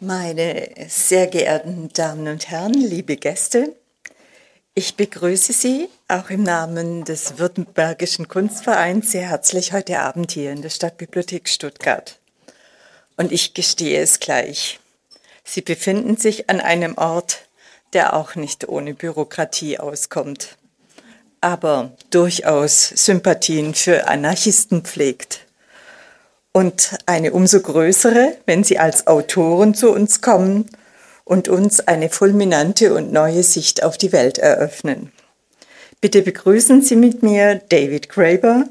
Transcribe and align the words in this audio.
Meine 0.00 0.68
sehr 0.88 1.26
geehrten 1.26 1.88
Damen 1.94 2.28
und 2.28 2.50
Herren, 2.50 2.74
liebe 2.74 3.16
Gäste, 3.16 3.74
ich 4.74 4.94
begrüße 4.94 5.54
Sie 5.54 5.88
auch 6.06 6.28
im 6.28 6.42
Namen 6.42 7.06
des 7.06 7.38
Württembergischen 7.38 8.28
Kunstvereins 8.28 9.12
sehr 9.12 9.30
herzlich 9.30 9.72
heute 9.72 10.00
Abend 10.00 10.32
hier 10.32 10.52
in 10.52 10.60
der 10.60 10.68
Stadtbibliothek 10.68 11.48
Stuttgart. 11.48 12.18
Und 13.16 13.32
ich 13.32 13.54
gestehe 13.54 13.98
es 14.02 14.20
gleich. 14.20 14.80
Sie 15.44 15.62
befinden 15.62 16.18
sich 16.18 16.50
an 16.50 16.60
einem 16.60 16.98
Ort, 16.98 17.48
der 17.94 18.14
auch 18.16 18.34
nicht 18.34 18.68
ohne 18.68 18.92
Bürokratie 18.92 19.78
auskommt, 19.78 20.58
aber 21.40 21.96
durchaus 22.10 22.86
Sympathien 22.90 23.72
für 23.72 24.08
Anarchisten 24.08 24.82
pflegt 24.82 25.45
und 26.56 26.96
eine 27.04 27.32
umso 27.32 27.60
größere, 27.60 28.38
wenn 28.46 28.64
Sie 28.64 28.78
als 28.78 29.06
Autoren 29.06 29.74
zu 29.74 29.92
uns 29.92 30.22
kommen 30.22 30.64
und 31.24 31.48
uns 31.48 31.80
eine 31.80 32.08
fulminante 32.08 32.94
und 32.94 33.12
neue 33.12 33.42
Sicht 33.42 33.84
auf 33.84 33.98
die 33.98 34.10
Welt 34.10 34.38
eröffnen. 34.38 35.12
Bitte 36.00 36.22
begrüßen 36.22 36.80
Sie 36.80 36.96
mit 36.96 37.22
mir 37.22 37.56
David 37.68 38.08
Graeber, 38.08 38.64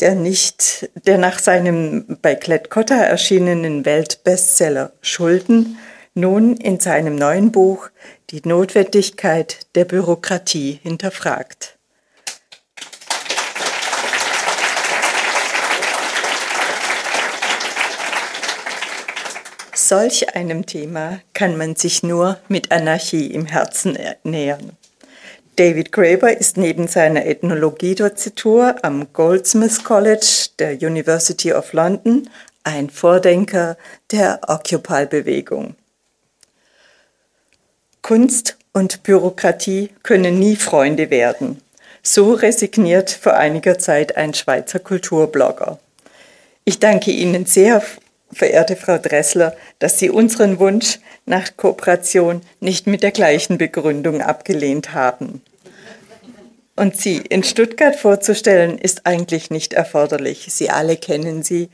der 0.00 0.14
nicht, 0.14 0.90
der 1.06 1.16
nach 1.16 1.38
seinem 1.38 2.18
bei 2.20 2.34
Klett-Cotta 2.34 3.02
erschienenen 3.02 3.86
Weltbestseller 3.86 4.92
Schulden 5.00 5.78
nun 6.12 6.58
in 6.58 6.80
seinem 6.80 7.16
neuen 7.16 7.50
Buch 7.50 7.88
die 8.28 8.42
Notwendigkeit 8.44 9.60
der 9.74 9.86
Bürokratie 9.86 10.80
hinterfragt. 10.82 11.78
Solch 19.92 20.34
einem 20.34 20.64
Thema 20.64 21.20
kann 21.34 21.58
man 21.58 21.76
sich 21.76 22.02
nur 22.02 22.38
mit 22.48 22.72
Anarchie 22.72 23.26
im 23.26 23.44
Herzen 23.44 23.98
nähern. 24.24 24.70
David 25.56 25.92
Graeber 25.92 26.34
ist 26.34 26.56
neben 26.56 26.88
seiner 26.88 27.26
Ethnologie-Dozitur 27.26 28.76
am 28.80 29.12
Goldsmiths 29.12 29.84
College 29.84 30.46
der 30.58 30.80
University 30.80 31.52
of 31.52 31.74
London 31.74 32.30
ein 32.64 32.88
Vordenker 32.88 33.76
der 34.10 34.40
Occupy-Bewegung. 34.48 35.74
Kunst 38.00 38.56
und 38.72 39.02
Bürokratie 39.02 39.90
können 40.02 40.38
nie 40.38 40.56
Freunde 40.56 41.10
werden. 41.10 41.60
So 42.02 42.32
resigniert 42.32 43.10
vor 43.10 43.34
einiger 43.34 43.78
Zeit 43.78 44.16
ein 44.16 44.32
Schweizer 44.32 44.78
Kulturblogger. 44.78 45.78
Ich 46.64 46.78
danke 46.78 47.10
Ihnen 47.10 47.44
sehr 47.44 47.82
verehrte 48.32 48.76
Frau 48.76 48.98
Dressler, 48.98 49.54
dass 49.78 49.98
Sie 49.98 50.10
unseren 50.10 50.58
Wunsch 50.58 50.98
nach 51.26 51.56
Kooperation 51.56 52.42
nicht 52.60 52.86
mit 52.86 53.02
der 53.02 53.10
gleichen 53.10 53.58
Begründung 53.58 54.22
abgelehnt 54.22 54.94
haben. 54.94 55.42
Und 56.74 56.96
Sie 56.96 57.18
in 57.18 57.44
Stuttgart 57.44 57.96
vorzustellen, 57.96 58.78
ist 58.78 59.06
eigentlich 59.06 59.50
nicht 59.50 59.74
erforderlich. 59.74 60.46
Sie 60.50 60.70
alle 60.70 60.96
kennen 60.96 61.42
sie. 61.42 61.68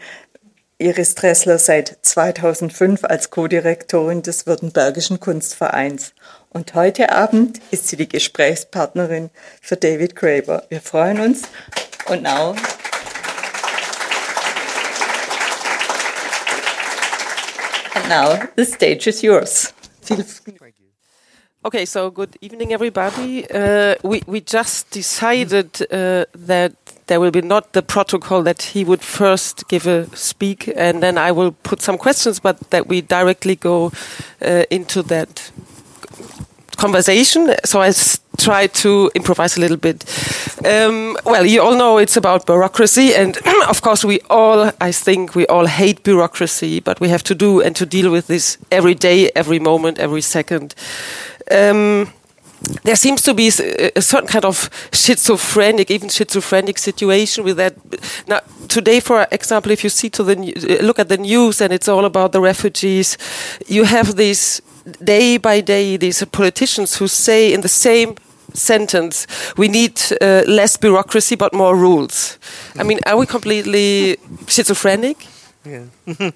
Iris 0.81 1.17
Dressler 1.17 1.59
seit 1.59 1.99
2005 2.03 3.05
als 3.05 3.31
Co-Direktorin 3.31 4.23
des 4.23 4.47
Württembergischen 4.47 5.19
Kunstvereins. 5.19 6.13
Und 6.51 6.75
heute 6.75 7.11
Abend 7.11 7.61
ist 7.73 7.89
sie 7.89 7.97
die 7.97 8.09
Gesprächspartnerin 8.09 9.31
für 9.61 9.77
David 9.77 10.15
Graeber. 10.15 10.63
Wir 10.69 10.81
freuen 10.81 11.21
uns. 11.21 11.43
Und 12.09 12.23
now 12.23 12.55
now 18.09 18.49
the 18.57 18.65
stage 18.65 19.07
is 19.07 19.23
yours. 19.23 19.73
Okay, 21.65 21.85
so 21.85 22.11
good 22.11 22.37
evening, 22.41 22.73
everybody. 22.73 23.45
Uh, 23.51 23.97
we 24.05 24.23
we 24.27 24.41
just 24.41 24.91
decided 24.91 25.83
uh, 25.91 26.25
that 26.33 26.73
there 27.09 27.21
will 27.21 27.33
be 27.33 27.43
not 27.43 27.73
the 27.73 27.83
protocol 27.83 28.43
that 28.45 28.63
he 28.63 28.85
would 28.85 29.03
first 29.03 29.67
give 29.69 29.87
a 29.87 30.07
speak, 30.17 30.73
and 30.77 31.03
then 31.03 31.19
I 31.19 31.33
will 31.33 31.53
put 31.65 31.83
some 31.83 31.99
questions, 31.99 32.41
but 32.41 32.71
that 32.71 32.87
we 32.87 33.01
directly 33.01 33.57
go 33.57 33.91
uh, 34.41 34.63
into 34.71 35.03
that 35.03 35.51
conversation. 36.79 37.55
So 37.65 37.83
I 37.83 37.93
try 38.39 38.69
to 38.69 39.11
improvise 39.15 39.57
a 39.57 39.61
little 39.61 39.77
bit. 39.77 40.05
Um, 40.65 41.17
well, 41.25 41.45
you 41.45 41.61
all 41.61 41.77
know 41.77 41.99
it's 41.99 42.17
about 42.17 42.47
bureaucracy, 42.47 43.15
and 43.15 43.37
of 43.69 43.83
course, 43.83 44.05
we 44.05 44.21
all, 44.31 44.71
I 44.81 44.93
think, 44.93 45.35
we 45.35 45.47
all 45.47 45.67
hate 45.67 46.03
bureaucracy, 46.05 46.81
but 46.81 47.01
we 47.01 47.09
have 47.09 47.23
to 47.25 47.35
do 47.35 47.61
and 47.61 47.77
to 47.77 47.85
deal 47.85 48.11
with 48.11 48.27
this 48.29 48.59
every 48.71 48.95
day, 48.95 49.31
every 49.35 49.59
moment, 49.59 49.99
every 49.99 50.23
second. 50.23 50.75
Um, 51.51 52.13
there 52.83 52.97
seems 52.97 53.23
to 53.23 53.35
be 53.35 53.49
a 53.97 54.03
certain 54.03 54.29
kind 54.29 54.45
of 54.45 54.69
schizophrenic, 54.93 55.91
even 55.91 56.09
schizophrenic 56.09 56.79
situation 56.79 57.45
with 57.45 57.57
that. 57.57 57.75
Now, 58.27 58.41
today, 58.69 59.01
for 59.01 59.27
example, 59.31 59.71
if 59.71 59.85
you 59.85 59.91
see 59.91 60.11
to 60.11 60.25
the 60.25 60.35
look 60.83 60.99
at 60.99 61.09
the 61.09 61.19
news 61.19 61.61
and 61.61 61.73
it's 61.73 61.89
all 61.89 62.05
about 62.05 62.33
the 62.33 62.41
refugees, 62.41 63.17
you 63.69 63.85
have 63.85 64.17
these 64.17 64.61
day 65.05 65.39
by 65.39 65.61
day 65.61 65.97
these 65.97 66.25
politicians 66.27 66.97
who 66.97 67.09
say 67.09 67.53
in 67.53 67.61
the 67.61 67.69
same 67.69 68.17
sentence 68.55 69.27
we 69.57 69.69
need 69.69 70.01
uh, 70.21 70.43
less 70.47 70.77
bureaucracy 70.77 71.37
but 71.37 71.53
more 71.53 71.77
rules. 71.77 72.39
I 72.77 72.83
mean 72.83 72.99
are 73.07 73.17
we 73.17 73.27
completely 73.27 74.17
schizophrenic? 74.47 75.27
Yeah. 75.65 75.85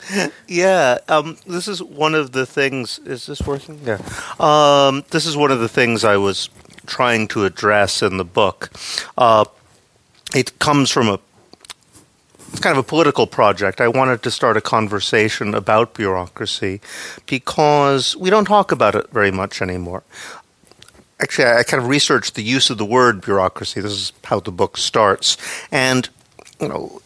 Yeah 0.49 0.99
um, 1.09 1.37
this 1.47 1.69
is 1.69 1.83
one 1.83 2.15
of 2.15 2.33
the 2.33 2.47
things 2.47 2.99
is 3.05 3.27
this 3.27 3.41
working? 3.43 3.81
Yeah. 3.85 3.99
Um, 4.39 5.05
this 5.11 5.27
is 5.27 5.37
one 5.37 5.51
of 5.51 5.61
the 5.61 5.69
things 5.69 6.05
i 6.05 6.17
was 6.17 6.51
trying 6.87 7.29
to 7.29 7.45
address 7.45 8.03
in 8.03 8.17
the 8.17 8.25
book. 8.25 8.71
Uh, 9.17 9.45
it 10.35 10.59
comes 10.59 10.91
from 10.91 11.09
a 11.09 11.19
it's 12.53 12.61
kind 12.61 12.77
of 12.77 12.85
a 12.85 12.87
political 12.87 13.27
project. 13.27 13.81
I 13.81 13.89
wanted 13.89 14.23
to 14.25 14.31
start 14.31 14.59
a 14.59 14.61
conversation 14.61 15.55
about 15.55 15.95
bureaucracy 15.95 16.83
because 17.27 18.15
we 18.17 18.29
don't 18.29 18.45
talk 18.45 18.71
about 18.71 18.95
it 18.95 19.09
very 19.11 19.31
much 19.31 19.63
anymore. 19.63 20.03
Actually, 21.19 21.47
I 21.47 21.63
kind 21.63 21.83
of 21.83 21.89
researched 21.89 22.35
the 22.35 22.43
use 22.43 22.69
of 22.69 22.77
the 22.77 22.85
word 22.85 23.23
bureaucracy. 23.23 23.81
This 23.81 23.93
is 23.93 24.13
how 24.25 24.39
the 24.41 24.51
book 24.51 24.77
starts. 24.77 25.39
And, 25.71 26.11
you 26.61 26.69
know, 26.69 27.01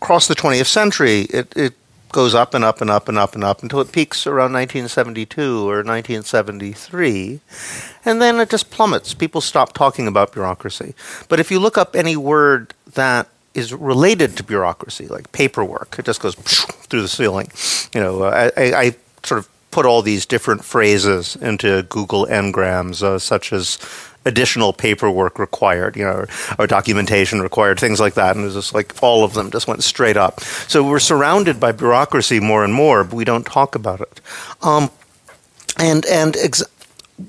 across 0.00 0.28
the 0.28 0.36
20th 0.36 0.66
century, 0.66 1.22
it, 1.22 1.52
it 1.56 1.74
goes 2.12 2.32
up 2.32 2.54
and 2.54 2.62
up 2.62 2.80
and 2.80 2.90
up 2.90 3.08
and 3.08 3.18
up 3.18 3.34
and 3.34 3.42
up 3.42 3.62
until 3.64 3.80
it 3.80 3.90
peaks 3.90 4.24
around 4.24 4.52
1972 4.52 5.68
or 5.68 5.82
1973. 5.82 7.40
And 8.04 8.22
then 8.22 8.38
it 8.38 8.50
just 8.50 8.70
plummets. 8.70 9.14
People 9.14 9.40
stop 9.40 9.72
talking 9.72 10.06
about 10.06 10.32
bureaucracy. 10.32 10.94
But 11.28 11.40
if 11.40 11.50
you 11.50 11.58
look 11.58 11.76
up 11.76 11.96
any 11.96 12.14
word 12.14 12.74
that 12.94 13.26
is 13.54 13.72
related 13.72 14.36
to 14.36 14.42
bureaucracy, 14.42 15.06
like 15.06 15.30
paperwork. 15.32 15.96
It 15.98 16.04
just 16.04 16.20
goes 16.20 16.34
through 16.34 17.02
the 17.02 17.08
ceiling. 17.08 17.50
You 17.94 18.00
know, 18.00 18.24
I, 18.24 18.50
I 18.56 18.96
sort 19.22 19.38
of 19.40 19.48
put 19.70 19.86
all 19.86 20.02
these 20.02 20.26
different 20.26 20.64
phrases 20.64 21.36
into 21.36 21.82
Google 21.84 22.26
Ngrams, 22.26 23.02
uh, 23.02 23.18
such 23.18 23.52
as 23.52 23.78
additional 24.24 24.72
paperwork 24.72 25.38
required, 25.38 25.96
you 25.96 26.04
know, 26.04 26.12
or, 26.12 26.28
or, 26.58 26.66
documentation 26.66 27.40
required, 27.40 27.80
things 27.80 27.98
like 27.98 28.14
that. 28.14 28.36
And 28.36 28.44
it 28.44 28.46
was 28.46 28.54
just 28.54 28.74
like 28.74 29.02
all 29.02 29.24
of 29.24 29.34
them 29.34 29.50
just 29.50 29.66
went 29.66 29.82
straight 29.82 30.16
up. 30.16 30.40
So 30.40 30.86
we're 30.86 31.00
surrounded 31.00 31.58
by 31.58 31.72
bureaucracy 31.72 32.38
more 32.38 32.62
and 32.64 32.72
more, 32.72 33.02
but 33.02 33.16
we 33.16 33.24
don't 33.24 33.44
talk 33.44 33.74
about 33.74 34.00
it. 34.00 34.20
Um, 34.62 34.90
and 35.78 36.04
and 36.06 36.36
ex- 36.36 36.62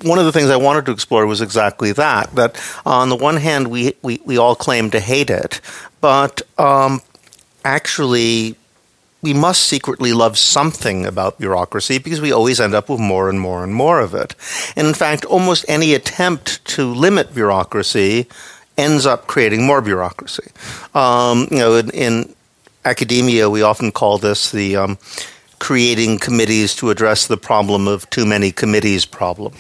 one 0.02 0.20
of 0.20 0.26
the 0.26 0.32
things 0.32 0.50
I 0.50 0.58
wanted 0.58 0.86
to 0.86 0.92
explore 0.92 1.26
was 1.26 1.42
exactly 1.42 1.92
that. 1.94 2.34
That 2.36 2.62
on 2.86 3.10
the 3.10 3.16
one 3.16 3.38
hand, 3.38 3.68
we, 3.68 3.94
we, 4.02 4.22
we 4.26 4.38
all 4.38 4.56
claim 4.56 4.90
to 4.92 5.00
hate 5.00 5.30
it, 5.30 5.62
but 6.02 6.42
um, 6.58 7.02
actually, 7.64 8.56
we 9.22 9.34
must 9.34 9.64
secretly 9.64 10.12
love 10.12 10.38
something 10.38 11.06
about 11.06 11.40
bureaucracy 11.40 11.98
because 11.98 12.20
we 12.20 12.32
always 12.32 12.60
end 12.60 12.76
up 12.76 12.90
with 12.90 13.00
more 13.00 13.30
and 13.30 13.40
more 13.40 13.64
and 13.64 13.74
more 13.74 14.02
of 14.02 14.14
it. 14.14 14.36
And 14.76 14.86
in 14.86 14.94
fact, 14.94 15.24
almost 15.26 15.66
any 15.70 15.94
attempt 15.94 16.64
to 16.66 16.94
limit 16.94 17.34
bureaucracy 17.34 18.28
ends 18.78 19.06
up 19.06 19.28
creating 19.28 19.66
more 19.66 19.82
bureaucracy. 19.82 20.52
Um, 20.94 21.48
you 21.52 21.58
know, 21.58 21.76
in, 21.76 21.90
in, 21.92 22.36
academia, 22.86 23.50
we 23.50 23.62
often 23.62 23.94
call 23.94 24.18
this 24.18 24.52
the 24.52 24.76
um, 24.76 24.98
creating 25.64 26.20
committees 26.20 26.76
to 26.76 26.90
address 26.90 27.26
the 27.28 27.38
problem 27.38 27.88
of 27.88 28.10
too 28.10 28.26
many 28.26 28.52
committees 28.52 29.06
problem. 29.06 29.54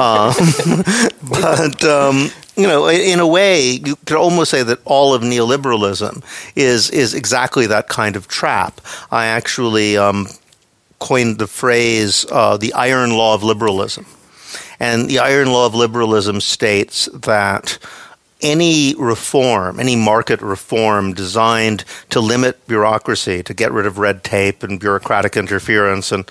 Um, 0.00 0.32
but 1.28 1.84
um, 1.84 2.30
you 2.56 2.66
know, 2.66 2.88
in 2.88 3.20
a 3.20 3.26
way, 3.26 3.72
you 3.72 3.96
could 4.06 4.16
almost 4.16 4.50
say 4.50 4.62
that 4.62 4.78
all 4.86 5.12
of 5.12 5.20
neoliberalism 5.20 6.24
is 6.56 6.88
is 6.88 7.12
exactly 7.12 7.66
that 7.66 7.88
kind 7.88 8.16
of 8.16 8.28
trap. 8.28 8.80
I 9.10 9.26
actually 9.26 9.98
um, 9.98 10.26
coined 11.00 11.38
the 11.38 11.46
phrase 11.46 12.24
uh, 12.32 12.56
"the 12.56 12.72
iron 12.72 13.10
law 13.10 13.34
of 13.34 13.42
liberalism," 13.42 14.06
and 14.80 15.10
the 15.10 15.18
iron 15.18 15.48
law 15.48 15.66
of 15.66 15.74
liberalism 15.74 16.40
states 16.40 17.10
that 17.12 17.78
any 18.42 18.94
reform, 18.96 19.78
any 19.80 19.96
market 19.96 20.42
reform 20.42 21.12
designed 21.14 21.84
to 22.10 22.20
limit 22.20 22.66
bureaucracy, 22.66 23.42
to 23.42 23.54
get 23.54 23.72
rid 23.72 23.86
of 23.86 23.98
red 23.98 24.24
tape 24.24 24.62
and 24.62 24.80
bureaucratic 24.80 25.36
interference 25.36 26.12
and 26.12 26.30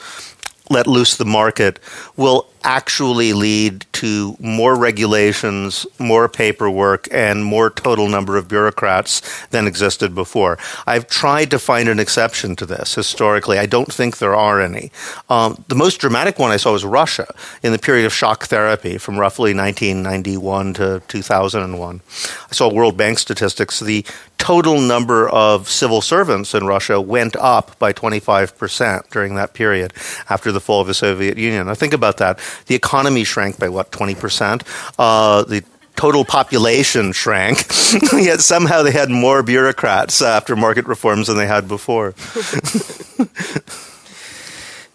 let 0.69 0.87
loose 0.87 1.17
the 1.17 1.25
market 1.25 1.79
will 2.15 2.50
actually 2.63 3.33
lead 3.33 3.85
to 3.93 4.35
more 4.39 4.77
regulations, 4.77 5.85
more 5.99 6.27
paperwork, 6.27 7.07
and 7.11 7.43
more 7.43 7.69
total 7.69 8.07
number 8.07 8.37
of 8.37 8.47
bureaucrats 8.47 9.21
than 9.47 9.67
existed 9.67 10.15
before. 10.15 10.57
I've 10.87 11.07
tried 11.07 11.51
to 11.51 11.59
find 11.59 11.89
an 11.89 11.99
exception 11.99 12.55
to 12.57 12.65
this 12.65 12.95
historically. 12.95 13.57
I 13.57 13.65
don't 13.65 13.91
think 13.91 14.17
there 14.17 14.35
are 14.35 14.61
any. 14.61 14.91
Um, 15.29 15.63
the 15.67 15.75
most 15.75 15.97
dramatic 15.97 16.39
one 16.39 16.51
I 16.51 16.57
saw 16.57 16.71
was 16.71 16.85
Russia 16.85 17.33
in 17.63 17.71
the 17.71 17.79
period 17.79 18.05
of 18.05 18.13
shock 18.13 18.45
therapy 18.45 18.97
from 18.97 19.19
roughly 19.19 19.53
1991 19.53 20.73
to 20.75 21.01
2001. 21.07 22.01
I 22.49 22.53
saw 22.53 22.71
World 22.71 22.97
Bank 22.97 23.19
statistics. 23.19 23.79
The 23.79 24.05
total 24.41 24.81
number 24.81 25.29
of 25.29 25.69
civil 25.69 26.01
servants 26.01 26.55
in 26.55 26.65
Russia 26.65 26.99
went 26.99 27.35
up 27.35 27.77
by 27.77 27.93
25% 27.93 29.07
during 29.11 29.35
that 29.35 29.53
period 29.53 29.93
after 30.31 30.51
the 30.51 30.59
fall 30.59 30.81
of 30.81 30.87
the 30.87 30.95
Soviet 30.95 31.37
Union. 31.37 31.67
Now, 31.67 31.75
think 31.75 31.93
about 31.93 32.17
that. 32.17 32.39
The 32.67 32.75
economy 32.75 33.23
shrank 33.23 33.59
by 33.59 33.69
what, 33.69 33.91
20%? 33.91 34.63
Uh, 34.97 35.43
the 35.43 35.63
total 35.95 36.25
population 36.25 37.11
shrank, 37.11 37.65
yet 38.13 38.39
somehow 38.41 38.81
they 38.81 38.91
had 38.91 39.09
more 39.09 39.43
bureaucrats 39.43 40.21
after 40.21 40.55
market 40.55 40.85
reforms 40.85 41.27
than 41.27 41.37
they 41.37 41.47
had 41.47 41.67
before. 41.67 42.13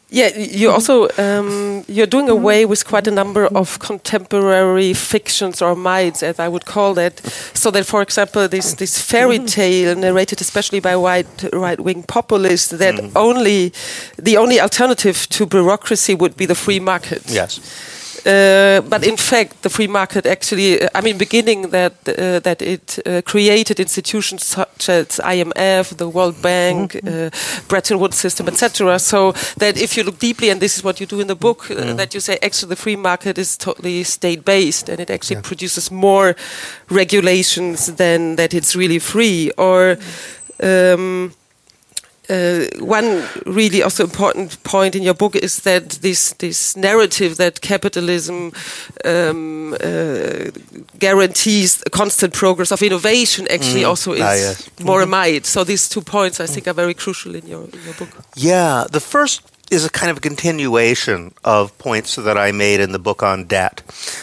Yeah, 0.08 0.37
you 0.37 0.70
also 0.70 1.08
um, 1.19 1.85
you're 1.88 2.06
doing 2.06 2.29
away 2.29 2.64
with 2.64 2.87
quite 2.87 3.08
a 3.08 3.11
number 3.11 3.47
of 3.47 3.81
contemporary 3.81 4.94
fictions 4.94 5.61
or 5.61 5.75
myths, 5.75 6.23
as 6.23 6.38
I 6.38 6.47
would 6.47 6.64
call 6.64 6.94
that. 6.94 7.19
So 7.55 7.73
that, 7.73 7.87
for 7.87 8.03
example, 8.03 8.47
this 8.47 8.75
this 8.75 9.03
fairy 9.03 9.41
tale 9.41 9.97
narrated 9.97 10.41
especially 10.41 10.79
by 10.79 10.94
right 10.94 11.26
right 11.53 11.81
wing 11.81 12.05
populists 12.05 12.69
that 12.69 12.94
mm. 12.94 13.11
only 13.17 13.73
the 14.17 14.37
only 14.37 14.61
alternative 14.61 15.26
to 15.31 15.44
bureaucracy 15.47 16.14
would 16.14 16.37
be 16.37 16.47
the 16.47 16.55
free 16.55 16.81
market. 16.81 17.23
Yes. 17.26 17.61
Uh, 18.26 18.81
but 18.88 19.06
in 19.06 19.17
fact, 19.17 19.62
the 19.62 19.70
free 19.70 19.87
market 19.87 20.26
actually, 20.26 20.82
uh, 20.82 20.88
I 20.96 21.00
mean, 21.00 21.17
beginning 21.17 21.70
that 21.70 21.93
uh, 22.08 22.40
that 22.40 22.61
it 22.61 22.99
uh, 23.06 23.23
created 23.23 23.78
institutions 23.78 24.44
such 24.44 24.88
as 24.88 25.20
IMF, 25.23 25.96
the 25.96 26.08
World 26.08 26.43
Bank, 26.43 26.94
mm 26.94 27.00
-hmm. 27.08 27.31
Bretton 27.69 27.99
Woods 27.99 28.19
system, 28.20 28.49
etc. 28.49 28.99
So 28.99 29.32
that 29.58 29.76
if 29.76 29.94
you 29.94 30.05
look 30.05 30.19
deeply, 30.19 30.50
and 30.50 30.61
this 30.61 30.76
is 30.76 30.82
what 30.82 30.99
you 30.99 31.08
do 31.08 31.20
in 31.20 31.26
the 31.26 31.37
book, 31.37 31.67
mm. 31.69 31.96
that 31.96 32.12
you 32.12 32.20
say 32.20 32.37
actually 32.43 32.75
the 32.75 32.82
free 32.82 32.96
market 32.96 33.38
is 33.38 33.56
totally 33.56 34.05
state 34.05 34.40
based, 34.43 34.88
and 34.88 34.99
it 34.99 35.11
actually 35.11 35.40
yeah. 35.40 35.49
produces 35.49 35.90
more 35.90 36.34
regulations 36.88 37.94
than 37.96 38.37
that 38.37 38.52
it's 38.52 38.75
really 38.75 39.00
free, 39.00 39.52
or. 39.56 39.96
Um, 40.62 41.32
uh, 42.28 42.67
one 42.81 43.25
really 43.46 43.82
also 43.82 44.05
important 44.05 44.62
point 44.62 44.94
in 44.94 45.02
your 45.02 45.14
book 45.14 45.37
is 45.37 45.61
that 45.61 45.90
this 46.02 46.32
this 46.38 46.76
narrative 46.76 47.37
that 47.37 47.61
capitalism 47.61 48.52
um, 49.05 49.75
uh, 49.75 50.50
guarantees 50.99 51.82
constant 51.90 52.32
progress 52.34 52.73
of 52.73 52.82
innovation 52.82 53.46
actually 53.50 53.82
mm. 53.82 53.88
also 53.88 54.12
is 54.12 54.23
ah, 54.23 54.34
yes. 54.34 54.69
more 54.82 55.02
mm 55.02 55.12
-hmm. 55.12 55.26
a 55.26 55.32
myth. 55.32 55.46
So 55.46 55.64
these 55.64 55.88
two 55.88 56.02
points 56.02 56.40
I 56.40 56.46
think 56.46 56.67
are 56.67 56.75
very 56.75 56.94
crucial 56.94 57.34
in 57.34 57.46
your 57.46 57.64
in 57.73 57.81
your 57.84 57.94
book. 57.94 58.08
Yeah, 58.34 58.84
the 58.90 59.00
first 59.00 59.43
is 59.70 59.84
a 59.84 59.90
kind 59.90 60.11
of 60.11 60.17
a 60.17 60.20
continuation 60.20 61.32
of 61.43 61.76
points 61.78 62.14
that 62.14 62.37
I 62.37 62.52
made 62.52 62.81
in 62.81 62.93
the 62.93 62.99
book 62.99 63.23
on 63.23 63.46
debt, 63.46 63.82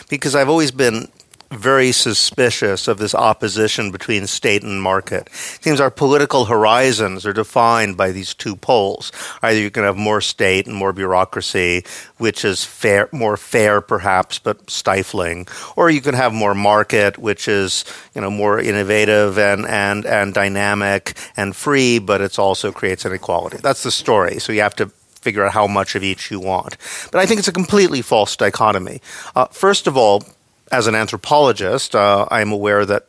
because 0.10 0.36
I've 0.36 0.50
always 0.50 0.72
been 0.72 1.08
very 1.56 1.92
suspicious 1.92 2.88
of 2.88 2.98
this 2.98 3.16
opposition 3.16 3.92
between 3.92 4.28
state 4.28 4.64
and 4.64 4.82
market. 4.82 5.28
It 5.28 5.64
seems 5.64 5.80
our 5.80 5.92
political 5.92 6.46
horizons 6.46 7.26
are 7.26 7.34
defined 7.34 7.98
by 7.98 8.12
these 8.12 8.34
two 8.34 8.56
poles. 8.56 9.12
Either 9.42 9.60
you 9.60 9.72
can 9.72 9.84
have 9.84 9.98
more 9.98 10.22
state 10.22 10.68
and 10.68 10.76
more 10.76 10.94
bureaucracy, 10.94 11.86
which 12.18 12.44
is 12.46 12.64
fair, 12.64 13.10
more 13.12 13.38
fair 13.38 13.82
perhaps, 13.82 14.40
but 14.40 14.70
stifling, 14.70 15.48
or 15.76 15.90
you 15.90 16.02
can 16.02 16.16
have 16.16 16.34
more 16.34 16.56
market, 16.56 17.18
which 17.18 17.48
is 17.48 17.86
you 18.16 18.22
know 18.22 18.32
more 18.32 18.60
innovative 18.60 19.38
and 19.38 19.66
and 19.66 20.06
and 20.06 20.34
dynamic 20.34 21.18
and 21.38 21.56
free, 21.56 22.00
but 22.00 22.22
it 22.22 22.38
also 22.40 22.72
creates 22.72 23.06
inequality. 23.06 23.58
That's 23.58 23.84
the 23.84 23.92
story. 23.92 24.40
So 24.40 24.52
you 24.52 24.62
have 24.62 24.76
to 24.76 24.92
figure 25.24 25.46
out 25.46 25.54
how 25.54 25.68
much 25.68 25.96
of 25.96 26.04
each 26.04 26.30
you 26.30 26.40
want. 26.40 26.78
But 27.12 27.20
I 27.20 27.26
think 27.26 27.40
it's 27.40 27.48
a 27.48 27.54
completely 27.54 28.02
false 28.02 28.36
dichotomy. 28.36 29.02
Uh, 29.36 29.46
first 29.46 29.88
of 29.88 29.96
all, 29.96 30.24
as 30.72 30.88
an 30.88 30.96
anthropologist, 30.96 31.96
uh, 31.96 32.28
I'm 32.32 32.52
aware 32.52 32.86
that 32.86 33.08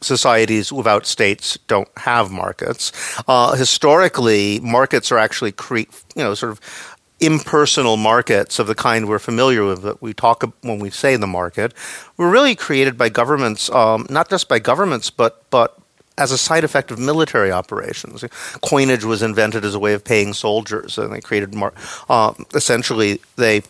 societies 0.00 0.72
without 0.72 1.06
states 1.06 1.58
don't 1.66 1.88
have 1.96 2.30
markets. 2.30 2.92
Uh, 3.26 3.54
historically, 3.54 4.60
markets 4.60 5.10
are 5.10 5.18
actually 5.18 5.52
cre- 5.52 5.90
you 6.14 6.22
know 6.22 6.34
sort 6.34 6.52
of 6.52 6.60
impersonal 7.20 7.96
markets 7.96 8.58
of 8.58 8.66
the 8.66 8.74
kind 8.74 9.08
we're 9.08 9.18
familiar 9.18 9.64
with 9.64 9.82
that 9.82 10.02
we 10.02 10.12
talk 10.12 10.44
when 10.62 10.78
we 10.78 10.90
say 10.90 11.16
the 11.16 11.26
market 11.26 11.72
were 12.16 12.28
really 12.28 12.54
created 12.54 12.98
by 12.98 13.08
governments, 13.08 13.70
um, 13.70 14.06
not 14.10 14.28
just 14.28 14.48
by 14.48 14.58
governments, 14.58 15.10
but 15.10 15.48
but 15.50 15.78
as 16.16 16.30
a 16.30 16.38
side 16.38 16.62
effect 16.62 16.90
of 16.90 16.98
military 16.98 17.50
operations. 17.50 18.24
Coinage 18.62 19.04
was 19.04 19.22
invented 19.22 19.64
as 19.64 19.74
a 19.74 19.78
way 19.80 19.94
of 19.94 20.04
paying 20.04 20.32
soldiers, 20.32 20.96
and 20.96 21.12
they 21.12 21.20
created 21.20 21.54
more. 21.54 21.72
Uh, 22.08 22.32
essentially, 22.54 23.20
they 23.36 23.62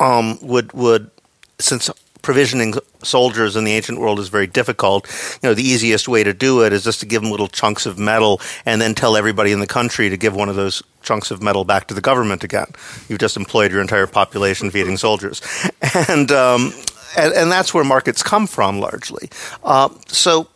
um, 0.00 0.38
would 0.42 0.72
would 0.72 1.10
since 1.58 1.90
provisioning 2.22 2.74
soldiers 3.02 3.56
in 3.56 3.64
the 3.64 3.72
ancient 3.72 3.98
world 3.98 4.18
is 4.18 4.28
very 4.28 4.46
difficult. 4.46 5.06
You 5.42 5.48
know, 5.48 5.54
the 5.54 5.62
easiest 5.62 6.08
way 6.08 6.22
to 6.22 6.34
do 6.34 6.62
it 6.62 6.72
is 6.72 6.84
just 6.84 7.00
to 7.00 7.06
give 7.06 7.22
them 7.22 7.30
little 7.30 7.48
chunks 7.48 7.86
of 7.86 7.98
metal 7.98 8.40
and 8.66 8.80
then 8.80 8.94
tell 8.94 9.16
everybody 9.16 9.52
in 9.52 9.60
the 9.60 9.66
country 9.66 10.10
to 10.10 10.16
give 10.16 10.34
one 10.34 10.48
of 10.48 10.56
those 10.56 10.82
chunks 11.02 11.30
of 11.30 11.42
metal 11.42 11.64
back 11.64 11.86
to 11.88 11.94
the 11.94 12.00
government 12.00 12.44
again. 12.44 12.66
You've 13.08 13.20
just 13.20 13.36
employed 13.36 13.72
your 13.72 13.80
entire 13.80 14.06
population 14.06 14.70
feeding 14.70 14.96
soldiers, 14.96 15.40
and 16.08 16.30
um, 16.30 16.72
and, 17.16 17.32
and, 17.32 17.50
that's 17.50 17.74
where 17.74 17.82
markets 17.82 18.22
come 18.22 18.46
from 18.46 18.78
largely. 18.78 19.30
Uh, 19.64 19.88
so 20.06 20.46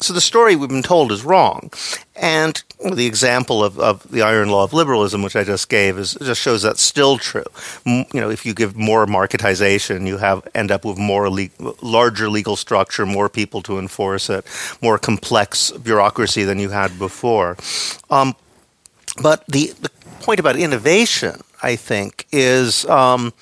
so 0.00 0.12
the 0.12 0.20
story 0.20 0.56
we've 0.56 0.68
been 0.68 0.82
told 0.82 1.10
is 1.10 1.24
wrong. 1.24 1.70
And 2.14 2.62
the 2.94 3.06
example 3.06 3.64
of, 3.64 3.78
of 3.78 4.10
the 4.10 4.22
iron 4.22 4.50
law 4.50 4.64
of 4.64 4.72
liberalism, 4.72 5.22
which 5.22 5.36
I 5.36 5.44
just 5.44 5.68
gave, 5.68 5.98
is 5.98 6.14
just 6.20 6.40
shows 6.40 6.62
that's 6.62 6.82
still 6.82 7.16
true. 7.18 7.44
you 7.84 8.06
know, 8.12 8.30
if 8.30 8.44
you 8.44 8.52
give 8.52 8.76
more 8.76 9.06
marketization, 9.06 10.06
you 10.06 10.18
have 10.18 10.46
end 10.54 10.70
up 10.70 10.84
with 10.84 10.98
more 10.98 11.30
le- 11.30 11.48
larger 11.80 12.28
legal 12.28 12.56
structure, 12.56 13.06
more 13.06 13.28
people 13.28 13.62
to 13.62 13.78
enforce 13.78 14.28
it, 14.28 14.44
more 14.82 14.98
complex 14.98 15.70
bureaucracy 15.72 16.44
than 16.44 16.58
you 16.58 16.70
had 16.70 16.98
before. 16.98 17.56
Um, 18.10 18.34
but 19.22 19.46
the, 19.46 19.72
the 19.80 19.90
point 20.20 20.40
about 20.40 20.56
innovation, 20.56 21.40
I 21.62 21.76
think, 21.76 22.26
is. 22.32 22.84
Um, 22.86 23.32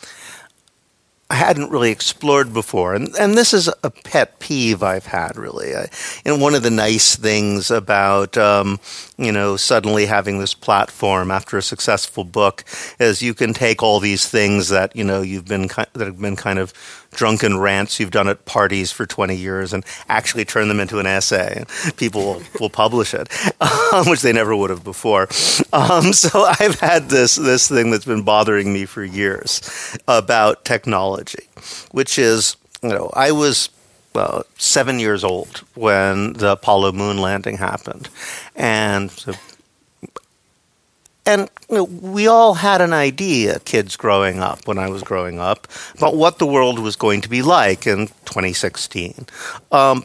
hadn't 1.35 1.71
really 1.71 1.91
explored 1.91 2.53
before. 2.53 2.95
And, 2.95 3.15
and 3.17 3.35
this 3.35 3.53
is 3.53 3.69
a 3.83 3.91
pet 3.91 4.39
peeve 4.39 4.83
I've 4.83 5.07
had, 5.07 5.37
really. 5.37 5.75
I, 5.75 5.89
and 6.25 6.41
one 6.41 6.55
of 6.55 6.63
the 6.63 6.71
nice 6.71 7.17
things 7.17 7.71
about, 7.71 8.37
um, 8.37 8.81
you 9.19 9.33
know, 9.33 9.57
suddenly 9.57 10.07
having 10.07 10.39
this 10.39 10.55
platform 10.55 11.31
after 11.31 11.57
a 11.59 11.63
successful 11.63 12.25
book 12.25 12.65
is 12.99 13.23
you 13.23 13.35
can 13.35 13.55
take 13.55 13.83
all 13.83 14.01
these 14.01 14.29
things 14.29 14.69
that, 14.71 14.95
you 14.97 15.05
know, 15.05 15.23
you've 15.23 15.47
been, 15.47 15.69
that 15.69 16.07
have 16.07 16.21
been 16.21 16.37
kind 16.37 16.59
of 16.59 16.73
drunken 17.15 17.59
rants 17.59 17.99
you've 17.99 18.11
done 18.11 18.29
at 18.29 18.45
parties 18.45 18.93
for 18.93 19.07
20 19.07 19.37
years 19.37 19.73
and 19.73 19.85
actually 20.09 20.45
turn 20.45 20.69
them 20.69 20.81
into 20.81 20.99
an 20.99 21.07
essay. 21.07 21.55
And 21.57 21.97
people 21.97 22.23
will, 22.23 22.43
will 22.61 22.71
publish 22.71 23.15
it, 23.15 23.29
um, 23.61 24.09
which 24.09 24.23
they 24.23 24.33
never 24.33 24.55
would 24.55 24.71
have 24.71 24.85
before. 24.85 25.29
Um, 25.73 26.13
so 26.13 26.45
I've 26.61 26.81
had 26.81 27.09
this, 27.09 27.37
this 27.37 27.69
thing 27.69 27.91
that's 27.91 28.05
been 28.05 28.23
bothering 28.23 28.73
me 28.73 28.85
for 28.85 29.05
years 29.05 29.99
about 30.07 30.65
technology, 30.65 31.49
which 31.93 32.19
is, 32.19 32.57
you 32.83 32.91
know, 32.91 33.11
I 33.15 33.33
was 33.33 33.71
well, 34.15 34.45
seven 34.59 35.01
years 35.01 35.25
old 35.25 35.59
when 35.75 36.35
the 36.35 36.53
Apollo 36.53 36.93
moon 36.93 37.19
landing 37.19 37.57
happened. 37.57 38.09
And 38.55 39.11
so 39.11 39.35
and 41.27 41.49
you 41.69 41.77
know, 41.77 41.85
we 41.85 42.27
all 42.27 42.55
had 42.55 42.81
an 42.81 42.93
idea, 42.93 43.59
kids 43.61 43.97
growing 43.97 44.41
up, 44.41 44.67
when 44.67 44.79
I 44.79 44.89
was 44.89 45.03
growing 45.03 45.39
up, 45.39 45.67
about 45.97 46.17
what 46.17 46.39
the 46.39 46.47
world 46.47 46.79
was 46.79 46.97
going 46.97 47.21
to 47.23 47.29
be 47.29 47.43
like 47.43 47.87
in 47.87 48.09
2016. 48.27 49.27
Um, 49.73 50.05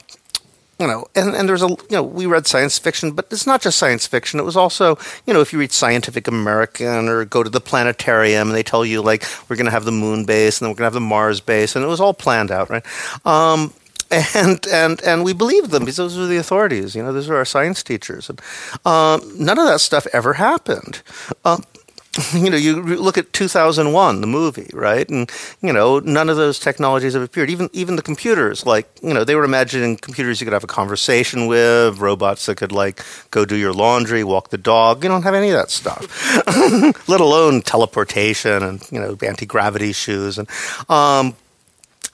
you 0.80 0.88
know, 0.88 1.06
and, 1.14 1.36
and 1.36 1.50
there's 1.50 1.62
a, 1.62 1.68
you 1.68 1.88
know, 1.92 2.04
we 2.04 2.26
read 2.26 2.48
science 2.48 2.80
fiction, 2.80 3.12
but 3.12 3.28
it's 3.32 3.46
not 3.46 3.62
just 3.62 3.78
science 3.78 4.08
fiction. 4.08 4.40
It 4.40 4.44
was 4.44 4.56
also, 4.56 4.98
you 5.26 5.34
know, 5.34 5.42
if 5.42 5.52
you 5.52 5.60
read 5.60 5.74
Scientific 5.74 6.30
American 6.30 7.10
or 7.10 7.26
go 7.26 7.44
to 7.44 7.50
the 7.50 7.60
planetarium 7.60 8.48
and 8.48 8.56
they 8.56 8.64
tell 8.64 8.86
you, 8.86 9.02
like, 9.02 9.26
we're 9.50 9.58
going 9.58 9.66
to 9.66 9.72
have 9.72 9.84
the 9.84 9.92
moon 9.92 10.24
base 10.24 10.60
and 10.60 10.66
then 10.66 10.72
we're 10.72 10.78
going 10.78 10.90
to 10.90 10.94
have 10.94 10.94
the 10.94 11.02
Mars 11.02 11.42
base, 11.42 11.76
and 11.76 11.84
it 11.84 11.90
was 11.90 12.00
all 12.00 12.14
planned 12.14 12.50
out, 12.50 12.70
right? 12.70 12.86
Um, 13.26 13.74
and 14.12 14.66
and 14.72 15.02
and 15.04 15.24
we 15.24 15.34
believed 15.34 15.72
them 15.72 15.84
because 15.84 15.98
those 15.98 16.18
were 16.18 16.28
the 16.28 16.38
authorities. 16.38 16.96
You 16.96 17.04
know, 17.04 17.14
those 17.14 17.28
were 17.28 17.38
our 17.38 17.46
science 17.46 17.84
teachers, 17.84 18.30
and 18.30 18.42
um, 18.86 19.22
none 19.38 19.60
of 19.60 19.68
that 19.68 19.82
stuff 19.82 20.08
ever 20.14 20.34
happened. 20.34 21.02
Um, 21.46 21.64
you 22.34 22.50
know, 22.50 22.58
you 22.58 22.82
look 22.82 23.18
at 23.18 23.32
2001, 23.34 24.22
the 24.22 24.28
movie, 24.28 24.70
right? 24.74 25.08
And, 25.10 25.32
you 25.62 25.72
know, 25.72 26.00
none 26.00 26.30
of 26.30 26.38
those 26.38 26.60
technologies 26.60 27.14
have 27.14 27.22
appeared. 27.22 27.50
Even, 27.50 27.70
even 27.72 27.96
the 27.96 28.02
computers, 28.02 28.66
like, 28.66 28.88
you 29.02 29.14
know, 29.14 29.24
they 29.24 29.36
were 29.36 29.44
imagining 29.44 29.96
computers 29.96 30.42
you 30.42 30.46
could 30.46 30.54
have 30.54 30.64
a 30.64 30.68
conversation 30.68 31.48
with, 31.48 32.00
robots 32.00 32.48
that 32.48 32.56
could, 32.56 32.72
like, 32.72 33.04
go 33.32 33.46
do 33.46 33.56
your 33.56 33.74
laundry, 33.74 34.24
walk 34.24 34.50
the 34.50 34.58
dog. 34.58 35.04
You 35.04 35.10
don't 35.10 35.24
have 35.24 35.36
any 35.36 35.50
of 35.50 35.58
that 35.58 35.70
stuff, 35.70 36.08
let 37.08 37.22
alone 37.22 37.62
teleportation 37.62 38.64
and, 38.64 38.82
you 38.92 39.00
know, 39.00 39.16
anti 39.22 39.46
gravity 39.46 39.94
shoes. 39.94 40.38
And, 40.40 40.50
um, 40.90 41.36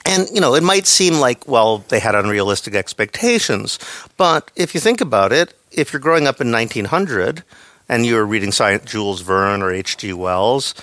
and, 0.06 0.28
you 0.32 0.40
know, 0.40 0.54
it 0.54 0.62
might 0.62 0.86
seem 0.86 1.14
like, 1.14 1.46
well, 1.48 1.78
they 1.88 1.98
had 1.98 2.14
unrealistic 2.14 2.74
expectations. 2.74 3.78
But 4.16 4.50
if 4.56 4.74
you 4.74 4.80
think 4.80 5.00
about 5.00 5.32
it, 5.32 5.52
if 5.72 5.92
you're 5.92 6.00
growing 6.00 6.26
up 6.26 6.40
in 6.40 6.50
1900, 6.50 7.42
and 7.88 8.04
you're 8.04 8.24
reading 8.24 8.52
science, 8.52 8.90
Jules 8.90 9.20
Verne 9.20 9.62
or 9.62 9.72
H.G. 9.72 10.12
Wells, 10.12 10.74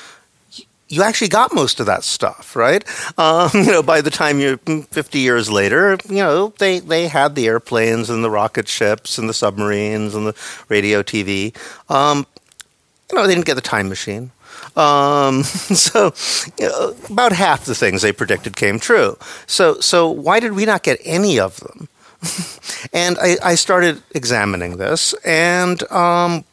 you 0.87 1.01
actually 1.01 1.27
got 1.27 1.53
most 1.53 1.79
of 1.79 1.85
that 1.87 2.03
stuff, 2.03 2.55
right? 2.55 2.83
Um, 3.17 3.49
you 3.53 3.71
know, 3.71 3.83
by 3.83 4.01
the 4.01 4.09
time 4.09 4.39
you're 4.39 4.57
50 4.57 5.19
years 5.19 5.49
later, 5.49 5.97
you 6.07 6.17
know, 6.17 6.53
they, 6.59 6.79
they 6.79 7.07
had 7.07 7.35
the 7.35 7.47
airplanes 7.47 8.09
and 8.09 8.23
the 8.23 8.29
rocket 8.29 8.67
ships 8.67 9.17
and 9.17 9.27
the 9.27 9.33
submarines 9.33 10.15
and 10.15 10.27
the 10.27 10.35
radio 10.69 11.01
TV. 11.01 11.55
Um, 11.89 12.25
you 13.11 13.17
know, 13.17 13.27
they 13.27 13.33
didn't 13.33 13.45
get 13.45 13.55
the 13.55 13.61
time 13.61 13.89
machine. 13.89 14.31
Um, 14.75 15.43
so 15.43 16.13
you 16.57 16.67
know, 16.67 16.95
about 17.09 17.31
half 17.31 17.65
the 17.65 17.75
things 17.75 18.01
they 18.01 18.11
predicted 18.11 18.55
came 18.55 18.79
true. 18.79 19.17
So, 19.45 19.79
so 19.79 20.09
why 20.09 20.39
did 20.39 20.53
we 20.53 20.65
not 20.65 20.83
get 20.83 20.99
any 21.03 21.39
of 21.39 21.59
them? 21.59 21.89
and 22.93 23.17
I, 23.19 23.37
I, 23.43 23.55
started 23.55 24.01
examining 24.11 24.77
this, 24.77 25.13
and 25.25 25.83
um, 25.91 26.45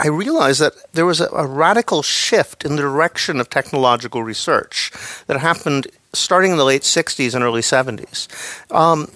I 0.00 0.08
realized 0.08 0.60
that 0.60 0.72
there 0.92 1.04
was 1.04 1.20
a, 1.20 1.28
a, 1.28 1.46
radical 1.46 2.02
shift 2.02 2.64
in 2.64 2.76
the 2.76 2.82
direction 2.82 3.38
of 3.38 3.50
technological 3.50 4.22
research 4.22 4.92
that 5.26 5.38
happened 5.38 5.86
starting 6.14 6.50
in 6.50 6.56
the 6.56 6.64
late 6.64 6.82
60s 6.82 7.34
and 7.34 7.44
early 7.44 7.60
70s. 7.60 8.28
Um, 8.74 9.10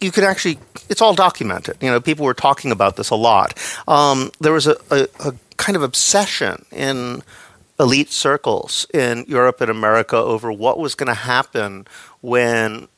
you 0.00 0.10
could 0.12 0.24
actually, 0.24 0.58
it's 0.88 1.00
all 1.00 1.14
documented. 1.14 1.76
You 1.80 1.90
know, 1.90 2.00
people 2.00 2.24
were 2.24 2.34
talking 2.34 2.70
about 2.70 2.96
this 2.96 3.10
a 3.10 3.16
lot. 3.16 3.58
Um, 3.88 4.30
there 4.40 4.52
was 4.52 4.66
a, 4.66 4.76
a, 4.90 5.06
a 5.20 5.34
kind 5.56 5.76
of 5.76 5.82
obsession 5.82 6.64
in 6.70 7.22
elite 7.78 8.10
circles 8.10 8.86
in 8.94 9.24
Europe 9.28 9.60
and 9.60 9.70
America 9.70 10.16
over 10.16 10.50
what 10.50 10.78
was 10.78 10.94
going 10.94 11.08
to 11.08 11.14
happen 11.14 11.86
when 12.20 12.88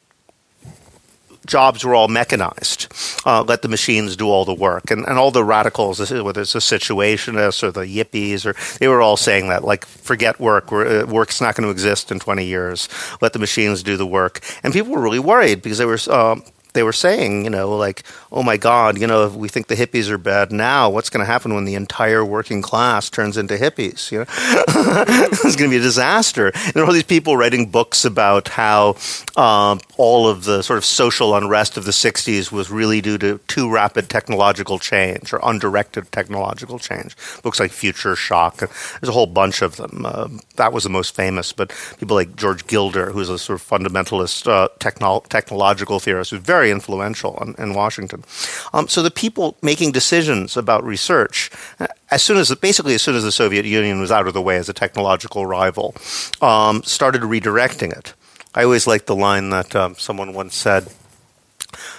jobs 1.48 1.84
were 1.84 1.94
all 1.94 2.08
mechanized. 2.08 2.86
Uh, 3.26 3.42
let 3.42 3.62
the 3.62 3.68
machines 3.68 4.14
do 4.14 4.28
all 4.28 4.44
the 4.44 4.54
work. 4.54 4.90
And, 4.90 5.04
and 5.06 5.18
all 5.18 5.30
the 5.30 5.42
radicals, 5.42 5.98
whether 5.98 6.42
it's 6.42 6.52
the 6.52 6.60
situationists 6.60 7.62
or 7.62 7.72
the 7.72 7.80
yippies, 7.80 8.46
or 8.46 8.54
they 8.78 8.86
were 8.86 9.00
all 9.00 9.16
saying 9.16 9.48
that, 9.48 9.64
like, 9.64 9.84
forget 9.84 10.38
work. 10.38 10.70
Uh, 10.70 11.06
work's 11.08 11.40
not 11.40 11.56
going 11.56 11.64
to 11.64 11.70
exist 11.70 12.12
in 12.12 12.20
20 12.20 12.44
years. 12.44 12.88
Let 13.20 13.32
the 13.32 13.38
machines 13.38 13.82
do 13.82 13.96
the 13.96 14.06
work. 14.06 14.40
And 14.62 14.72
people 14.72 14.92
were 14.92 15.00
really 15.00 15.18
worried 15.18 15.62
because 15.62 15.78
they 15.78 15.86
were 15.86 15.98
um, 16.10 16.44
they 16.74 16.82
were 16.82 16.92
saying, 16.92 17.44
you 17.44 17.50
know, 17.50 17.76
like, 17.76 18.02
oh 18.30 18.42
my 18.42 18.56
God, 18.56 18.98
you 18.98 19.06
know, 19.06 19.26
if 19.26 19.34
we 19.34 19.48
think 19.48 19.66
the 19.68 19.74
hippies 19.74 20.08
are 20.10 20.18
bad 20.18 20.52
now, 20.52 20.90
what's 20.90 21.10
going 21.10 21.24
to 21.24 21.30
happen 21.30 21.54
when 21.54 21.64
the 21.64 21.74
entire 21.74 22.24
working 22.24 22.62
class 22.62 23.10
turns 23.10 23.36
into 23.36 23.54
hippies? 23.54 24.10
You 24.10 24.20
know, 24.20 24.26
it's 24.28 25.56
going 25.56 25.70
to 25.70 25.76
be 25.76 25.76
a 25.76 25.80
disaster. 25.80 26.48
And 26.54 26.74
there 26.74 26.82
are 26.82 26.86
all 26.86 26.92
these 26.92 27.02
people 27.02 27.36
writing 27.36 27.66
books 27.66 28.04
about 28.04 28.48
how 28.48 28.96
um, 29.36 29.80
all 29.96 30.28
of 30.28 30.44
the 30.44 30.62
sort 30.62 30.78
of 30.78 30.84
social 30.84 31.34
unrest 31.34 31.76
of 31.76 31.84
the 31.84 31.92
60s 31.92 32.52
was 32.52 32.70
really 32.70 33.00
due 33.00 33.18
to 33.18 33.38
too 33.48 33.70
rapid 33.70 34.08
technological 34.08 34.78
change 34.78 35.32
or 35.32 35.40
undirected 35.42 36.10
technological 36.12 36.78
change. 36.78 37.16
Books 37.42 37.60
like 37.60 37.70
Future 37.70 38.16
Shock, 38.16 38.58
there's 38.58 39.08
a 39.08 39.12
whole 39.12 39.26
bunch 39.26 39.62
of 39.62 39.76
them. 39.76 40.04
Uh, 40.04 40.28
that 40.56 40.72
was 40.72 40.84
the 40.84 40.90
most 40.90 41.14
famous, 41.14 41.52
but 41.52 41.72
people 41.98 42.16
like 42.16 42.36
George 42.36 42.66
Gilder, 42.66 43.10
who's 43.10 43.28
a 43.28 43.38
sort 43.38 43.60
of 43.60 43.66
fundamentalist 43.66 44.46
uh, 44.46 44.68
techno- 44.78 45.22
technological 45.28 46.00
theorist, 46.00 46.30
who's 46.30 46.40
very 46.40 46.67
influential 46.70 47.38
in, 47.42 47.54
in 47.58 47.74
Washington. 47.74 48.24
Um, 48.72 48.88
so 48.88 49.02
the 49.02 49.10
people 49.10 49.56
making 49.62 49.92
decisions 49.92 50.56
about 50.56 50.84
research, 50.84 51.50
uh, 51.80 51.86
as 52.10 52.22
soon 52.22 52.36
as 52.38 52.54
basically 52.54 52.94
as 52.94 53.02
soon 53.02 53.16
as 53.16 53.22
the 53.22 53.32
Soviet 53.32 53.64
Union 53.64 54.00
was 54.00 54.10
out 54.10 54.26
of 54.26 54.34
the 54.34 54.42
way 54.42 54.56
as 54.56 54.68
a 54.68 54.72
technological 54.72 55.46
rival, 55.46 55.94
um, 56.40 56.82
started 56.82 57.22
redirecting 57.22 57.96
it. 57.96 58.14
I 58.54 58.64
always 58.64 58.86
liked 58.86 59.06
the 59.06 59.16
line 59.16 59.50
that 59.50 59.76
um, 59.76 59.94
someone 59.96 60.32
once 60.32 60.54
said 60.54 60.88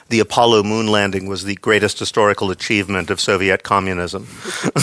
the 0.10 0.20
Apollo 0.20 0.64
moon 0.64 0.88
landing 0.88 1.28
was 1.28 1.44
the 1.44 1.56
greatest 1.56 2.00
historical 2.00 2.52
achievement 2.52 3.10
of 3.10 3.20
Soviet 3.20 3.64
communism. 3.64 4.24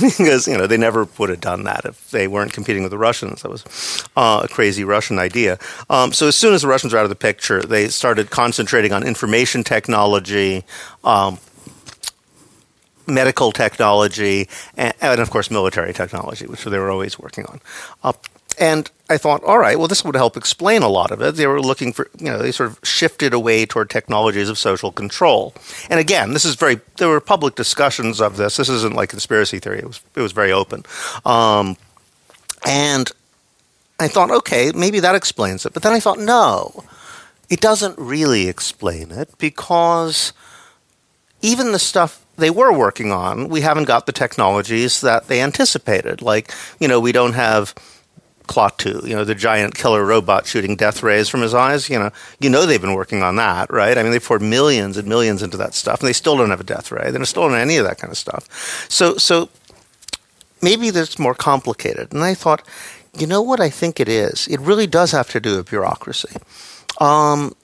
because, 0.00 0.48
you 0.48 0.56
know, 0.58 0.66
they 0.66 0.76
never 0.76 1.08
would 1.18 1.30
have 1.30 1.40
done 1.40 1.64
that 1.64 1.84
if 1.84 2.10
they 2.10 2.26
weren't 2.26 2.52
competing 2.52 2.82
with 2.82 2.90
the 2.90 2.98
Russians. 2.98 3.42
That 3.42 3.50
was 3.50 4.04
uh, 4.16 4.42
a 4.44 4.48
crazy 4.48 4.84
Russian 4.84 5.18
idea. 5.18 5.58
Um, 5.88 6.12
so 6.12 6.28
as 6.28 6.36
soon 6.36 6.54
as 6.54 6.62
the 6.62 6.68
Russians 6.68 6.92
were 6.92 6.98
out 6.98 7.04
of 7.04 7.10
the 7.10 7.16
picture, 7.16 7.62
they 7.62 7.88
started 7.88 8.30
concentrating 8.30 8.92
on 8.92 9.04
information 9.04 9.62
technology, 9.62 10.64
um, 11.04 11.38
medical 13.06 13.52
technology, 13.52 14.48
and, 14.76 14.92
and, 15.00 15.20
of 15.20 15.30
course 15.30 15.50
military 15.50 15.92
technology, 15.92 16.46
which 16.46 16.64
they 16.64 16.78
were 16.78 16.90
always 16.90 17.18
working 17.18 17.44
on. 17.46 17.60
Uh, 18.02 18.12
and 18.58 18.90
I 19.08 19.18
thought, 19.18 19.44
all 19.44 19.58
right, 19.58 19.78
well, 19.78 19.88
this 19.88 20.04
would 20.04 20.16
help 20.16 20.36
explain 20.36 20.82
a 20.82 20.88
lot 20.88 21.10
of 21.10 21.20
it. 21.20 21.36
They 21.36 21.46
were 21.46 21.60
looking 21.60 21.92
for, 21.92 22.10
you 22.18 22.26
know, 22.26 22.38
they 22.38 22.50
sort 22.50 22.70
of 22.70 22.80
shifted 22.82 23.32
away 23.32 23.66
toward 23.66 23.88
technologies 23.88 24.48
of 24.48 24.58
social 24.58 24.90
control. 24.90 25.54
And 25.90 26.00
again, 26.00 26.32
this 26.32 26.44
is 26.44 26.56
very, 26.56 26.80
there 26.96 27.08
were 27.08 27.20
public 27.20 27.54
discussions 27.54 28.20
of 28.20 28.36
this. 28.36 28.56
This 28.56 28.68
isn't 28.68 28.94
like 28.94 29.10
conspiracy 29.10 29.58
theory, 29.58 29.78
it 29.78 29.86
was, 29.86 30.00
it 30.14 30.20
was 30.20 30.32
very 30.32 30.52
open. 30.52 30.84
Um, 31.24 31.76
and 32.66 33.12
I 34.00 34.08
thought, 34.08 34.30
okay, 34.30 34.72
maybe 34.74 35.00
that 35.00 35.14
explains 35.14 35.64
it. 35.64 35.72
But 35.72 35.82
then 35.82 35.92
I 35.92 36.00
thought, 36.00 36.18
no, 36.18 36.84
it 37.48 37.60
doesn't 37.60 37.98
really 37.98 38.48
explain 38.48 39.12
it 39.12 39.30
because 39.38 40.32
even 41.42 41.72
the 41.72 41.78
stuff 41.78 42.24
they 42.36 42.50
were 42.50 42.72
working 42.72 43.12
on, 43.12 43.48
we 43.48 43.60
haven't 43.60 43.84
got 43.84 44.06
the 44.06 44.12
technologies 44.12 45.00
that 45.00 45.28
they 45.28 45.40
anticipated. 45.40 46.22
Like, 46.22 46.52
you 46.80 46.88
know, 46.88 47.00
we 47.00 47.12
don't 47.12 47.34
have 47.34 47.74
Klaatu, 48.46 49.06
you 49.06 49.14
know, 49.14 49.24
the 49.24 49.34
giant 49.34 49.74
killer 49.74 50.04
robot 50.04 50.46
shooting 50.46 50.76
death 50.76 51.02
rays 51.02 51.28
from 51.28 51.42
his 51.42 51.54
eyes. 51.54 51.88
You 51.88 51.98
know, 51.98 52.10
you 52.40 52.50
know 52.50 52.66
they've 52.66 52.80
been 52.80 52.94
working 52.94 53.22
on 53.22 53.36
that, 53.36 53.70
right? 53.72 53.96
I 53.96 54.02
mean, 54.02 54.12
they 54.12 54.20
poured 54.20 54.42
millions 54.42 54.96
and 54.96 55.08
millions 55.08 55.42
into 55.42 55.56
that 55.56 55.74
stuff, 55.74 56.00
and 56.00 56.08
they 56.08 56.12
still 56.12 56.36
don't 56.36 56.50
have 56.50 56.60
a 56.60 56.64
death 56.64 56.90
ray. 56.90 57.10
They 57.10 57.24
still 57.24 57.48
don't 57.48 57.58
any 57.58 57.76
of 57.76 57.84
that 57.84 57.98
kind 57.98 58.10
of 58.10 58.18
stuff. 58.18 58.86
So, 58.88 59.16
so 59.16 59.48
maybe 60.62 60.90
that's 60.90 61.18
more 61.18 61.34
complicated. 61.34 62.12
And 62.12 62.22
I 62.22 62.34
thought, 62.34 62.62
you 63.16 63.26
know 63.26 63.42
what? 63.42 63.60
I 63.60 63.70
think 63.70 64.00
it 64.00 64.08
is. 64.08 64.46
It 64.48 64.60
really 64.60 64.86
does 64.86 65.12
have 65.12 65.30
to 65.30 65.40
do 65.40 65.56
with 65.56 65.70
bureaucracy. 65.70 66.36
Um, 67.00 67.54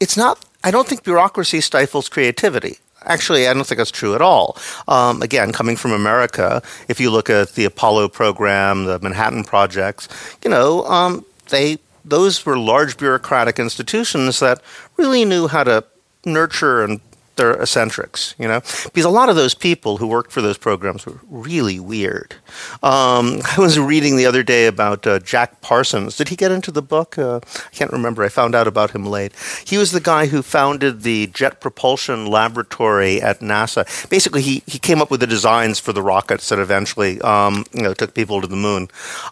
it's 0.00 0.16
not. 0.16 0.44
I 0.62 0.70
don't 0.70 0.86
think 0.86 1.04
bureaucracy 1.04 1.60
stifles 1.60 2.08
creativity. 2.08 2.78
Actually, 3.04 3.48
I 3.48 3.54
don't 3.54 3.66
think 3.66 3.78
that's 3.78 3.90
true 3.90 4.14
at 4.14 4.20
all. 4.20 4.56
Um, 4.86 5.22
again, 5.22 5.52
coming 5.52 5.76
from 5.76 5.92
America, 5.92 6.62
if 6.88 7.00
you 7.00 7.10
look 7.10 7.30
at 7.30 7.54
the 7.54 7.64
Apollo 7.64 8.08
program, 8.08 8.84
the 8.84 8.98
Manhattan 8.98 9.44
projects, 9.44 10.08
you 10.44 10.50
know, 10.50 10.84
um, 10.84 11.24
they 11.48 11.78
those 12.04 12.44
were 12.46 12.58
large 12.58 12.96
bureaucratic 12.96 13.58
institutions 13.58 14.40
that 14.40 14.62
really 14.96 15.24
knew 15.24 15.48
how 15.48 15.64
to 15.64 15.84
nurture 16.24 16.82
and 16.82 17.00
they're 17.36 17.52
eccentrics, 17.52 18.34
you 18.38 18.46
know, 18.46 18.60
because 18.84 19.04
a 19.04 19.10
lot 19.10 19.28
of 19.28 19.36
those 19.36 19.54
people 19.54 19.96
who 19.96 20.06
worked 20.06 20.30
for 20.30 20.42
those 20.42 20.58
programs 20.58 21.06
were 21.06 21.20
really 21.28 21.80
weird. 21.80 22.34
Um, 22.82 23.40
I 23.56 23.56
was 23.58 23.78
reading 23.78 24.16
the 24.16 24.26
other 24.26 24.42
day 24.42 24.66
about 24.66 25.06
uh, 25.06 25.18
Jack 25.20 25.60
Parsons. 25.60 26.16
Did 26.16 26.28
he 26.28 26.36
get 26.36 26.52
into 26.52 26.70
the 26.70 26.82
book? 26.82 27.18
Uh, 27.18 27.40
I 27.42 27.74
can't 27.74 27.92
remember. 27.92 28.22
I 28.22 28.28
found 28.28 28.54
out 28.54 28.66
about 28.66 28.90
him 28.90 29.06
late. 29.06 29.32
He 29.64 29.78
was 29.78 29.92
the 29.92 30.00
guy 30.00 30.26
who 30.26 30.42
founded 30.42 31.02
the 31.02 31.28
Jet 31.28 31.60
Propulsion 31.60 32.26
Laboratory 32.26 33.22
at 33.22 33.40
NASA. 33.40 33.86
Basically, 34.10 34.42
he, 34.42 34.62
he 34.66 34.78
came 34.78 35.00
up 35.00 35.10
with 35.10 35.20
the 35.20 35.26
designs 35.26 35.78
for 35.78 35.92
the 35.92 36.02
rockets 36.02 36.48
that 36.50 36.58
eventually, 36.58 37.20
um, 37.22 37.64
you 37.72 37.82
know, 37.82 37.94
took 37.94 38.14
people 38.14 38.40
to 38.40 38.46
the 38.46 38.56
moon 38.56 38.88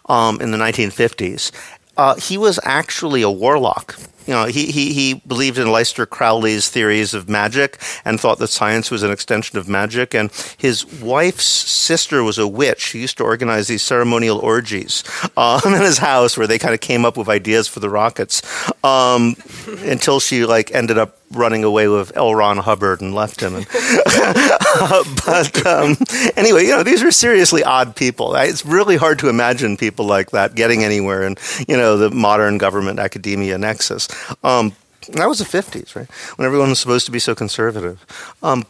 um, 0.07 0.41
in 0.41 0.51
the 0.51 0.57
1950s. 0.57 1.51
Uh, 1.97 2.15
he 2.15 2.37
was 2.37 2.59
actually 2.63 3.21
a 3.21 3.29
warlock 3.29 3.99
you 4.29 4.35
know, 4.35 4.45
he, 4.45 4.67
he, 4.67 4.93
he 4.93 5.15
believed 5.15 5.57
in 5.57 5.65
Aleister 5.65 6.07
Crowley's 6.07 6.69
theories 6.69 7.15
of 7.15 7.27
magic 7.27 7.81
and 8.05 8.19
thought 8.19 8.37
that 8.37 8.49
science 8.49 8.91
was 8.91 9.01
an 9.01 9.09
extension 9.09 9.57
of 9.57 9.67
magic. 9.67 10.13
And 10.13 10.29
his 10.55 10.85
wife's 11.01 11.45
sister 11.45 12.23
was 12.23 12.37
a 12.37 12.47
witch. 12.47 12.79
She 12.79 12.99
used 12.99 13.17
to 13.17 13.23
organize 13.23 13.67
these 13.67 13.81
ceremonial 13.81 14.37
orgies 14.37 15.03
um, 15.35 15.61
in 15.73 15.81
his 15.81 15.97
house 15.97 16.37
where 16.37 16.45
they 16.45 16.59
kind 16.59 16.75
of 16.75 16.79
came 16.79 17.05
up 17.05 17.17
with 17.17 17.27
ideas 17.27 17.67
for 17.67 17.79
the 17.79 17.89
rockets 17.89 18.43
um, 18.83 19.35
until 19.79 20.19
she 20.19 20.45
like 20.45 20.75
ended 20.75 20.99
up 20.99 21.19
running 21.31 21.63
away 21.63 21.87
with 21.87 22.15
L. 22.17 22.33
Ron 22.33 22.57
Hubbard 22.57 23.01
and 23.01 23.13
left 23.13 23.41
him. 23.41 23.55
And, 23.55 23.67
but 25.25 25.65
um, 25.65 25.95
anyway, 26.35 26.63
you 26.63 26.69
know, 26.69 26.83
these 26.83 27.03
are 27.03 27.11
seriously 27.11 27.63
odd 27.63 27.95
people. 27.95 28.35
It's 28.35 28.65
really 28.65 28.97
hard 28.97 29.19
to 29.19 29.29
imagine 29.29 29.77
people 29.77 30.05
like 30.05 30.31
that 30.31 30.55
getting 30.55 30.83
anywhere 30.83 31.23
in, 31.23 31.37
you 31.67 31.77
know, 31.77 31.97
the 31.97 32.09
modern 32.09 32.57
government 32.57 32.99
academia 32.99 33.57
nexus. 33.57 34.07
Um, 34.43 34.73
that 35.13 35.27
was 35.27 35.39
the 35.39 35.45
50s, 35.45 35.95
right? 35.95 36.09
When 36.37 36.45
everyone 36.45 36.69
was 36.69 36.79
supposed 36.79 37.05
to 37.05 37.11
be 37.11 37.19
so 37.19 37.33
conservative. 37.33 38.05
Um, 38.43 38.65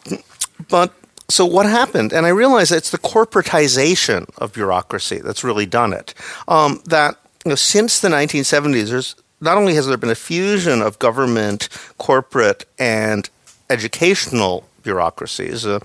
but 0.69 0.93
so 1.29 1.45
what 1.45 1.65
happened? 1.65 2.13
And 2.13 2.25
I 2.25 2.29
realized 2.29 2.71
it's 2.71 2.89
the 2.89 2.97
corporatization 2.97 4.29
of 4.37 4.53
bureaucracy 4.53 5.19
that's 5.19 5.43
really 5.43 5.65
done 5.65 5.93
it. 5.93 6.13
Um, 6.47 6.81
that 6.85 7.17
you 7.45 7.49
know, 7.49 7.55
since 7.55 7.99
the 7.99 8.09
1970s, 8.09 8.89
there's 8.89 9.15
not 9.41 9.57
only 9.57 9.73
has 9.75 9.87
there 9.87 9.97
been 9.97 10.09
a 10.09 10.15
fusion 10.15 10.81
of 10.81 10.99
government, 10.99 11.69
corporate, 11.97 12.65
and 12.77 13.29
educational 13.69 14.67
bureaucracies, 14.83 15.65
uh, 15.65 15.79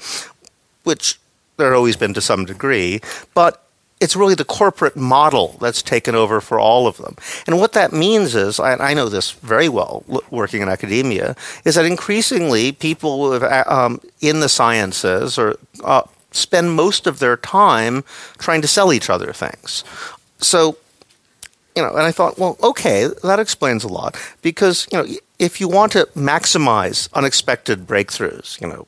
which 0.82 1.20
there 1.56 1.68
had 1.68 1.76
always 1.76 1.96
been 1.96 2.14
to 2.14 2.20
some 2.20 2.44
degree, 2.44 3.00
but 3.34 3.63
it's 4.04 4.14
really 4.14 4.34
the 4.34 4.44
corporate 4.44 4.96
model 4.96 5.56
that's 5.62 5.82
taken 5.82 6.14
over 6.14 6.40
for 6.42 6.60
all 6.60 6.86
of 6.86 6.98
them. 6.98 7.16
And 7.46 7.58
what 7.58 7.72
that 7.72 7.90
means 7.92 8.34
is, 8.34 8.60
I, 8.60 8.76
I 8.90 8.94
know 8.94 9.08
this 9.08 9.30
very 9.30 9.70
well 9.70 10.04
working 10.30 10.60
in 10.60 10.68
academia, 10.68 11.34
is 11.64 11.74
that 11.76 11.86
increasingly 11.86 12.72
people 12.72 13.32
have, 13.32 13.42
uh, 13.42 13.64
um, 13.66 14.00
in 14.20 14.40
the 14.40 14.48
sciences 14.48 15.38
or 15.38 15.56
uh, 15.82 16.02
spend 16.32 16.76
most 16.76 17.06
of 17.06 17.18
their 17.18 17.36
time 17.38 18.04
trying 18.36 18.60
to 18.60 18.68
sell 18.68 18.92
each 18.92 19.08
other 19.08 19.32
things. 19.32 19.84
So, 20.38 20.76
you 21.74 21.82
know, 21.82 21.90
and 21.90 22.02
I 22.02 22.12
thought, 22.12 22.38
well, 22.38 22.56
okay, 22.62 23.08
that 23.22 23.40
explains 23.40 23.84
a 23.84 23.88
lot 23.88 24.16
because, 24.42 24.86
you 24.92 24.98
know, 24.98 25.06
if 25.38 25.60
you 25.60 25.68
want 25.68 25.92
to 25.92 26.06
maximize 26.14 27.08
unexpected 27.14 27.86
breakthroughs, 27.86 28.60
you 28.60 28.68
know, 28.68 28.86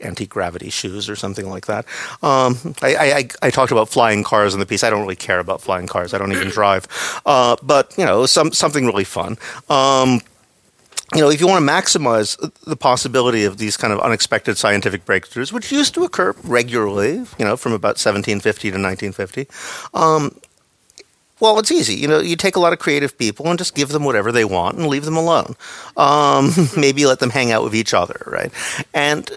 anti 0.00 0.26
gravity 0.26 0.70
shoes 0.70 1.08
or 1.08 1.16
something 1.16 1.48
like 1.48 1.66
that. 1.66 1.84
Um, 2.22 2.56
I, 2.82 2.96
I, 2.96 3.28
I, 3.42 3.50
talked 3.50 3.72
about 3.72 3.88
flying 3.88 4.22
cars 4.24 4.54
in 4.54 4.60
the 4.60 4.66
piece. 4.66 4.84
I 4.84 4.90
don't 4.90 5.02
really 5.02 5.16
care 5.16 5.38
about 5.38 5.60
flying 5.60 5.86
cars. 5.86 6.14
I 6.14 6.18
don't 6.18 6.32
even 6.32 6.48
drive. 6.60 6.86
Uh, 7.26 7.56
but 7.62 7.94
you 7.98 8.04
know, 8.04 8.26
some 8.26 8.52
something 8.52 8.86
really 8.86 9.04
fun. 9.04 9.36
Um, 9.68 10.20
you 11.14 11.20
know, 11.20 11.30
if 11.30 11.40
you 11.40 11.46
want 11.46 11.64
to 11.64 11.70
maximize 11.70 12.36
the 12.64 12.76
possibility 12.76 13.44
of 13.44 13.56
these 13.56 13.76
kind 13.78 13.92
of 13.94 14.00
unexpected 14.00 14.58
scientific 14.58 15.06
breakthroughs, 15.06 15.52
which 15.52 15.72
used 15.72 15.94
to 15.94 16.04
occur 16.04 16.34
regularly, 16.44 17.24
you 17.38 17.44
know, 17.44 17.56
from 17.56 17.72
about 17.72 17.96
1750 17.96 18.70
to 18.70 18.76
1950, 18.76 19.46
um, 19.94 20.38
well, 21.40 21.58
it's 21.58 21.70
easy. 21.70 21.94
You 21.94 22.08
know, 22.08 22.18
you 22.18 22.36
take 22.36 22.56
a 22.56 22.60
lot 22.60 22.72
of 22.72 22.78
creative 22.78 23.16
people 23.16 23.46
and 23.46 23.58
just 23.58 23.74
give 23.74 23.88
them 23.90 24.04
whatever 24.04 24.32
they 24.32 24.44
want 24.44 24.76
and 24.76 24.86
leave 24.86 25.04
them 25.04 25.16
alone. 25.16 25.54
Um, 25.96 26.50
maybe 26.76 27.06
let 27.06 27.20
them 27.20 27.30
hang 27.30 27.52
out 27.52 27.62
with 27.64 27.74
each 27.74 27.94
other, 27.94 28.20
right? 28.26 28.52
And 28.92 29.30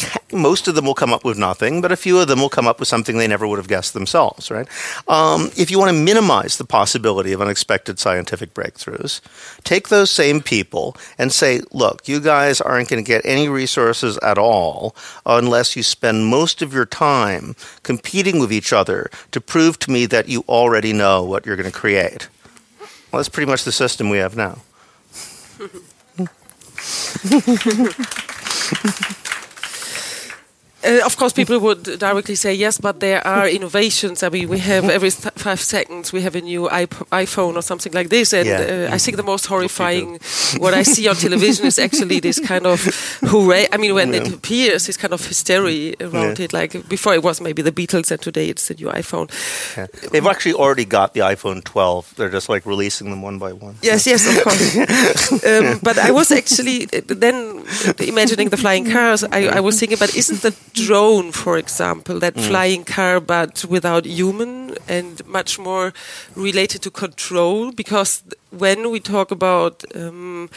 most 0.32 0.68
of 0.68 0.74
them 0.74 0.86
will 0.86 0.94
come 0.94 1.12
up 1.12 1.24
with 1.24 1.38
nothing, 1.38 1.80
but 1.80 1.92
a 1.92 1.96
few 1.96 2.18
of 2.18 2.28
them 2.28 2.40
will 2.40 2.48
come 2.48 2.66
up 2.66 2.78
with 2.78 2.88
something 2.88 3.18
they 3.18 3.28
never 3.28 3.46
would 3.46 3.58
have 3.58 3.68
guessed 3.68 3.92
themselves, 3.94 4.50
right? 4.50 4.66
Um, 5.08 5.50
if 5.56 5.70
you 5.70 5.78
want 5.78 5.90
to 5.90 5.96
minimize 5.96 6.56
the 6.56 6.64
possibility 6.64 7.32
of 7.32 7.40
unexpected 7.40 7.98
scientific 7.98 8.54
breakthroughs, 8.54 9.20
take 9.64 9.88
those 9.88 10.10
same 10.10 10.40
people 10.40 10.96
and 11.18 11.32
say, 11.32 11.60
look, 11.72 12.08
you 12.08 12.20
guys 12.20 12.60
aren't 12.60 12.88
going 12.88 13.02
to 13.02 13.06
get 13.06 13.24
any 13.24 13.48
resources 13.48 14.18
at 14.18 14.38
all 14.38 14.96
unless 15.26 15.76
you 15.76 15.82
spend 15.82 16.26
most 16.26 16.62
of 16.62 16.72
your 16.72 16.86
time 16.86 17.54
competing 17.82 18.38
with 18.38 18.52
each 18.52 18.72
other 18.72 19.10
to 19.30 19.40
prove 19.40 19.78
to 19.80 19.90
me 19.90 20.06
that 20.06 20.28
you 20.28 20.44
already 20.48 20.92
know 20.92 21.22
what 21.22 21.44
you're 21.44 21.56
going 21.56 21.70
to 21.70 21.78
create. 21.78 22.28
Well, 23.10 23.18
that's 23.18 23.28
pretty 23.28 23.50
much 23.50 23.64
the 23.64 23.72
system 23.72 24.08
we 24.08 24.18
have 24.18 24.36
now. 24.36 24.62
Uh, 30.84 31.00
of 31.04 31.16
course, 31.16 31.32
people 31.32 31.58
would 31.60 31.82
directly 31.98 32.34
say 32.34 32.52
yes, 32.52 32.78
but 32.78 33.00
there 33.00 33.24
are 33.26 33.48
innovations. 33.58 34.22
I 34.22 34.28
mean, 34.28 34.48
we 34.48 34.58
have 34.58 34.88
every 34.88 35.10
five 35.10 35.60
seconds 35.60 36.12
we 36.12 36.22
have 36.22 36.34
a 36.34 36.40
new 36.40 36.68
iPhone 36.68 37.56
or 37.56 37.62
something 37.62 37.92
like 37.92 38.08
this, 38.08 38.32
and 38.32 38.46
yeah. 38.46 38.88
uh, 38.90 38.94
I 38.94 38.98
think 38.98 39.16
the 39.16 39.22
most 39.22 39.46
horrifying 39.46 40.18
what 40.58 40.74
I 40.74 40.82
see 40.82 41.08
on 41.08 41.16
television 41.16 41.66
is 41.66 41.78
actually 41.78 42.20
this 42.20 42.40
kind 42.40 42.66
of 42.66 42.84
hooray. 43.20 43.68
I 43.72 43.76
mean, 43.76 43.94
when 43.94 44.12
yeah. 44.12 44.22
it 44.22 44.32
appears, 44.32 44.86
this 44.86 44.96
kind 44.96 45.14
of 45.14 45.24
hysteria 45.24 45.94
around 46.00 46.38
yeah. 46.38 46.44
it. 46.46 46.52
Like 46.52 46.88
before, 46.88 47.14
it 47.14 47.22
was 47.22 47.40
maybe 47.40 47.62
the 47.62 47.72
Beatles, 47.72 48.10
and 48.10 48.20
today 48.20 48.48
it's 48.48 48.68
the 48.68 48.74
new 48.74 48.88
iPhone. 48.88 49.30
They've 50.10 50.26
actually 50.26 50.54
already 50.54 50.84
got 50.84 51.14
the 51.14 51.20
iPhone 51.20 51.62
12. 51.62 52.14
They're 52.16 52.30
just 52.30 52.48
like 52.48 52.66
releasing 52.66 53.10
them 53.10 53.22
one 53.22 53.38
by 53.38 53.52
one. 53.52 53.76
Yes, 53.82 54.06
yes, 54.06 54.26
of 54.26 54.42
course. 54.42 55.32
um, 55.46 55.78
but 55.82 55.98
I 55.98 56.10
was 56.10 56.30
actually 56.32 56.86
then 56.86 57.64
imagining 57.98 58.48
the 58.48 58.56
flying 58.56 58.90
cars. 58.90 59.24
I, 59.24 59.46
I 59.46 59.60
was 59.60 59.78
thinking, 59.78 59.98
but 59.98 60.16
isn't 60.16 60.42
the 60.42 60.52
drone, 60.74 61.32
for 61.32 61.58
example, 61.58 62.18
that 62.20 62.34
mm. 62.34 62.48
flying 62.48 62.84
car, 62.84 63.20
but 63.20 63.64
without 63.68 64.04
human 64.04 64.76
and 64.88 65.24
much 65.26 65.58
more 65.58 65.92
related 66.34 66.82
to 66.82 66.90
control. 66.90 67.72
Because 67.72 68.22
when 68.50 68.90
we 68.90 69.00
talk 69.00 69.30
about 69.30 69.84
um, 69.94 70.50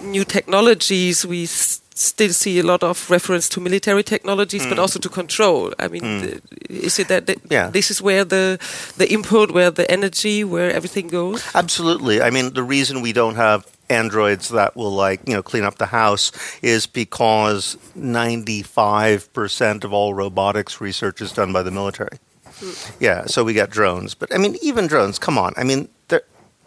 new 0.00 0.24
technologies, 0.24 1.26
we 1.26 1.46
still 1.94 2.32
see 2.32 2.58
a 2.58 2.62
lot 2.62 2.82
of 2.82 3.10
reference 3.10 3.48
to 3.50 3.60
military 3.60 4.02
technologies, 4.02 4.64
mm. 4.64 4.68
but 4.70 4.78
also 4.78 4.98
to 4.98 5.08
control. 5.08 5.72
I 5.78 5.88
mean, 5.88 6.02
mm. 6.02 6.40
is 6.68 6.98
it 6.98 7.08
that, 7.08 7.26
that 7.26 7.38
yeah. 7.50 7.70
this 7.70 7.90
is 7.90 8.00
where 8.00 8.24
the 8.24 8.58
the 8.96 9.10
input, 9.12 9.50
where 9.50 9.70
the 9.70 9.90
energy, 9.90 10.44
where 10.44 10.70
everything 10.70 11.08
goes? 11.08 11.44
Absolutely. 11.54 12.22
I 12.22 12.30
mean, 12.30 12.54
the 12.54 12.62
reason 12.62 13.02
we 13.02 13.12
don't 13.12 13.36
have 13.36 13.66
androids 13.90 14.48
that 14.48 14.74
will 14.74 14.90
like 14.90 15.20
you 15.26 15.34
know 15.34 15.42
clean 15.42 15.64
up 15.64 15.76
the 15.76 15.86
house 15.86 16.32
is 16.62 16.86
because 16.86 17.76
95% 17.96 19.84
of 19.84 19.92
all 19.92 20.14
robotics 20.14 20.80
research 20.80 21.20
is 21.20 21.32
done 21.32 21.52
by 21.52 21.62
the 21.62 21.70
military. 21.70 22.18
Mm. 22.60 22.96
Yeah, 23.00 23.26
so 23.26 23.44
we 23.44 23.54
got 23.54 23.70
drones, 23.70 24.14
but 24.14 24.34
I 24.34 24.38
mean 24.38 24.56
even 24.62 24.86
drones, 24.86 25.18
come 25.18 25.36
on. 25.36 25.52
I 25.56 25.64
mean 25.64 25.88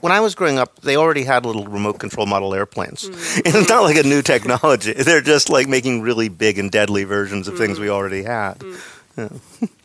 when 0.06 0.12
I 0.12 0.20
was 0.20 0.36
growing 0.36 0.60
up, 0.60 0.82
they 0.82 0.98
already 0.98 1.24
had 1.24 1.48
little 1.48 1.66
remote 1.66 1.98
control 1.98 2.28
model 2.28 2.54
airplanes. 2.54 3.10
Mm. 3.10 3.46
And 3.46 3.56
it's 3.56 3.70
not 3.70 3.82
like 3.90 3.98
a 3.98 4.08
new 4.08 4.22
technology. 4.22 4.94
They're 5.08 5.28
just 5.36 5.50
like 5.50 5.68
making 5.68 6.04
really 6.04 6.30
big 6.30 6.60
and 6.60 6.72
deadly 6.72 7.06
versions 7.06 7.48
of 7.48 7.56
mm. 7.56 7.58
things 7.58 7.80
we 7.80 7.90
already 7.90 8.24
had. 8.24 8.60
Mm. 8.60 8.76
Yeah. 9.18 9.68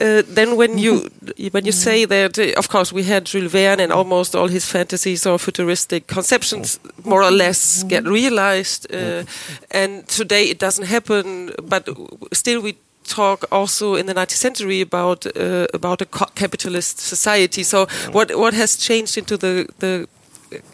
Uh, 0.00 0.22
then 0.34 0.56
when 0.56 0.78
you 0.78 1.08
when 1.52 1.64
you 1.64 1.72
say 1.72 2.06
that, 2.06 2.38
uh, 2.38 2.58
of 2.58 2.68
course, 2.68 2.92
we 2.92 3.04
had 3.04 3.24
Jules 3.24 3.52
Verne 3.52 3.80
and 3.80 3.92
almost 3.92 4.34
all 4.34 4.48
his 4.48 4.66
fantasies 4.66 5.26
or 5.26 5.38
futuristic 5.38 6.06
conceptions 6.06 6.78
more 7.04 7.22
or 7.22 7.30
less 7.30 7.84
get 7.84 8.04
realized, 8.04 8.86
uh, 8.92 9.24
and 9.70 10.06
today 10.08 10.50
it 10.50 10.58
doesn't 10.58 10.86
happen. 10.86 11.50
But 11.62 11.88
still, 12.32 12.60
we 12.60 12.74
talk 13.04 13.44
also 13.50 13.94
in 13.94 14.06
the 14.06 14.14
19th 14.14 14.30
century 14.30 14.80
about 14.80 15.26
uh, 15.36 15.66
about 15.74 16.00
a 16.02 16.06
capitalist 16.34 16.98
society. 16.98 17.62
So 17.62 17.86
what 18.12 18.30
what 18.36 18.54
has 18.54 18.76
changed 18.76 19.18
into 19.18 19.36
the 19.36 19.66
the 19.78 20.08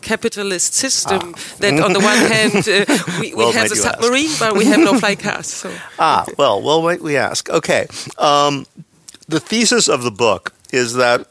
capitalist 0.00 0.74
system 0.74 1.20
ah. 1.22 1.56
that 1.60 1.80
on 1.80 1.92
the 1.92 2.00
one 2.00 2.18
hand 2.18 2.68
uh, 2.68 3.20
we, 3.20 3.28
we 3.28 3.34
well, 3.36 3.52
have 3.52 3.70
a 3.70 3.76
submarine 3.76 4.26
ask. 4.26 4.40
but 4.40 4.56
we 4.56 4.64
have 4.64 4.80
no 4.80 4.98
fly 4.98 5.14
cars 5.14 5.46
so. 5.46 5.70
ah 6.00 6.24
well 6.36 6.60
well 6.60 6.82
wait 6.82 7.00
we 7.00 7.16
ask 7.16 7.48
okay 7.48 7.86
um, 8.18 8.66
the 9.28 9.38
thesis 9.38 9.88
of 9.88 10.02
the 10.02 10.10
book 10.10 10.52
is 10.72 10.94
that 10.94 11.28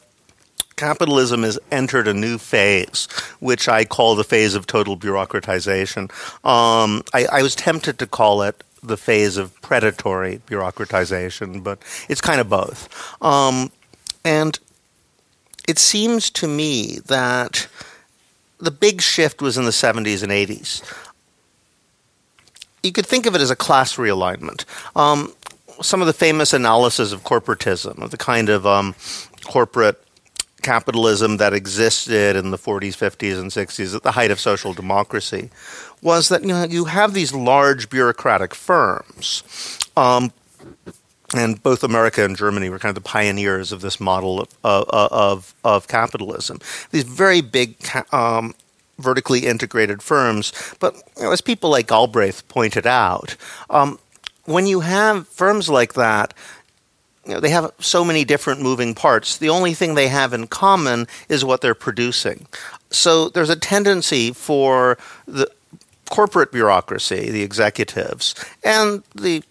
capitalism 0.78 1.42
has 1.42 1.58
entered 1.70 2.08
a 2.08 2.14
new 2.14 2.38
phase, 2.38 3.08
which 3.40 3.68
I 3.68 3.84
call 3.84 4.14
the 4.14 4.24
phase 4.24 4.54
of 4.54 4.66
total 4.66 4.96
bureaucratization. 4.96 6.04
Um, 6.44 7.02
I, 7.12 7.26
I, 7.32 7.42
was 7.42 7.54
tempted 7.56 7.98
to 7.98 8.06
call 8.06 8.42
it 8.42 8.62
the 8.82 8.96
phase 8.96 9.36
of 9.36 9.60
predatory 9.62 10.40
bureaucratization, 10.46 11.62
but 11.62 11.78
it's 12.08 12.20
kind 12.20 12.40
of 12.40 12.48
both. 12.48 12.88
Um, 13.22 13.70
and 14.24 14.58
it 15.66 15.78
seems 15.78 16.30
to 16.30 16.48
me 16.48 16.98
that 17.06 17.68
the 18.58 18.70
big 18.70 19.00
shift 19.00 19.40
was 19.40 19.56
in 19.56 19.64
the 19.64 19.70
70s 19.70 20.22
and 20.22 20.32
80s. 20.32 20.82
You 22.82 22.92
could 22.92 23.06
think 23.06 23.26
of 23.26 23.34
it 23.34 23.40
as 23.40 23.50
a 23.50 23.56
class 23.56 23.96
realignment. 23.96 24.64
Um, 24.96 25.32
some 25.80 26.00
of 26.00 26.06
the 26.06 26.12
famous 26.12 26.52
analysis 26.52 27.12
of 27.12 27.22
corporatism, 27.22 28.02
of 28.02 28.10
the 28.10 28.16
kind 28.16 28.48
of 28.48 28.66
um, 28.66 28.94
corporate 29.44 30.02
capitalism 30.62 31.36
that 31.36 31.54
existed 31.54 32.36
in 32.36 32.50
the 32.50 32.58
40s, 32.58 32.96
50s, 32.96 33.38
and 33.40 33.50
60s 33.50 33.94
at 33.94 34.02
the 34.02 34.12
height 34.12 34.30
of 34.30 34.40
social 34.40 34.72
democracy, 34.72 35.50
was 36.02 36.28
that 36.28 36.42
you 36.42 36.48
know 36.48 36.64
you 36.64 36.86
have 36.86 37.14
these 37.14 37.34
large 37.34 37.90
bureaucratic 37.90 38.54
firms. 38.54 39.42
Um, 39.96 40.32
and 41.34 41.62
both 41.62 41.84
America 41.84 42.24
and 42.24 42.36
Germany 42.36 42.70
were 42.70 42.78
kind 42.78 42.96
of 42.96 43.02
the 43.02 43.08
pioneers 43.08 43.70
of 43.70 43.80
this 43.80 44.00
model 44.00 44.40
of 44.40 44.48
of, 44.64 45.54
of 45.64 45.88
capitalism. 45.88 46.60
These 46.90 47.04
very 47.04 47.40
big 47.40 47.76
um, 48.12 48.54
vertically 48.98 49.46
integrated 49.46 50.02
firms, 50.02 50.52
but 50.80 50.94
you 51.16 51.24
know, 51.24 51.32
as 51.32 51.40
people 51.40 51.70
like 51.70 51.88
Galbraith 51.88 52.48
pointed 52.48 52.86
out, 52.86 53.36
um, 53.70 53.98
when 54.46 54.66
you 54.66 54.80
have 54.80 55.28
firms 55.28 55.68
like 55.68 55.94
that, 55.94 56.32
you 57.26 57.34
know, 57.34 57.40
they 57.40 57.50
have 57.50 57.72
so 57.78 58.02
many 58.04 58.24
different 58.24 58.62
moving 58.62 58.94
parts. 58.94 59.36
The 59.36 59.50
only 59.50 59.74
thing 59.74 59.94
they 59.94 60.08
have 60.08 60.32
in 60.32 60.46
common 60.46 61.06
is 61.28 61.44
what 61.44 61.60
they're 61.60 61.74
producing. 61.74 62.46
So 62.90 63.28
there's 63.28 63.50
a 63.50 63.56
tendency 63.56 64.32
for 64.32 64.96
the 65.26 65.50
corporate 66.10 66.52
bureaucracy, 66.52 67.30
the 67.30 67.42
executives, 67.42 68.34
and 68.64 69.02
the 69.14 69.42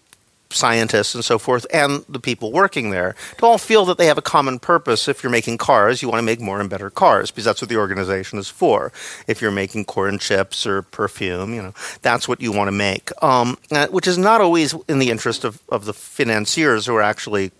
scientists 0.50 1.14
and 1.14 1.24
so 1.24 1.38
forth, 1.38 1.66
and 1.72 2.04
the 2.08 2.20
people 2.20 2.52
working 2.52 2.90
there 2.90 3.14
to 3.38 3.46
all 3.46 3.58
feel 3.58 3.84
that 3.84 3.98
they 3.98 4.06
have 4.06 4.18
a 4.18 4.22
common 4.22 4.58
purpose. 4.58 5.08
If 5.08 5.22
you're 5.22 5.32
making 5.32 5.58
cars, 5.58 6.02
you 6.02 6.08
want 6.08 6.18
to 6.18 6.24
make 6.24 6.40
more 6.40 6.60
and 6.60 6.70
better 6.70 6.90
cars 6.90 7.30
because 7.30 7.44
that's 7.44 7.60
what 7.60 7.68
the 7.68 7.76
organization 7.76 8.38
is 8.38 8.48
for. 8.48 8.92
If 9.26 9.40
you're 9.42 9.50
making 9.50 9.84
corn 9.84 10.18
chips 10.18 10.66
or 10.66 10.82
perfume, 10.82 11.54
you 11.54 11.62
know, 11.62 11.74
that's 12.02 12.28
what 12.28 12.40
you 12.40 12.52
want 12.52 12.68
to 12.68 12.72
make, 12.72 13.10
um, 13.22 13.58
uh, 13.70 13.88
which 13.88 14.06
is 14.06 14.18
not 14.18 14.40
always 14.40 14.74
in 14.88 14.98
the 14.98 15.10
interest 15.10 15.44
of, 15.44 15.60
of 15.68 15.84
the 15.84 15.94
financiers 15.94 16.86
who 16.86 16.94
are 16.94 17.02
actually, 17.02 17.50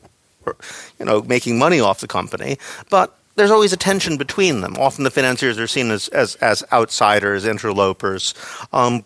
you 0.98 1.04
know, 1.04 1.22
making 1.22 1.58
money 1.58 1.80
off 1.80 2.00
the 2.00 2.08
company, 2.08 2.58
but 2.90 3.14
there's 3.38 3.50
always 3.50 3.72
a 3.72 3.76
tension 3.76 4.16
between 4.16 4.60
them. 4.60 4.76
Often 4.78 5.04
the 5.04 5.10
financiers 5.10 5.58
are 5.58 5.68
seen 5.68 5.90
as, 5.90 6.08
as, 6.08 6.34
as 6.36 6.64
outsiders, 6.72 7.46
interlopers. 7.46 8.34
Um, 8.72 9.04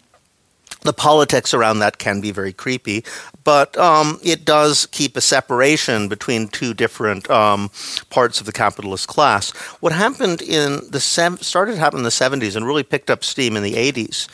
the 0.80 0.92
politics 0.92 1.54
around 1.54 1.78
that 1.78 1.98
can 1.98 2.20
be 2.20 2.32
very 2.32 2.52
creepy, 2.52 3.04
but 3.44 3.76
um, 3.78 4.18
it 4.24 4.44
does 4.44 4.86
keep 4.86 5.16
a 5.16 5.20
separation 5.20 6.08
between 6.08 6.48
two 6.48 6.74
different 6.74 7.30
um, 7.30 7.70
parts 8.10 8.40
of 8.40 8.46
the 8.46 8.52
capitalist 8.52 9.06
class. 9.06 9.50
What 9.80 9.92
happened 9.92 10.42
in 10.42 10.80
the 10.90 10.98
sev- 10.98 11.42
started 11.42 11.76
to 11.76 11.96
in 11.96 12.02
the 12.02 12.08
70s 12.08 12.56
and 12.56 12.66
really 12.66 12.82
picked 12.82 13.10
up 13.10 13.22
steam 13.22 13.56
in 13.56 13.62
the 13.62 13.74
80s 13.74 14.28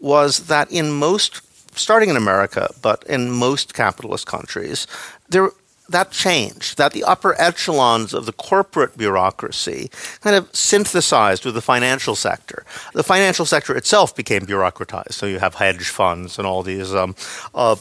was 0.00 0.48
that 0.48 0.70
in 0.70 0.90
most, 0.90 1.40
starting 1.78 2.10
in 2.10 2.16
America, 2.16 2.68
but 2.82 3.02
in 3.04 3.30
most 3.30 3.72
capitalist 3.72 4.26
countries, 4.26 4.86
there 5.30 5.50
that 5.88 6.10
changed, 6.10 6.78
that 6.78 6.92
the 6.92 7.04
upper 7.04 7.38
echelons 7.40 8.14
of 8.14 8.26
the 8.26 8.32
corporate 8.32 8.96
bureaucracy 8.96 9.90
kind 10.22 10.34
of 10.34 10.54
synthesized 10.54 11.44
with 11.44 11.54
the 11.54 11.60
financial 11.60 12.14
sector. 12.14 12.64
The 12.94 13.02
financial 13.04 13.44
sector 13.44 13.76
itself 13.76 14.16
became 14.16 14.42
bureaucratized. 14.42 15.12
So 15.12 15.26
you 15.26 15.38
have 15.40 15.56
hedge 15.56 15.88
funds 15.88 16.38
and 16.38 16.46
all 16.46 16.62
these 16.62 16.94
um, 16.94 17.14
uh, 17.54 17.76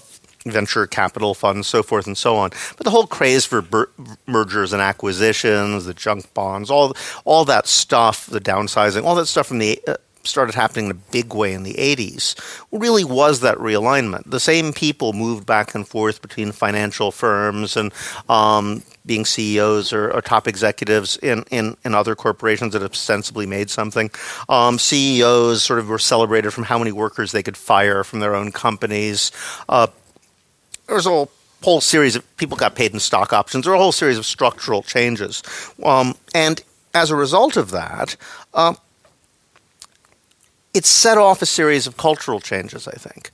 venture 0.46 0.86
capital 0.86 1.34
funds, 1.34 1.68
so 1.68 1.82
forth 1.82 2.06
and 2.06 2.18
so 2.18 2.36
on. 2.36 2.50
But 2.78 2.84
the 2.84 2.90
whole 2.90 3.08
craze 3.08 3.46
for 3.46 3.62
ber- 3.62 3.90
mergers 4.26 4.74
and 4.74 4.82
acquisitions, 4.82 5.86
the 5.86 5.94
junk 5.94 6.34
bonds, 6.34 6.70
all 6.70 6.96
all 7.24 7.46
that 7.46 7.68
stuff, 7.68 8.26
the 8.26 8.42
downsizing, 8.42 9.04
all 9.06 9.16
that 9.16 9.28
stuff 9.28 9.48
from 9.48 9.60
the 9.60 9.82
uh, 9.88 9.96
started 10.24 10.56
happening 10.56 10.86
in 10.86 10.92
a 10.92 11.12
big 11.12 11.34
way 11.34 11.54
in 11.54 11.64
the 11.64 11.74
80s 11.74 12.36
really 12.72 13.04
was 13.04 13.42
that 13.42 13.58
realignment. 13.58 14.30
The 14.30 14.40
same 14.40 14.74
people 14.74 15.14
moved 15.14 15.46
back 15.46 15.76
and 15.76 15.88
forth 15.88 16.22
between 16.22 16.52
financial 16.52 17.12
firms 17.12 17.76
and 17.76 17.94
um, 18.30 18.84
being 19.06 19.26
CEOs 19.26 19.92
or, 19.92 20.12
or, 20.12 20.22
top 20.22 20.48
executives 20.48 21.18
in, 21.18 21.44
in, 21.52 21.76
in, 21.84 21.94
other 21.94 22.16
corporations 22.16 22.74
that 22.74 22.82
have 22.82 22.96
sensibly 22.96 23.46
made 23.46 23.70
something. 23.70 24.10
Um, 24.48 24.80
CEOs 24.80 25.64
sort 25.64 25.80
of 25.80 25.90
were 25.90 26.00
celebrated 26.00 26.52
from 26.52 26.64
how 26.64 26.78
many 26.78 26.92
workers 26.92 27.32
they 27.32 27.44
could 27.44 27.58
fire 27.58 28.04
from 28.04 28.22
their 28.22 28.36
own 28.36 28.52
companies. 28.52 29.32
Uh, 29.68 29.88
there 30.88 30.96
was 30.96 31.06
a 31.06 31.10
whole, 31.10 31.32
whole 31.62 31.82
series 31.82 32.16
of 32.16 32.38
people 32.38 32.58
got 32.58 32.76
paid 32.76 32.94
in 32.94 33.00
stock 33.00 33.34
options. 33.34 33.66
There 33.66 33.72
were 33.72 33.78
a 33.78 33.82
whole 33.82 33.92
series 33.92 34.18
of 34.18 34.26
structural 34.26 34.84
changes. 34.84 35.44
Um, 35.84 36.16
and 36.34 36.64
as 36.94 37.12
a 37.12 37.16
result 37.16 37.58
of 37.58 37.72
that, 37.72 38.16
uh, 38.54 38.76
it 40.74 40.86
set 40.86 41.18
off 41.18 41.42
a 41.42 41.46
series 41.46 41.88
of 41.88 41.98
cultural 41.98 42.40
changes, 42.40 42.88
I 42.88 42.96
think. 42.96 43.32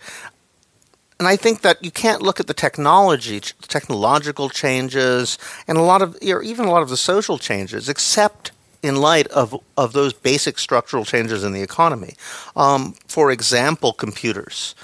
And 1.19 1.27
I 1.27 1.35
think 1.35 1.61
that 1.61 1.83
you 1.83 1.91
can't 1.91 2.21
look 2.21 2.39
at 2.39 2.47
the 2.47 2.53
technology, 2.53 3.41
technological 3.67 4.49
changes, 4.49 5.37
and 5.67 5.77
a 5.77 5.81
lot 5.81 6.01
of, 6.01 6.17
or 6.25 6.41
even 6.41 6.65
a 6.65 6.71
lot 6.71 6.81
of 6.81 6.89
the 6.89 6.97
social 6.97 7.37
changes, 7.37 7.89
except 7.89 8.51
in 8.81 8.95
light 8.95 9.27
of, 9.27 9.61
of 9.77 9.91
those 9.91 10.13
basic 10.13 10.57
structural 10.57 11.03
changes 11.03 11.43
in 11.43 11.51
the 11.51 11.61
economy. 11.61 12.15
Um, 12.55 12.93
for 13.07 13.31
example, 13.31 13.91
computers. 13.91 14.75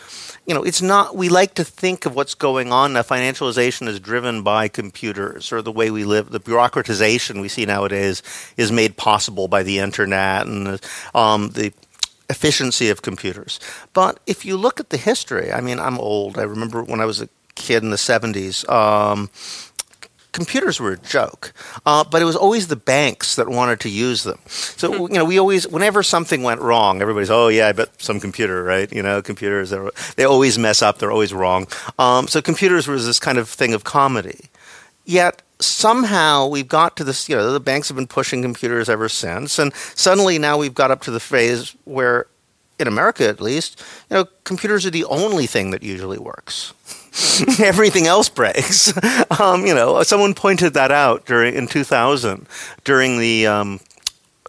You 0.45 0.53
know, 0.53 0.63
it's 0.63 0.81
not, 0.81 1.15
we 1.15 1.29
like 1.29 1.55
to 1.55 1.63
think 1.63 2.05
of 2.05 2.13
what's 2.13 2.35
going 2.35 2.71
on. 2.71 2.93
Now, 2.93 3.01
financialization 3.01 3.87
is 3.87 3.99
driven 3.99 4.43
by 4.43 4.67
computers 4.67 5.51
or 5.51 5.61
the 5.61 5.71
way 5.71 5.89
we 5.89 6.03
live. 6.03 6.29
The 6.29 6.41
bureaucratization 6.41 7.41
we 7.41 7.47
see 7.47 7.65
nowadays 7.65 8.21
is 8.57 8.71
made 8.71 8.97
possible 8.97 9.47
by 9.47 9.63
the 9.63 9.79
internet 9.79 10.45
and 10.45 10.79
um, 11.15 11.49
the 11.51 11.73
efficiency 12.29 12.89
of 12.89 13.01
computers. 13.01 13.59
But 13.93 14.19
if 14.25 14.45
you 14.45 14.57
look 14.57 14.79
at 14.79 14.89
the 14.89 14.97
history, 14.97 15.51
I 15.51 15.61
mean, 15.61 15.79
I'm 15.79 15.99
old. 15.99 16.37
I 16.37 16.43
remember 16.43 16.83
when 16.83 16.99
I 16.99 17.05
was 17.05 17.21
a 17.21 17.29
kid 17.55 17.83
in 17.83 17.89
the 17.89 17.97
70s. 17.97 18.67
Um, 18.69 19.29
computers 20.35 20.81
were 20.81 20.91
a 20.91 20.97
joke, 20.97 21.53
uh, 21.85 22.03
but 22.03 22.21
it 22.21 22.25
was 22.25 22.35
always 22.35 22.67
the 22.67 22.75
banks 22.75 23.37
that 23.37 23.47
wanted 23.47 23.79
to 23.79 23.89
use 23.89 24.23
them. 24.23 24.37
So 24.47 24.91
hmm. 24.91 25.13
you 25.13 25.19
know, 25.19 25.25
we 25.25 25.39
always, 25.39 25.67
whenever 25.67 26.03
something 26.03 26.43
went 26.43 26.61
wrong, 26.61 27.01
everybody's, 27.01 27.31
oh 27.31 27.47
yeah, 27.47 27.67
I 27.67 27.71
bet 27.71 28.01
some 28.01 28.19
computer, 28.19 28.63
right? 28.63 28.91
You 28.91 29.01
know, 29.01 29.21
computers, 29.21 29.73
they 30.17 30.25
always 30.25 30.59
mess 30.59 30.81
up, 30.81 30.99
they're 30.99 31.11
always 31.11 31.33
wrong. 31.33 31.67
Um, 31.97 32.27
so 32.27 32.41
computers 32.41 32.87
was 32.87 33.05
this 33.05 33.19
kind 33.19 33.37
of 33.37 33.49
thing 33.49 33.73
of 33.73 33.83
comedy. 33.83 34.49
Yet 35.05 35.41
somehow 35.65 36.47
we've 36.47 36.67
got 36.67 36.97
to 36.97 37.03
this, 37.03 37.27
you 37.29 37.35
know, 37.35 37.51
the 37.51 37.59
banks 37.59 37.87
have 37.89 37.97
been 37.97 38.07
pushing 38.07 38.41
computers 38.41 38.89
ever 38.89 39.09
since. 39.09 39.59
And 39.59 39.73
suddenly 39.73 40.37
now 40.37 40.57
we've 40.57 40.73
got 40.73 40.91
up 40.91 41.01
to 41.03 41.11
the 41.11 41.19
phase 41.19 41.75
where, 41.85 42.27
in 42.77 42.87
America 42.87 43.27
at 43.27 43.39
least, 43.39 43.81
you 44.09 44.17
know, 44.17 44.25
computers 44.43 44.85
are 44.85 44.91
the 44.91 45.05
only 45.05 45.47
thing 45.47 45.71
that 45.71 45.83
usually 45.83 46.17
works. 46.17 46.73
Everything 47.59 48.07
else 48.07 48.29
breaks. 48.29 48.93
Um, 49.39 49.65
you 49.65 49.73
know, 49.73 50.01
someone 50.03 50.33
pointed 50.33 50.75
that 50.75 50.91
out 50.91 51.25
during 51.25 51.55
in 51.55 51.67
2000 51.67 52.47
during 52.85 53.19
the 53.19 53.47
um, 53.47 53.79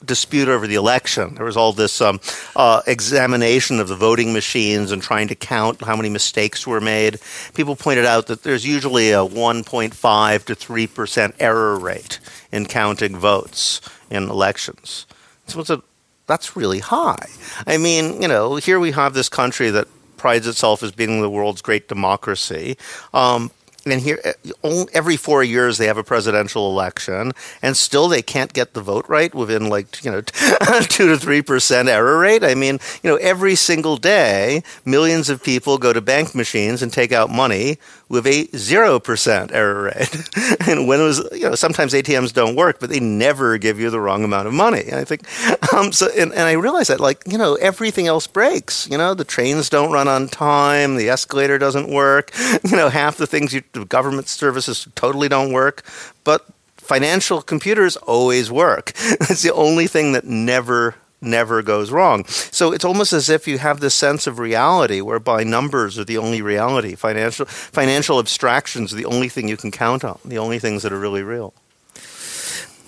dispute 0.05 0.49
over 0.49 0.67
the 0.67 0.75
election. 0.75 1.35
There 1.35 1.45
was 1.45 1.57
all 1.57 1.73
this 1.73 2.01
um, 2.01 2.21
uh, 2.55 2.83
examination 2.87 3.81
of 3.81 3.89
the 3.89 3.97
voting 3.97 4.33
machines 4.33 4.93
and 4.93 5.03
trying 5.03 5.29
to 5.29 5.35
count 5.35 5.83
how 5.83 5.97
many 5.97 6.11
mistakes 6.11 6.67
were 6.67 6.81
made. 6.81 7.19
People 7.55 7.77
pointed 7.77 8.05
out 8.05 8.27
that 8.27 8.43
there's 8.43 8.67
usually 8.67 9.11
a 9.11 9.25
1.5 9.25 10.45
to 10.45 10.55
3 10.55 10.87
percent 10.87 11.35
error 11.41 11.79
rate 11.79 12.19
in 12.53 12.67
counting 12.67 13.17
votes 13.17 13.81
in 14.11 14.25
elections. 14.25 15.07
So 15.47 15.61
a, 15.61 15.83
that's 16.27 16.57
really 16.57 16.81
high. 16.81 17.29
I 17.67 17.79
mean, 17.79 18.21
you 18.21 18.29
know, 18.29 18.57
here 18.57 18.81
we 18.81 18.93
have 18.93 19.15
this 19.15 19.29
country 19.29 19.71
that 19.71 19.89
prides 20.17 20.47
itself 20.47 20.83
as 20.83 20.93
being 20.93 21.21
the 21.21 21.31
world's 21.31 21.63
great 21.63 21.89
democracy. 21.89 22.77
Um, 23.15 23.51
and 23.93 24.01
here 24.01 24.21
eh, 24.25 24.85
every 24.93 25.17
four 25.17 25.43
years 25.43 25.79
they 25.79 25.87
have 25.87 25.99
a 25.99 26.05
presidential 26.05 26.71
election 26.71 27.33
and 27.63 27.77
still 27.77 28.09
they 28.09 28.23
can't 28.23 28.53
get 28.53 28.75
the 28.75 28.81
vote 28.81 29.09
right 29.09 29.35
within 29.35 29.69
like 29.69 30.05
you 30.05 30.11
know 30.11 30.21
two 30.83 31.09
to 31.09 31.17
three 31.17 31.43
percent 31.43 31.89
error 31.89 32.19
rate 32.19 32.45
i 32.45 32.55
mean 32.55 32.79
you 33.03 33.11
know 33.11 33.17
every 33.17 33.55
single 33.55 33.97
day 33.97 34.63
millions 34.85 35.29
of 35.29 35.43
people 35.43 35.79
go 35.79 35.93
to 35.93 36.01
bank 36.01 36.35
machines 36.35 36.83
and 36.83 36.93
take 36.93 37.13
out 37.13 37.31
money 37.31 37.79
with 38.09 38.27
a 38.27 38.47
0% 38.49 39.53
error 39.53 39.83
rate. 39.85 40.69
and 40.69 40.87
when 40.87 41.01
it 41.01 41.03
was, 41.03 41.29
you 41.33 41.49
know, 41.49 41.55
sometimes 41.55 41.93
ATMs 41.93 42.33
don't 42.33 42.55
work, 42.55 42.79
but 42.79 42.89
they 42.89 43.01
never 43.01 43.59
give 43.59 43.81
you 43.81 43.91
the 43.91 44.01
wrong 44.01 44.23
amount 44.23 44.47
of 44.47 44.55
money. 44.55 44.85
And 44.87 44.95
I 44.97 45.05
think, 45.05 45.23
um, 45.73 45.93
so, 45.93 46.09
and, 46.17 46.33
and 46.33 46.43
I 46.43 46.53
realized 46.53 46.91
that, 46.91 47.01
like, 47.01 47.23
you 47.27 47.37
know, 47.37 47.55
everything 47.57 48.07
else 48.07 48.27
breaks. 48.27 48.89
You 48.89 48.99
know, 48.99 49.15
the 49.15 49.25
trains 49.25 49.69
don't 49.69 49.91
run 49.93 50.07
on 50.07 50.29
time, 50.29 50.97
the 50.97 51.09
escalator 51.09 51.59
doesn't 51.59 51.89
work, 51.89 52.31
you 52.65 52.77
know, 52.77 52.89
half 52.89 53.17
the 53.17 53.27
things 53.27 53.53
you, 53.53 53.63
the 53.81 53.87
government 53.87 54.29
services 54.29 54.89
totally 54.95 55.29
don't 55.29 55.53
work. 55.53 55.85
But 56.25 56.47
financial 56.77 57.43
computers 57.43 57.97
always 57.97 58.51
work. 58.51 58.93
It's 59.29 59.43
the 59.43 59.53
only 59.55 59.87
thing 59.87 60.13
that 60.13 60.25
never 60.25 60.95
never 61.21 61.63
goes 61.63 61.91
wrong. 61.91 62.25
So 62.27 62.73
it's 62.73 62.85
almost 62.85 63.13
as 63.13 63.29
if 63.29 63.49
you 63.49 63.59
have 63.59 63.81
this 63.81 63.95
sense 63.95 64.27
of 64.27 64.39
reality 64.39 65.01
whereby 65.01 65.45
numbers 65.45 65.99
are 65.99 66.05
the 66.05 66.19
only 66.19 66.43
reality. 66.43 66.95
Financial 66.95 67.47
financial 67.47 68.19
abstractions 68.19 68.93
are 68.93 68.97
the 68.97 69.07
only 69.07 69.29
thing 69.29 69.49
you 69.49 69.57
can 69.57 69.71
count 69.71 70.05
on, 70.05 70.19
the 70.25 70.39
only 70.39 70.59
things 70.59 70.83
that 70.83 70.93
are 70.93 70.99
really 71.01 71.23
real. 71.23 71.53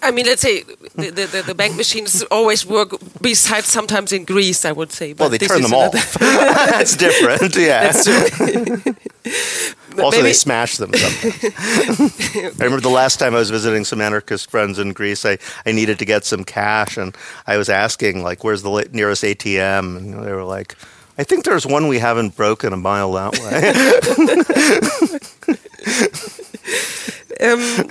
I 0.01 0.11
mean, 0.11 0.27
let's 0.27 0.43
say 0.43 0.63
the, 0.63 1.11
the, 1.11 1.45
the, 1.47 1.55
bank 1.55 1.77
machines 1.77 2.23
always 2.31 2.65
work, 2.65 2.95
besides 3.21 3.67
sometimes 3.67 4.13
in 4.13 4.25
Greece, 4.25 4.65
I 4.65 4.73
would 4.73 4.93
say. 4.93 5.13
well, 5.13 5.29
they 5.29 5.39
turn 5.39 5.63
them 5.63 5.75
off. 5.75 5.93
That's 6.19 6.97
different, 6.97 7.57
yeah. 7.57 7.91
That's 7.93 8.07
also, 9.99 10.19
Maybe. 10.19 10.23
they 10.23 10.33
smash 10.33 10.77
them 10.77 10.93
sometimes. 10.95 11.45
I 12.37 12.65
remember 12.65 12.81
the 12.81 12.91
last 12.91 13.19
time 13.19 13.35
I 13.35 13.39
was 13.39 13.51
visiting 13.51 13.85
some 13.85 14.01
anarchist 14.01 14.51
friends 14.51 14.79
in 14.79 14.93
Greece, 14.93 15.25
I, 15.27 15.39
I 15.67 15.73
needed 15.73 15.99
to 15.99 16.05
get 16.05 16.25
some 16.25 16.45
cash, 16.45 16.97
and 16.97 17.17
I 17.47 17.57
was 17.57 17.69
asking, 17.69 18.23
like, 18.23 18.45
where's 18.45 18.63
the 18.63 18.89
nearest 18.93 19.25
ATM? 19.25 19.97
And 19.97 20.15
they 20.25 20.33
were 20.33 20.45
like, 20.45 20.77
I 21.19 21.25
think 21.25 21.45
there's 21.45 21.67
one 21.67 21.89
we 21.89 21.99
haven't 21.99 22.37
broken 22.37 22.73
a 22.73 22.77
mile 22.77 23.13
that 23.13 23.33
way. 27.41 27.49
um, 27.51 27.89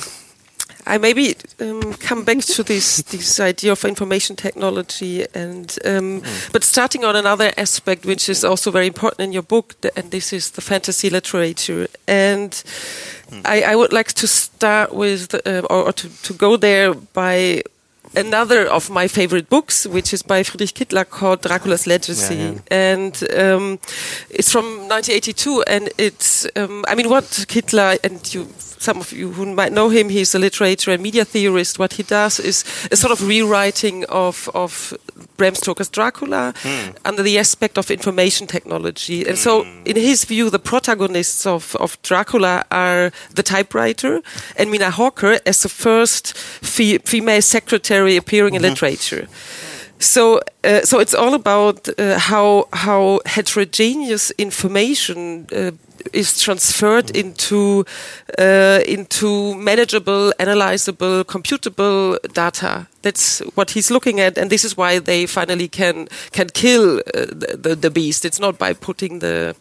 I 0.85 0.97
maybe 0.97 1.35
um, 1.59 1.93
come 1.93 2.23
back 2.23 2.39
to 2.39 2.63
this 2.63 3.01
this 3.11 3.39
idea 3.39 3.71
of 3.71 3.83
information 3.85 4.35
technology, 4.35 5.25
and 5.33 5.77
um, 5.85 6.21
mm. 6.21 6.51
but 6.51 6.63
starting 6.63 7.03
on 7.03 7.15
another 7.15 7.51
aspect, 7.57 8.05
which 8.05 8.29
is 8.29 8.43
also 8.43 8.71
very 8.71 8.87
important 8.87 9.21
in 9.21 9.33
your 9.33 9.43
book, 9.43 9.75
and 9.95 10.11
this 10.11 10.33
is 10.33 10.51
the 10.51 10.61
fantasy 10.61 11.09
literature. 11.09 11.87
And 12.07 12.51
mm. 12.51 13.41
I, 13.45 13.61
I, 13.61 13.75
would 13.75 13.93
like 13.93 14.13
to 14.13 14.27
start 14.27 14.93
with, 14.93 15.33
uh, 15.33 15.61
or, 15.69 15.87
or 15.87 15.93
to, 15.93 16.09
to 16.23 16.33
go 16.33 16.57
there 16.57 16.93
by 16.93 17.63
another 18.15 18.65
of 18.67 18.89
my 18.89 19.07
favorite 19.07 19.49
books, 19.49 19.85
which 19.85 20.13
is 20.13 20.21
by 20.23 20.43
Friedrich 20.43 20.73
Kittler 20.73 21.05
called 21.09 21.41
Dracula's 21.41 21.85
Legacy, 21.87 22.35
Yeah, 22.35 22.51
yeah. 22.51 22.59
and 22.71 23.23
um, 23.37 23.79
it's 24.29 24.51
from 24.51 24.65
1982. 24.87 25.63
And 25.67 25.89
it's, 25.97 26.47
um, 26.55 26.83
I 26.87 26.95
mean, 26.95 27.09
what 27.09 27.23
Kittler 27.47 27.97
and 28.03 28.33
you, 28.33 28.47
some 28.79 28.99
of 28.99 29.11
you 29.11 29.31
who 29.31 29.45
might 29.53 29.71
know 29.73 29.89
him, 29.89 30.09
he's 30.09 30.35
a 30.35 30.39
literature 30.39 30.91
and 30.91 31.01
media 31.03 31.25
theorist. 31.25 31.79
What 31.79 31.93
he 31.93 32.03
does 32.03 32.39
is 32.39 32.63
a 32.91 32.95
sort 32.95 33.11
of 33.11 33.27
rewriting 33.27 34.05
of 34.09 34.49
of 34.53 34.93
Bram 35.37 35.55
Stoker's 35.55 35.89
Dracula 35.89 36.53
under 37.05 37.23
the 37.23 37.37
aspect 37.39 37.77
of 37.77 37.91
information 37.91 38.47
technology. 38.47 39.27
And 39.27 39.37
so, 39.37 39.63
in 39.85 39.95
his 39.95 40.25
view, 40.25 40.49
the 40.49 40.59
protagonists 40.59 41.45
of, 41.45 41.75
of 41.79 41.97
Dracula 42.01 42.63
are 42.71 43.11
the 43.35 43.43
typewriter 43.43 44.21
and 44.57 44.71
Mina 44.71 44.89
Harker 44.91 45.39
as 45.45 45.61
the 45.61 45.69
first 45.69 46.35
fe- 46.37 46.97
female 46.99 47.41
secretary 47.41 47.96
appearing 48.17 48.55
in 48.55 48.61
literature. 48.61 49.27
So, 49.99 50.41
uh, 50.63 50.81
so 50.83 50.99
it's 50.99 51.15
all 51.15 51.33
about 51.33 51.89
uh, 51.97 52.19
how 52.19 52.67
how 52.71 53.19
heterogeneous 53.25 54.31
information 54.37 55.47
uh, 55.51 55.71
is 56.13 56.39
transferred 56.39 57.09
into 57.15 57.83
uh, 58.37 58.79
into 58.85 59.55
manageable, 59.55 60.33
analyzable, 60.39 61.23
computable 61.23 62.17
data. 62.33 62.87
That's 63.01 63.39
what 63.55 63.71
he's 63.71 63.89
looking 63.89 64.19
at, 64.19 64.37
and 64.37 64.49
this 64.49 64.63
is 64.63 64.77
why 64.77 64.99
they 64.99 65.25
finally 65.25 65.67
can 65.67 66.07
can 66.31 66.49
kill 66.49 66.99
uh, 66.99 67.01
the, 67.13 67.57
the 67.59 67.75
the 67.75 67.89
beast. 67.89 68.23
It's 68.23 68.39
not 68.39 68.59
by 68.59 68.73
putting 68.73 69.19
the 69.19 69.55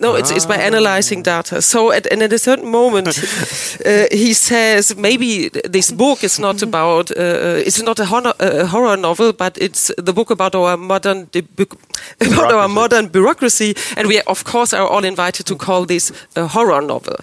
no, 0.00 0.14
it's, 0.14 0.30
it's 0.30 0.46
by 0.46 0.56
analyzing 0.56 1.22
data. 1.22 1.60
So, 1.60 1.92
at, 1.92 2.06
and 2.06 2.22
at 2.22 2.32
a 2.32 2.38
certain 2.38 2.70
moment, 2.70 3.08
uh, 3.86 4.06
he 4.12 4.32
says 4.32 4.96
maybe 4.96 5.48
this 5.48 5.90
book 5.90 6.22
is 6.22 6.38
not 6.38 6.62
about, 6.62 7.10
uh, 7.10 7.62
it's 7.66 7.82
not 7.82 7.98
a 7.98 8.04
horror, 8.04 8.32
a 8.38 8.66
horror 8.66 8.96
novel, 8.96 9.32
but 9.32 9.58
it's 9.58 9.90
the 9.98 10.12
book 10.12 10.30
about 10.30 10.54
our 10.54 10.76
modern 10.76 11.28
about 11.34 12.52
our 12.52 12.68
Bureaucracy. 12.68 12.74
modern 12.74 13.08
bureaucracy, 13.08 13.74
and 13.96 14.08
we 14.08 14.20
of 14.22 14.44
course 14.44 14.72
are 14.72 14.86
all 14.86 15.04
invited 15.04 15.46
to 15.46 15.56
call 15.56 15.84
this 15.84 16.12
a 16.36 16.46
horror 16.46 16.80
novel. 16.80 17.16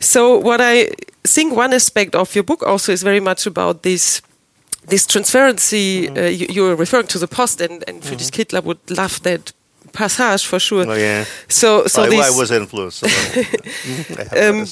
So, 0.00 0.38
what 0.38 0.60
I 0.60 0.90
think 1.24 1.56
one 1.56 1.72
aspect 1.72 2.14
of 2.14 2.34
your 2.34 2.44
book 2.44 2.62
also 2.62 2.92
is 2.92 3.02
very 3.02 3.20
much 3.20 3.46
about 3.46 3.82
this 3.82 4.22
this 4.88 5.06
transparency. 5.06 6.08
Uh, 6.08 6.26
you, 6.26 6.46
you're 6.50 6.76
referring 6.76 7.06
to 7.06 7.18
the 7.18 7.28
post, 7.28 7.60
and, 7.60 7.84
and 7.88 8.04
Friedrich 8.04 8.32
Kittler 8.32 8.62
would 8.62 8.78
love 8.90 9.22
that 9.22 9.52
passage 9.92 10.46
for 10.46 10.58
sure. 10.58 10.88
Oh, 10.88 10.94
yeah. 10.94 11.24
So, 11.48 11.86
so 11.86 12.02
I, 12.02 12.08
this, 12.08 12.34
I 12.34 12.38
was 12.38 12.50
influenced. 12.50 13.04
I 14.34 14.48
Um, 14.48 14.66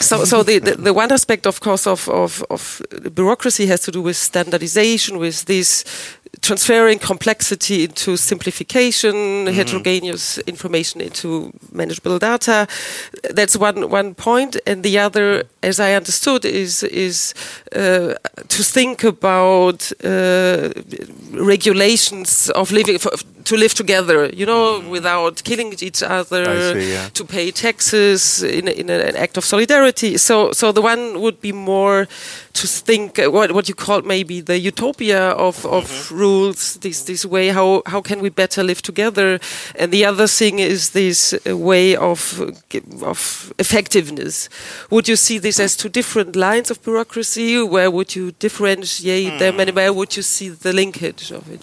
so, 0.00 0.24
so 0.24 0.42
the, 0.42 0.58
the, 0.58 0.74
the 0.76 0.94
one 0.94 1.12
aspect, 1.12 1.46
of 1.46 1.60
course, 1.60 1.86
of, 1.86 2.08
of, 2.08 2.42
of 2.50 2.80
bureaucracy 3.14 3.66
has 3.66 3.80
to 3.80 3.90
do 3.90 4.00
with 4.00 4.16
standardization, 4.16 5.18
with 5.18 5.44
this 5.44 5.84
transferring 6.40 6.98
complexity 6.98 7.84
into 7.84 8.16
simplification, 8.16 9.46
heterogeneous 9.46 10.38
information 10.38 11.00
into 11.00 11.52
manageable 11.72 12.18
data. 12.18 12.66
That's 13.30 13.56
one 13.56 13.90
one 13.90 14.14
point, 14.14 14.56
and 14.66 14.82
the 14.82 14.98
other, 14.98 15.44
as 15.62 15.80
I 15.80 15.94
understood, 15.94 16.44
is 16.44 16.82
is 16.82 17.34
uh, 17.74 18.14
to 18.48 18.62
think 18.62 19.04
about 19.04 19.92
uh, 20.04 20.70
regulations 21.32 22.50
of 22.50 22.70
living 22.70 22.98
for, 22.98 23.12
to 23.44 23.56
live 23.56 23.74
together. 23.74 24.26
You 24.26 24.46
know, 24.46 24.80
without 24.90 25.42
killing 25.44 25.74
each 25.80 26.02
other, 26.02 26.44
see, 26.74 26.92
yeah. 26.92 27.08
to 27.14 27.24
pay 27.24 27.50
taxes 27.50 28.42
in, 28.42 28.68
in 28.68 28.90
an 28.90 29.16
act 29.16 29.36
of 29.36 29.44
solidarity. 29.44 30.18
So, 30.18 30.52
so 30.52 30.72
the 30.72 30.82
one 30.82 31.20
would 31.20 31.40
be 31.40 31.52
more 31.52 32.06
to 32.60 32.66
think 32.66 33.18
uh, 33.18 33.30
what 33.30 33.52
what 33.52 33.68
you 33.68 33.74
call 33.74 34.02
maybe 34.02 34.40
the 34.42 34.58
utopia 34.58 35.30
of, 35.36 35.64
of 35.66 35.84
Mm-hmm. 35.84 36.18
rules. 36.18 36.76
This 36.80 37.02
this 37.04 37.24
way 37.24 37.48
how 37.52 37.82
how 37.86 38.00
can 38.02 38.20
we 38.20 38.30
better 38.30 38.62
live 38.64 38.80
together? 38.82 39.38
And 39.78 39.92
the 39.92 40.04
other 40.08 40.26
thing 40.28 40.58
is 40.60 40.90
this 40.90 41.34
way 41.46 41.96
of 41.96 42.40
of 43.02 43.52
effectiveness. 43.58 44.48
Would 44.90 45.08
you 45.08 45.16
see 45.16 45.38
this 45.40 45.60
as 45.60 45.76
two 45.76 45.88
different 45.90 46.34
lines 46.36 46.70
of 46.70 46.82
bureaucracy? 46.82 47.62
Where 47.62 47.90
would 47.90 48.14
you 48.16 48.32
differentiate 48.38 49.38
them, 49.38 49.54
Hmm. 49.54 49.60
and 49.60 49.70
where 49.76 49.92
would 49.92 50.16
you 50.16 50.22
see 50.22 50.48
the 50.50 50.72
linkage 50.72 51.32
of 51.32 51.48
it? 51.50 51.60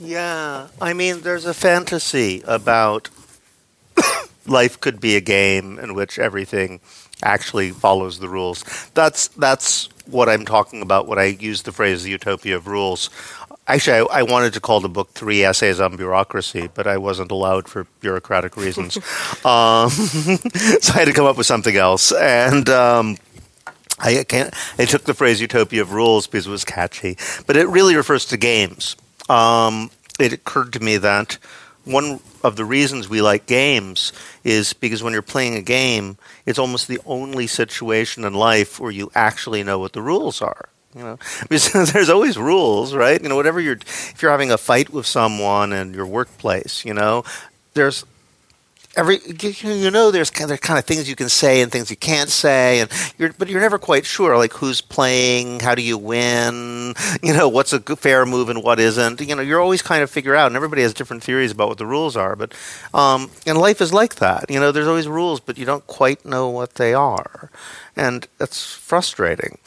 Yeah, 0.00 0.66
I 0.80 0.92
mean, 0.94 1.20
there's 1.22 1.46
a 1.46 1.54
fantasy 1.54 2.42
about 2.46 3.08
life 4.46 4.78
could 4.80 5.00
be 5.00 5.16
a 5.16 5.20
game 5.20 5.78
in 5.78 5.94
which 5.94 6.18
everything 6.18 6.80
actually 7.22 7.70
follows 7.70 8.18
the 8.18 8.28
rules. 8.28 8.64
That's 8.94 9.28
that's 9.38 9.88
what 10.06 10.28
I'm 10.28 10.44
talking 10.44 10.82
about 10.82 11.06
when 11.06 11.18
I 11.18 11.24
use 11.24 11.62
the 11.62 11.72
phrase 11.72 12.02
"the 12.02 12.10
utopia 12.10 12.56
of 12.56 12.66
rules." 12.66 13.10
Actually, 13.68 14.08
I, 14.10 14.20
I 14.20 14.22
wanted 14.22 14.52
to 14.54 14.60
call 14.60 14.80
the 14.80 14.88
book 14.88 15.10
Three 15.10 15.44
Essays 15.44 15.78
on 15.80 15.96
Bureaucracy, 15.96 16.68
but 16.74 16.86
I 16.86 16.96
wasn't 16.96 17.30
allowed 17.30 17.68
for 17.68 17.86
bureaucratic 18.00 18.56
reasons. 18.56 18.96
um, 19.44 19.90
so 19.90 20.92
I 20.94 20.98
had 20.98 21.04
to 21.06 21.12
come 21.12 21.26
up 21.26 21.36
with 21.36 21.46
something 21.46 21.76
else. 21.76 22.12
And 22.12 22.68
um, 22.68 23.18
I 23.98 24.24
can't. 24.24 24.52
I 24.78 24.84
took 24.84 25.04
the 25.04 25.14
phrase 25.14 25.40
"utopia 25.40 25.82
of 25.82 25.92
rules" 25.92 26.26
because 26.26 26.46
it 26.46 26.50
was 26.50 26.64
catchy, 26.64 27.16
but 27.46 27.56
it 27.56 27.68
really 27.68 27.94
refers 27.94 28.26
to 28.26 28.36
games. 28.36 28.96
Um, 29.28 29.90
it 30.18 30.32
occurred 30.32 30.72
to 30.74 30.80
me 30.80 30.96
that 30.98 31.38
one 31.84 32.20
of 32.44 32.56
the 32.56 32.64
reasons 32.64 33.08
we 33.08 33.20
like 33.22 33.46
games 33.46 34.12
is 34.44 34.72
because 34.72 35.02
when 35.02 35.12
you're 35.12 35.22
playing 35.22 35.56
a 35.56 35.62
game, 35.62 36.16
it's 36.46 36.58
almost 36.58 36.88
the 36.88 37.00
only 37.06 37.46
situation 37.46 38.24
in 38.24 38.34
life 38.34 38.78
where 38.78 38.90
you 38.90 39.10
actually 39.14 39.62
know 39.62 39.78
what 39.78 39.92
the 39.92 40.02
rules 40.02 40.40
are. 40.40 40.68
You 40.94 41.02
know, 41.02 41.18
there's 41.48 42.10
always 42.10 42.36
rules, 42.36 42.94
right? 42.94 43.20
You 43.20 43.28
know, 43.28 43.36
whatever 43.36 43.60
you're, 43.60 43.76
if 43.76 44.20
you're 44.20 44.30
having 44.30 44.50
a 44.50 44.58
fight 44.58 44.90
with 44.90 45.06
someone 45.06 45.72
in 45.72 45.94
your 45.94 46.06
workplace, 46.06 46.84
you 46.84 46.94
know, 46.94 47.24
there's 47.74 48.04
every 48.96 49.20
you 49.40 49.90
know 49.90 50.10
there's 50.10 50.30
kind 50.30 50.50
of, 50.50 50.60
kind 50.60 50.78
of 50.78 50.84
things 50.84 51.08
you 51.08 51.16
can 51.16 51.28
say 51.28 51.62
and 51.62 51.72
things 51.72 51.90
you 51.90 51.96
can't 51.96 52.28
say 52.28 52.80
and 52.80 52.90
you're 53.18 53.32
but 53.38 53.48
you're 53.48 53.60
never 53.60 53.78
quite 53.78 54.04
sure 54.04 54.36
like 54.36 54.52
who's 54.52 54.80
playing 54.80 55.60
how 55.60 55.74
do 55.74 55.82
you 55.82 55.96
win 55.96 56.94
you 57.22 57.32
know 57.32 57.48
what's 57.48 57.72
a 57.72 57.80
fair 57.96 58.26
move 58.26 58.48
and 58.48 58.62
what 58.62 58.78
isn't. 58.78 59.20
You 59.20 59.34
know 59.34 59.42
you're 59.42 59.60
always 59.60 59.82
kind 59.82 60.02
of 60.02 60.10
figure 60.10 60.34
out 60.34 60.48
and 60.48 60.56
everybody 60.56 60.82
has 60.82 60.94
different 60.94 61.22
theories 61.22 61.52
about 61.52 61.68
what 61.68 61.78
the 61.78 61.86
rules 61.86 62.16
are 62.16 62.36
but 62.36 62.54
um, 62.92 63.30
and 63.46 63.58
life 63.58 63.80
is 63.80 63.92
like 63.92 64.16
that. 64.16 64.50
You 64.50 64.60
know 64.60 64.72
there's 64.72 64.88
always 64.88 65.08
rules 65.08 65.40
but 65.40 65.58
you 65.58 65.64
don't 65.64 65.86
quite 65.86 66.24
know 66.24 66.48
what 66.48 66.74
they 66.74 66.94
are. 66.94 67.50
And 67.96 68.26
that's 68.38 68.74
frustrating. 68.74 69.58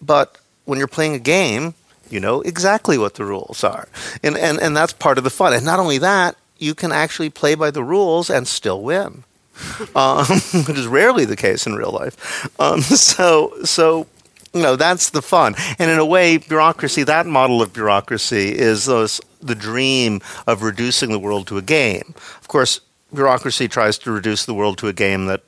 But 0.00 0.38
when 0.64 0.78
you're 0.78 0.88
playing 0.88 1.14
a 1.14 1.20
game 1.20 1.74
you 2.10 2.20
know 2.20 2.42
exactly 2.42 2.98
what 2.98 3.14
the 3.14 3.24
rules 3.24 3.64
are. 3.64 3.88
And 4.22 4.36
and, 4.36 4.60
and 4.60 4.76
that's 4.76 4.92
part 4.92 5.18
of 5.18 5.24
the 5.24 5.30
fun. 5.30 5.54
And 5.54 5.64
not 5.64 5.78
only 5.78 5.98
that 5.98 6.36
you 6.62 6.74
can 6.74 6.92
actually 6.92 7.30
play 7.30 7.54
by 7.54 7.70
the 7.70 7.82
rules 7.82 8.30
and 8.30 8.46
still 8.46 8.82
win, 8.82 9.24
um, 9.94 10.26
which 10.66 10.78
is 10.78 10.86
rarely 10.86 11.24
the 11.24 11.36
case 11.36 11.66
in 11.66 11.74
real 11.74 11.90
life. 11.90 12.48
Um, 12.60 12.80
so, 12.80 13.52
so 13.64 14.06
you 14.54 14.62
know 14.62 14.76
that's 14.76 15.10
the 15.10 15.22
fun, 15.22 15.54
and 15.78 15.90
in 15.90 15.98
a 15.98 16.06
way, 16.06 16.38
bureaucracy. 16.38 17.02
That 17.02 17.26
model 17.26 17.60
of 17.62 17.72
bureaucracy 17.72 18.56
is 18.56 18.86
those, 18.86 19.20
the 19.40 19.54
dream 19.54 20.20
of 20.46 20.62
reducing 20.62 21.10
the 21.10 21.18
world 21.18 21.46
to 21.48 21.58
a 21.58 21.62
game. 21.62 22.14
Of 22.40 22.48
course, 22.48 22.80
bureaucracy 23.12 23.68
tries 23.68 23.98
to 23.98 24.12
reduce 24.12 24.46
the 24.46 24.54
world 24.54 24.78
to 24.78 24.88
a 24.88 24.92
game 24.92 25.26
that 25.26 25.42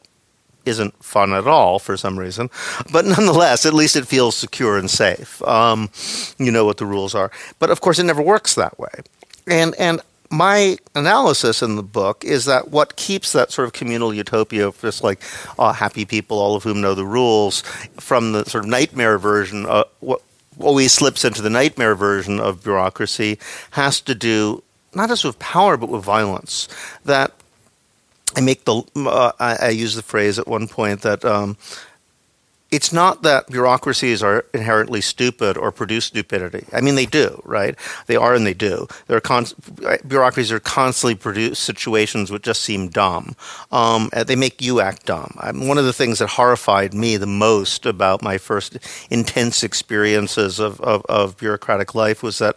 isn't 0.64 0.94
fun 1.05 1.33
at 1.35 1.46
all 1.46 1.79
for 1.79 1.96
some 1.96 2.18
reason. 2.18 2.50
But 2.90 3.05
nonetheless, 3.05 3.66
at 3.66 3.74
least 3.74 3.96
it 3.96 4.07
feels 4.07 4.35
secure 4.35 4.79
and 4.79 4.90
safe. 4.90 5.42
Um, 5.42 5.90
you 6.38 6.50
know 6.50 6.64
what 6.64 6.79
the 6.79 6.87
rules 6.87 7.14
are. 7.14 7.31
But 7.59 7.70
of 7.70 7.81
course, 7.81 7.98
it 7.98 8.05
never 8.05 8.22
works 8.22 8.55
that 8.55 8.79
way. 8.79 9.03
And 9.46 9.74
and 9.79 10.00
my 10.31 10.77
analysis 10.95 11.63
in 11.63 11.77
the 11.77 11.83
book 11.83 12.25
is 12.25 12.45
that 12.47 12.69
what 12.69 12.97
keeps 12.97 13.33
that 13.33 13.53
sort 13.53 13.67
of 13.67 13.73
communal 13.73 14.13
utopia 14.13 14.69
of 14.69 14.81
just 14.81 15.03
like 15.03 15.23
uh, 15.59 15.73
happy 15.73 16.05
people, 16.05 16.39
all 16.39 16.57
of 16.57 16.63
whom 16.63 16.81
know 16.81 16.95
the 16.95 17.07
rules, 17.07 17.63
from 17.99 18.33
the 18.33 18.45
sort 18.45 18.65
of 18.65 18.71
nightmare 18.71 19.19
version, 19.19 19.67
uh, 19.67 19.85
what 20.01 20.23
always 20.59 20.93
slips 20.93 21.25
into 21.25 21.43
the 21.43 21.51
nightmare 21.51 21.95
version 21.95 22.41
of 22.41 22.63
bureaucracy, 22.63 23.39
has 23.71 24.01
to 24.01 24.15
do 24.15 24.63
not 24.95 25.09
just 25.09 25.25
with 25.25 25.39
power 25.39 25.77
but 25.77 25.89
with 25.89 26.03
violence. 26.03 26.69
That 27.05 27.33
I 28.37 28.41
make 28.41 28.65
the 28.65 28.83
uh, 28.97 29.33
I, 29.39 29.57
I 29.57 29.69
use 29.71 29.95
the 29.95 30.03
phrase 30.03 30.39
at 30.39 30.49
one 30.49 30.69
point 30.69 31.03
that 31.03 31.25
um, 31.25 31.57
it's 32.75 32.93
not 32.93 33.23
that 33.23 33.47
bureaucracies 33.47 34.21
are 34.21 34.45
inherently 34.53 35.01
stupid 35.01 35.57
or 35.57 35.71
produce 35.71 36.07
stupidity. 36.07 36.67
I 36.73 36.81
mean, 36.81 36.97
they 36.97 37.07
do, 37.07 37.41
right? 37.45 37.77
They 38.07 38.17
are 38.17 38.35
and 38.35 38.45
they 38.45 38.53
do. 38.53 38.89
They're 39.07 39.21
con- 39.21 39.47
bureaucracies 40.05 40.51
are 40.51 40.59
constantly 40.59 41.15
produce 41.15 41.61
situations 41.61 42.33
which 42.33 42.43
just 42.43 42.63
seem 42.63 42.89
dumb. 42.89 43.37
Um, 43.71 44.11
they 44.27 44.35
make 44.35 44.61
you 44.61 44.81
act 44.81 45.07
dumb. 45.07 45.37
I 45.39 45.53
one 45.53 45.79
of 45.79 45.85
the 45.85 45.93
things 45.93 46.19
that 46.19 46.31
horrified 46.31 46.93
me 46.93 47.17
the 47.17 47.29
most 47.29 47.87
about 47.87 48.23
my 48.23 48.39
first 48.39 48.77
intense 49.09 49.63
experiences 49.63 50.59
of, 50.59 50.81
of, 50.81 51.05
of 51.09 51.37
bureaucratic 51.37 51.95
life 51.95 52.25
was 52.25 52.39
that 52.39 52.57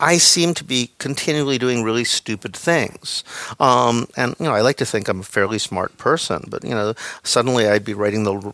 I 0.00 0.18
seem 0.18 0.52
to 0.54 0.64
be 0.64 0.90
continually 0.98 1.56
doing 1.56 1.82
really 1.82 2.04
stupid 2.04 2.54
things. 2.54 3.24
Um, 3.58 4.06
and, 4.18 4.36
you 4.38 4.44
know, 4.44 4.54
I 4.54 4.60
like 4.60 4.76
to 4.76 4.86
think 4.86 5.08
I'm 5.08 5.20
a 5.20 5.24
fairly 5.24 5.58
smart 5.58 5.96
person, 5.96 6.44
but, 6.48 6.62
you 6.62 6.74
know, 6.74 6.92
suddenly 7.22 7.66
I'd 7.66 7.86
be 7.86 7.94
writing 7.94 8.24
the 8.24 8.52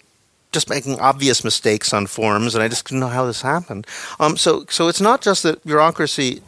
just 0.55 0.71
making 0.71 0.99
obvious 1.01 1.45
mistakes 1.45 1.93
on 1.93 2.07
forms, 2.07 2.55
and 2.55 2.64
I 2.64 2.69
just 2.69 2.88
didn't 2.88 3.01
know 3.01 3.09
how 3.09 3.27
this 3.27 3.43
happened. 3.43 3.87
Um, 4.19 4.38
so, 4.38 4.64
so 4.71 4.88
it's 4.88 5.01
not 5.01 5.21
just 5.21 5.43
that 5.43 5.62
bureaucracy 5.67 6.40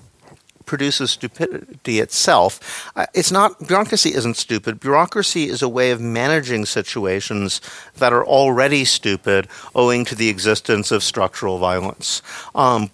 produces 0.64 1.10
stupidity 1.10 2.00
itself. 2.00 2.90
Uh, 2.96 3.06
it's 3.14 3.30
not 3.30 3.66
bureaucracy 3.66 4.14
isn't 4.14 4.36
stupid. 4.36 4.80
Bureaucracy 4.80 5.44
is 5.44 5.62
a 5.62 5.68
way 5.68 5.90
of 5.90 6.00
managing 6.00 6.66
situations 6.66 7.60
that 7.96 8.12
are 8.12 8.24
already 8.24 8.84
stupid, 8.84 9.48
owing 9.74 10.04
to 10.04 10.14
the 10.14 10.28
existence 10.28 10.90
of 10.90 11.02
structural 11.02 11.58
violence. 11.58 12.22
Um, 12.54 12.90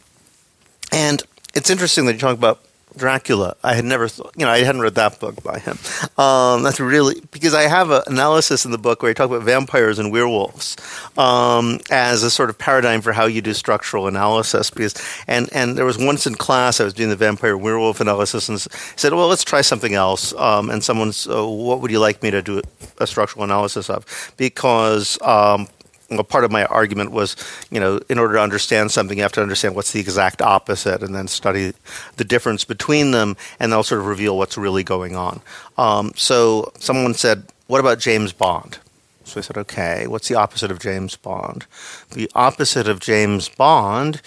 and 0.93 1.23
it's 1.55 1.71
interesting 1.71 2.07
that 2.07 2.15
you 2.15 2.19
talk 2.19 2.37
about 2.37 2.65
Dracula. 2.97 3.57
I 3.63 3.75
had 3.75 3.85
never, 3.85 4.09
thought, 4.09 4.33
you 4.37 4.45
know, 4.45 4.51
I 4.51 4.59
hadn't 4.59 4.81
read 4.81 4.95
that 4.97 5.19
book 5.21 5.43
by 5.43 5.59
him. 5.59 5.79
Um, 6.19 6.63
that's 6.63 6.81
really 6.81 7.21
because 7.31 7.55
I 7.55 7.63
have 7.63 7.91
an 7.91 8.03
analysis 8.07 8.65
in 8.65 8.71
the 8.71 8.79
book 8.79 9.03
where 9.03 9.11
he 9.11 9.15
talk 9.15 9.31
about 9.31 9.43
vampires 9.43 9.99
and 9.99 10.13
werewolves 10.13 10.77
um, 11.17 11.79
as 11.91 12.23
a 12.23 12.31
sort 12.31 12.51
of 12.51 12.59
paradigm 12.59 13.01
for 13.01 13.13
how 13.13 13.27
you 13.27 13.41
do 13.41 13.55
structural 13.55 14.07
analysis. 14.07 14.71
Because 14.71 14.95
and 15.27 15.49
and 15.53 15.77
there 15.77 15.85
was 15.85 15.99
once 15.99 16.27
in 16.27 16.35
class 16.35 16.81
I 16.81 16.85
was 16.85 16.95
doing 16.95 17.11
the 17.11 17.17
vampire 17.17 17.57
werewolf 17.57 18.01
analysis 18.01 18.49
and 18.49 18.61
said, 18.97 19.15
well, 19.15 19.29
let's 19.29 19.45
try 19.45 19.61
something 19.61 19.95
else. 19.95 20.35
Um, 20.35 20.71
and 20.71 20.83
someone's, 20.83 21.27
oh, 21.29 21.51
what 21.51 21.81
would 21.81 21.91
you 21.91 22.01
like 22.01 22.23
me 22.23 22.31
to 22.31 22.43
do 22.43 22.63
a 22.99 23.07
structural 23.07 23.45
analysis 23.45 23.91
of? 23.91 24.07
Because 24.37 25.21
um, 25.23 25.69
well, 26.17 26.25
part 26.25 26.45
of 26.45 26.51
my 26.51 26.65
argument 26.67 27.13
was, 27.13 27.37
you 27.71 27.81
know, 27.81 28.01
in 28.09 28.19
order 28.19 28.35
to 28.35 28.41
understand 28.41 28.91
something, 28.91 29.19
you 29.19 29.23
have 29.23 29.33
to 29.33 29.43
understand 29.43 29.75
what's 29.75 29.93
the 29.93 30.01
exact 30.01 30.43
opposite, 30.43 31.03
and 31.03 31.15
then 31.15 31.29
study 31.29 31.73
the 32.17 32.25
difference 32.25 32.65
between 32.65 33.11
them, 33.11 33.37
and 33.59 33.73
they'll 33.73 33.83
sort 33.83 34.01
of 34.01 34.07
reveal 34.07 34.37
what's 34.39 34.59
really 34.59 34.83
going 34.83 35.17
on. 35.17 35.41
Um, 35.79 36.13
so 36.17 36.73
someone 36.79 37.15
said, 37.15 37.45
"What 37.67 37.81
about 37.81 37.99
James 37.99 38.33
Bond?" 38.33 38.79
So 39.25 39.39
I 39.39 39.43
said, 39.43 39.57
"Okay, 39.57 40.07
what's 40.07 40.29
the 40.29 40.35
opposite 40.35 40.71
of 40.71 40.79
James 40.79 41.17
Bond?" 41.17 41.67
The 42.11 42.31
opposite 42.35 42.89
of 42.89 43.01
James 43.01 43.49
Bond, 43.49 44.21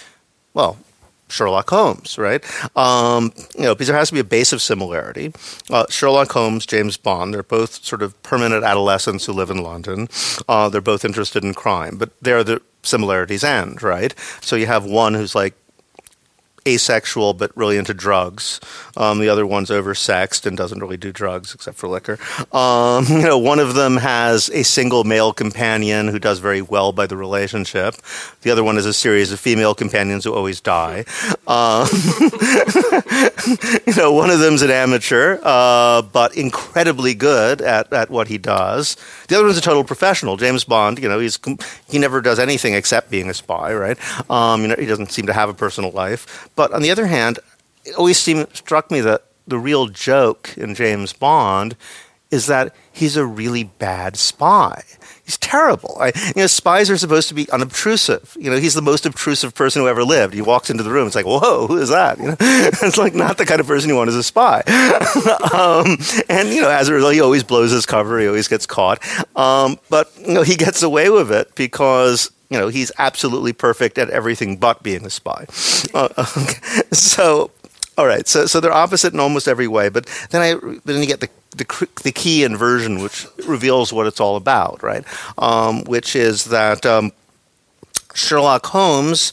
well, 0.54 0.78
Sherlock 1.30 1.70
Holmes, 1.70 2.18
right? 2.18 2.44
Um, 2.78 3.34
you 3.56 3.64
know, 3.64 3.76
because 3.76 3.88
there 3.88 3.98
has 3.98 4.10
to 4.10 4.14
be 4.14 4.20
a 4.20 4.24
base 4.24 4.54
of 4.54 4.62
similarity. 4.62 5.34
Uh, 5.70 5.86
Sherlock 5.90 6.32
Holmes, 6.32 6.66
James 6.66 6.98
Bond, 6.98 7.34
they're 7.34 7.44
both 7.44 7.84
sort 7.84 8.02
of 8.02 8.22
permanent 8.24 8.64
adolescents 8.64 9.26
who 9.26 9.34
live 9.34 9.50
in 9.50 9.58
London. 9.58 10.08
Uh, 10.48 10.70
they're 10.70 10.82
both 10.82 11.04
interested 11.04 11.44
in 11.44 11.54
crime, 11.54 11.98
but 11.98 12.12
there 12.22 12.44
the 12.44 12.62
similarities 12.84 13.44
end, 13.44 13.82
right? 13.82 14.14
So 14.42 14.56
you 14.56 14.68
have 14.68 14.86
one 14.86 15.16
who's 15.16 15.36
like 15.36 15.56
asexual 16.68 17.34
but 17.34 17.56
really 17.56 17.78
into 17.78 17.94
drugs. 17.94 18.60
Um, 18.98 19.20
the 19.20 19.30
other 19.30 19.46
one's 19.46 19.70
oversexed 19.70 20.46
and 20.46 20.58
doesn't 20.58 20.80
really 20.80 20.98
do 20.98 21.12
drugs 21.12 21.54
except 21.54 21.78
for 21.78 21.88
liquor. 21.88 22.18
Um, 22.52 23.06
you 23.10 23.24
know, 23.24 23.38
one 23.38 23.60
of 23.60 23.76
them 23.76 23.98
has 23.98 24.50
a 24.50 24.64
single 24.64 25.04
male 25.04 25.34
companion 25.34 26.08
who 26.08 26.20
does 26.20 26.40
very 26.40 26.62
well 26.62 26.92
by 26.92 27.08
the 27.08 27.18
relationship. 27.18 27.96
The 28.42 28.52
other 28.52 28.64
one 28.64 28.78
is 28.78 28.86
a 28.86 28.94
series 28.94 29.32
of 29.32 29.40
female 29.40 29.76
companions 29.76 30.24
who 30.24 30.34
always 30.34 30.62
die. 30.62 31.06
Um, 31.48 31.88
you 33.86 33.94
know, 33.96 34.12
one 34.12 34.30
of 34.30 34.40
them's 34.40 34.62
an 34.62 34.72
amateur, 34.72 35.40
uh, 35.44 36.02
but 36.02 36.36
incredibly 36.36 37.14
good 37.14 37.62
at, 37.62 37.92
at 37.94 38.10
what 38.10 38.28
he 38.28 38.38
does. 38.38 38.98
The 39.28 39.36
other 39.36 39.46
one's 39.46 39.58
a 39.58 39.62
total 39.62 39.84
professional. 39.84 40.38
James 40.38 40.64
Bond, 40.64 41.00
you 41.00 41.10
know, 41.10 41.20
he's 41.20 41.40
he 41.88 42.00
never 42.00 42.22
does 42.22 42.40
anything 42.40 42.74
except 42.74 43.10
being 43.10 43.30
a 43.30 43.34
spy, 43.34 43.74
right? 43.74 43.98
Um, 44.30 44.62
you 44.62 44.68
know, 44.70 44.76
he 44.78 44.86
doesn't 44.86 45.12
seem 45.12 45.28
to 45.28 45.34
have 45.34 45.50
a 45.50 45.54
personal 45.54 45.92
life. 45.92 46.50
But 46.56 46.74
on 46.74 46.82
the 46.82 46.92
other 46.92 47.08
hand, 47.08 47.40
it 47.84 47.96
always 47.96 48.18
seemed, 48.18 48.48
struck 48.56 48.92
me 48.92 49.02
that 49.02 49.26
the 49.48 49.60
real 49.60 49.88
joke 49.88 50.54
in 50.58 50.76
James 50.76 51.14
Bond 51.14 51.76
is 52.32 52.48
that 52.48 52.76
he's 52.92 53.16
a 53.16 53.26
really 53.26 53.64
bad 53.64 54.18
spy. 54.18 54.84
He's 55.24 55.38
terrible. 55.38 55.98
I, 56.00 56.08
you 56.36 56.42
know, 56.42 56.48
spies 56.48 56.90
are 56.92 56.98
supposed 56.98 57.30
to 57.30 57.34
be 57.34 57.50
unobtrusive. 57.50 58.36
You 58.40 58.52
know, 58.52 58.58
he's 58.58 58.74
the 58.74 58.82
most 58.82 59.06
obtrusive 59.06 59.56
person 59.56 59.82
who 59.82 59.88
ever 59.88 60.04
lived. 60.04 60.34
He 60.34 60.42
walks 60.42 60.70
into 60.70 60.84
the 60.84 60.92
room. 60.92 61.08
It's 61.08 61.16
like, 61.16 61.26
whoa, 61.26 61.66
who 61.66 61.78
is 61.78 61.90
that? 61.90 62.20
You 62.20 62.26
know, 62.26 62.36
it's 62.40 62.98
like 62.98 63.16
not 63.16 63.38
the 63.38 63.46
kind 63.46 63.60
of 63.60 63.66
person 63.66 63.90
you 63.90 63.96
want 63.96 64.10
as 64.10 64.16
a 64.16 64.24
spy. 64.24 64.62
um, 65.54 65.98
and 66.30 66.50
you 66.50 66.62
know, 66.62 66.70
as 66.70 66.90
a 66.90 66.94
result, 66.94 67.14
he 67.14 67.22
always 67.22 67.44
blows 67.44 67.72
his 67.72 67.86
cover. 67.86 68.20
He 68.20 68.28
always 68.28 68.48
gets 68.48 68.66
caught. 68.66 69.02
Um, 69.36 69.80
but 69.90 70.12
you 70.20 70.34
know, 70.34 70.44
he 70.44 70.56
gets 70.56 70.84
away 70.84 71.10
with 71.10 71.32
it 71.32 71.56
because 71.56 72.30
you 72.50 72.58
know 72.60 72.68
he's 72.68 72.92
absolutely 72.98 73.54
perfect 73.54 73.98
at 73.98 74.10
everything 74.10 74.58
but 74.58 74.84
being 74.84 75.06
a 75.06 75.10
spy. 75.10 75.46
Uh, 75.94 76.10
okay. 76.18 76.60
So, 76.94 77.52
all 77.98 78.06
right, 78.06 78.28
so 78.28 78.48
so 78.48 78.60
they're 78.60 78.74
opposite 78.74 79.14
in 79.14 79.20
almost 79.20 79.48
every 79.48 79.68
way. 79.68 79.88
But 79.90 80.08
then 80.32 80.42
I 80.42 80.78
then 80.84 81.00
you 81.00 81.06
get 81.06 81.22
the 81.22 81.30
the, 81.56 81.88
the 82.04 82.12
key 82.12 82.44
inversion, 82.44 83.02
which 83.02 83.26
reveals 83.48 83.94
what 83.94 84.08
it's 84.08 84.20
all 84.20 84.36
about, 84.36 84.84
right? 84.84 85.06
Um, 85.38 85.84
which 85.86 86.16
is 86.16 86.46
that. 86.46 86.86
Um, 86.86 87.12
Sherlock 88.16 88.66
Holmes 88.68 89.32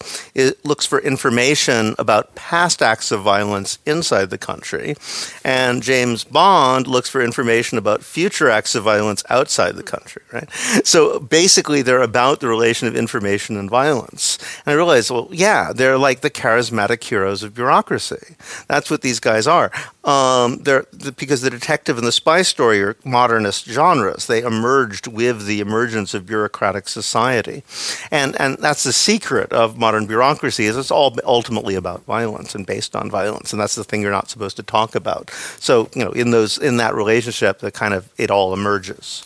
looks 0.65 0.87
for 0.87 1.01
information 1.01 1.95
about 1.99 2.35
past 2.35 2.83
acts 2.83 3.11
of 3.13 3.23
violence 3.23 3.79
inside 3.87 4.31
the 4.31 4.39
country, 4.39 4.97
and 5.45 5.83
James 5.83 6.25
Bond 6.25 6.87
looks 6.87 7.09
for 7.09 7.23
information 7.23 7.79
about 7.79 8.03
future 8.03 8.51
acts 8.51 8.75
of 8.75 8.85
violence 8.85 9.23
outside 9.29 9.77
the 9.77 9.83
country. 9.83 10.23
Right. 10.33 10.49
So 10.85 11.21
basically, 11.21 11.83
they're 11.83 12.01
about 12.01 12.41
the 12.41 12.49
relation 12.49 12.89
of 12.89 12.97
information 12.97 13.57
and 13.57 13.69
violence. 13.69 14.39
And 14.65 14.73
I 14.73 14.77
realized, 14.77 15.11
well, 15.11 15.29
yeah, 15.31 15.73
they're 15.73 15.99
like 15.99 16.21
the 16.21 16.31
charismatic 16.31 17.05
heroes 17.05 17.43
of 17.43 17.55
bureaucracy. 17.55 18.37
That's 18.69 18.91
what 18.91 19.03
these 19.03 19.21
guys 19.21 19.47
are. 19.47 19.71
Um, 20.05 20.59
they're 20.63 20.87
because 21.17 21.43
the 21.43 21.51
detective 21.51 21.99
and 21.99 22.07
the 22.07 22.13
spy 22.13 22.43
story 22.43 22.83
are 22.83 22.97
modernist 23.05 23.67
genres. 23.67 24.27
They 24.27 24.43
emerged 24.43 25.07
with 25.07 25.47
the 25.47 25.61
emergence 25.61 26.15
of 26.15 26.27
bureaucratic 26.27 26.89
society, 26.89 27.63
and 28.11 28.35
and 28.41 28.59
that's 28.59 28.72
the 28.81 28.93
secret 28.93 29.53
of 29.53 29.79
modern 29.79 30.07
bureaucracy 30.07 30.65
is 30.65 30.77
it's 30.77 30.91
all 30.91 31.17
ultimately 31.25 31.75
about 31.75 32.05
violence 32.05 32.55
and 32.55 32.67
based 32.67 32.97
on 32.97 33.11
violence 33.11 33.53
and 33.53 33.61
that's 33.61 33.75
the 33.75 33.85
thing 33.85 34.01
you're 34.01 34.11
not 34.11 34.31
supposed 34.31 34.57
to 34.57 34.63
talk 34.63 34.95
about 34.95 35.31
so 35.59 35.89
you 35.95 36.05
know 36.05 36.13
in 36.13 36.31
those 36.31 36.59
in 36.59 36.77
that 36.79 36.95
relationship 36.95 37.59
that 37.59 37.75
kind 37.75 37.95
of 37.95 38.09
it 38.17 38.31
all 38.31 38.53
emerges 38.53 39.23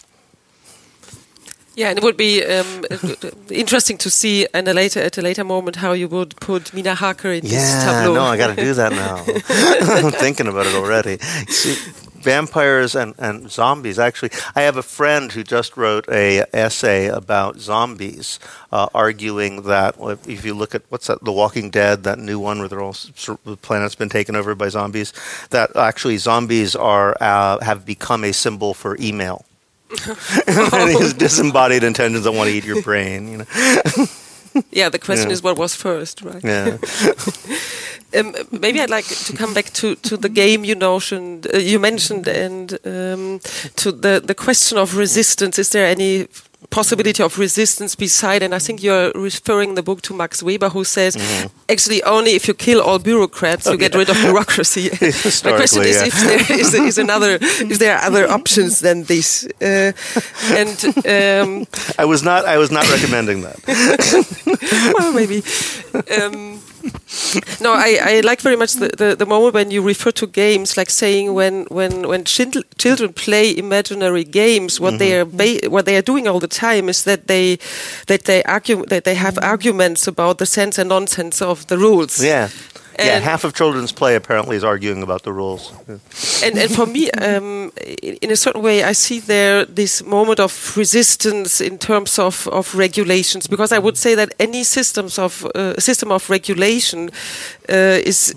yeah, 1.77 1.91
and 1.91 1.99
it 1.99 2.05
would 2.05 2.17
be 2.17 2.43
um, 2.43 2.87
interesting 3.51 3.99
to 3.99 4.09
see 4.09 4.47
in 4.55 4.67
a 4.67 4.73
later 4.73 4.99
at 5.01 5.19
a 5.19 5.23
later 5.23 5.45
moment 5.45 5.77
how 5.77 5.93
you 5.93 6.09
would 6.09 6.35
put 6.37 6.73
Mina 6.73 6.95
Harker 6.95 7.31
in 7.31 7.45
yeah, 7.45 7.51
this 7.51 7.85
tableau. 7.85 8.15
Yeah, 8.15 8.19
no, 8.19 8.25
I 8.25 8.39
got 8.39 8.57
to 8.57 8.65
do 8.65 8.73
that 8.73 8.93
now. 8.93 9.17
I'm 10.07 10.11
thinking 10.11 10.47
about 10.47 10.65
it 10.65 10.75
already. 10.75 11.19
Vampires 12.27 12.97
and, 12.97 13.15
and 13.19 13.49
zombies. 13.51 13.99
Actually, 14.01 14.33
I 14.57 14.63
have 14.63 14.77
a 14.77 14.83
friend 14.83 15.31
who 15.31 15.45
just 15.45 15.77
wrote 15.77 16.07
a 16.09 16.45
essay 16.53 17.07
about 17.07 17.61
zombies, 17.61 18.41
uh, 18.73 18.89
arguing 18.93 19.63
that 19.63 19.95
if 20.27 20.45
you 20.45 20.53
look 20.53 20.75
at 20.75 20.83
what's 20.89 21.07
that, 21.07 21.23
The 21.23 21.33
Walking 21.33 21.71
Dead, 21.71 22.03
that 22.03 22.19
new 22.19 22.41
one 22.41 22.59
where 22.59 22.69
they're 22.69 22.83
all 22.83 22.97
the 23.45 23.57
planet's 23.57 23.95
been 23.95 24.09
taken 24.09 24.35
over 24.35 24.57
by 24.57 24.69
zombies, 24.69 25.13
that 25.51 25.77
actually 25.77 26.17
zombies 26.17 26.75
are 26.75 27.17
uh, 27.21 27.61
have 27.65 27.87
become 27.87 28.25
a 28.25 28.33
symbol 28.33 28.75
for 28.75 28.97
email. 28.99 29.45
and 30.49 30.91
his 30.99 31.15
disembodied 31.15 31.85
intentions 31.85 32.25
that 32.25 32.33
want 32.33 32.51
to 32.51 32.57
eat 32.57 32.65
your 32.65 32.83
brain. 32.83 33.21
You 33.31 33.39
know. 33.39 33.47
yeah, 34.73 34.89
the 34.89 34.99
question 35.07 35.29
yeah. 35.29 35.35
is 35.35 35.43
what 35.45 35.57
was 35.57 35.77
first, 35.77 36.23
right? 36.23 36.43
Yeah. 36.43 36.79
Um, 38.17 38.35
maybe 38.51 38.81
I'd 38.81 38.91
like 38.91 39.07
to 39.07 39.37
come 39.37 39.55
back 39.55 39.67
to, 39.75 39.95
to 39.97 40.17
the 40.17 40.29
game 40.29 40.65
you 40.65 40.77
mentioned, 40.77 41.47
uh, 41.53 41.59
you 41.59 41.79
mentioned, 41.79 42.29
and 42.29 42.73
um, 42.85 43.41
to 43.77 43.93
the 43.93 44.21
the 44.25 44.35
question 44.35 44.79
of 44.79 44.97
resistance. 44.97 45.59
Is 45.59 45.71
there 45.71 45.87
any 45.87 46.29
possibility 46.71 47.23
of 47.23 47.39
resistance 47.39 47.95
beside, 47.95 48.43
and 48.43 48.55
I 48.55 48.59
think 48.59 48.83
you're 48.83 49.13
referring 49.15 49.75
the 49.75 49.83
book 49.83 50.03
to 50.03 50.15
Max 50.15 50.43
Weber, 50.43 50.69
who 50.69 50.85
says 50.85 51.17
mm-hmm. 51.17 51.47
actually 51.69 52.03
only 52.03 52.33
if 52.33 52.49
you 52.49 52.55
kill 52.55 52.81
all 52.81 52.99
bureaucrats, 52.99 53.67
you 53.67 53.77
get 53.77 53.95
rid 53.95 54.11
of 54.11 54.17
bureaucracy. 54.27 54.91
My 55.45 55.57
question 55.57 55.83
is 55.83 55.97
yeah. 55.97 56.07
if 56.07 56.49
there 56.49 56.59
is, 56.59 56.75
is, 56.75 56.99
another, 56.99 57.39
if 57.41 57.79
there 57.79 57.97
are 57.97 58.05
other 58.05 58.29
options 58.39 58.81
than 58.81 59.05
this. 59.05 59.47
Uh, 59.61 59.93
and 60.53 60.85
um, 61.07 61.67
I 61.99 62.05
was 62.05 62.23
not, 62.23 62.45
I 62.45 62.59
was 62.59 62.71
not 62.71 62.89
recommending 62.91 63.43
that. 63.43 64.95
well, 64.99 65.13
maybe. 65.13 65.43
Um, 66.21 66.61
no, 67.61 67.73
I, 67.73 67.99
I 68.03 68.21
like 68.21 68.41
very 68.41 68.57
much 68.57 68.75
the, 68.75 68.89
the, 68.89 69.17
the, 69.17 69.27
moment 69.27 69.55
when 69.55 69.71
you 69.71 69.83
refer 69.83 70.11
to 70.13 70.27
games, 70.27 70.77
like 70.77 70.91
saying 70.91 71.35
when 71.35 71.65
when 71.69 72.09
when 72.09 72.25
children 72.25 73.13
play 73.13 73.57
imaginary 73.57 74.25
games, 74.25 74.81
what 74.81 74.95
mm 74.95 74.99
-hmm. 74.99 75.37
they 75.37 75.61
are 75.61 75.71
what 75.71 75.85
they 75.85 75.97
are 75.97 76.05
doing 76.05 76.29
all 76.29 76.41
the 76.41 76.49
time 76.49 76.91
is 76.91 77.03
that 77.03 77.21
they 77.27 77.59
that 78.07 78.23
they 78.25 78.43
argue 78.43 78.85
that 78.87 79.05
they 79.05 79.15
have 79.15 79.41
arguments 79.41 80.09
about 80.09 80.39
the 80.39 80.47
sense 80.47 80.81
and 80.81 80.89
nonsense 80.89 81.45
of 81.45 81.65
the 81.67 81.77
rules. 81.77 82.19
Yeah. 82.19 82.49
And 82.99 83.09
yeah, 83.09 83.19
half 83.19 83.45
of 83.45 83.53
children's 83.53 83.93
play 83.93 84.17
apparently 84.17 84.57
is 84.57 84.65
arguing 84.65 85.03
about 85.03 85.23
the 85.23 85.33
rules. 85.33 85.73
And, 86.43 86.59
and 86.59 86.71
for 86.75 86.87
me, 86.87 87.11
um, 87.11 87.71
in 88.23 88.31
a 88.31 88.37
certain 88.37 88.63
way, 88.63 88.83
I 88.85 88.93
see 88.95 89.21
there 89.21 89.67
this 89.67 90.03
moment 90.03 90.41
of 90.41 90.77
resistance 90.77 91.61
in 91.61 91.79
terms 91.79 92.19
of, 92.19 92.49
of 92.49 92.75
regulations, 92.75 93.47
because 93.47 93.73
I 93.73 93.79
would 93.79 93.97
say 93.97 94.15
that 94.15 94.35
any 94.39 94.65
systems 94.65 95.19
of 95.19 95.45
uh, 95.55 95.79
system 95.79 96.11
of 96.11 96.31
regulation 96.31 97.11
uh, 97.69 98.01
is 98.05 98.35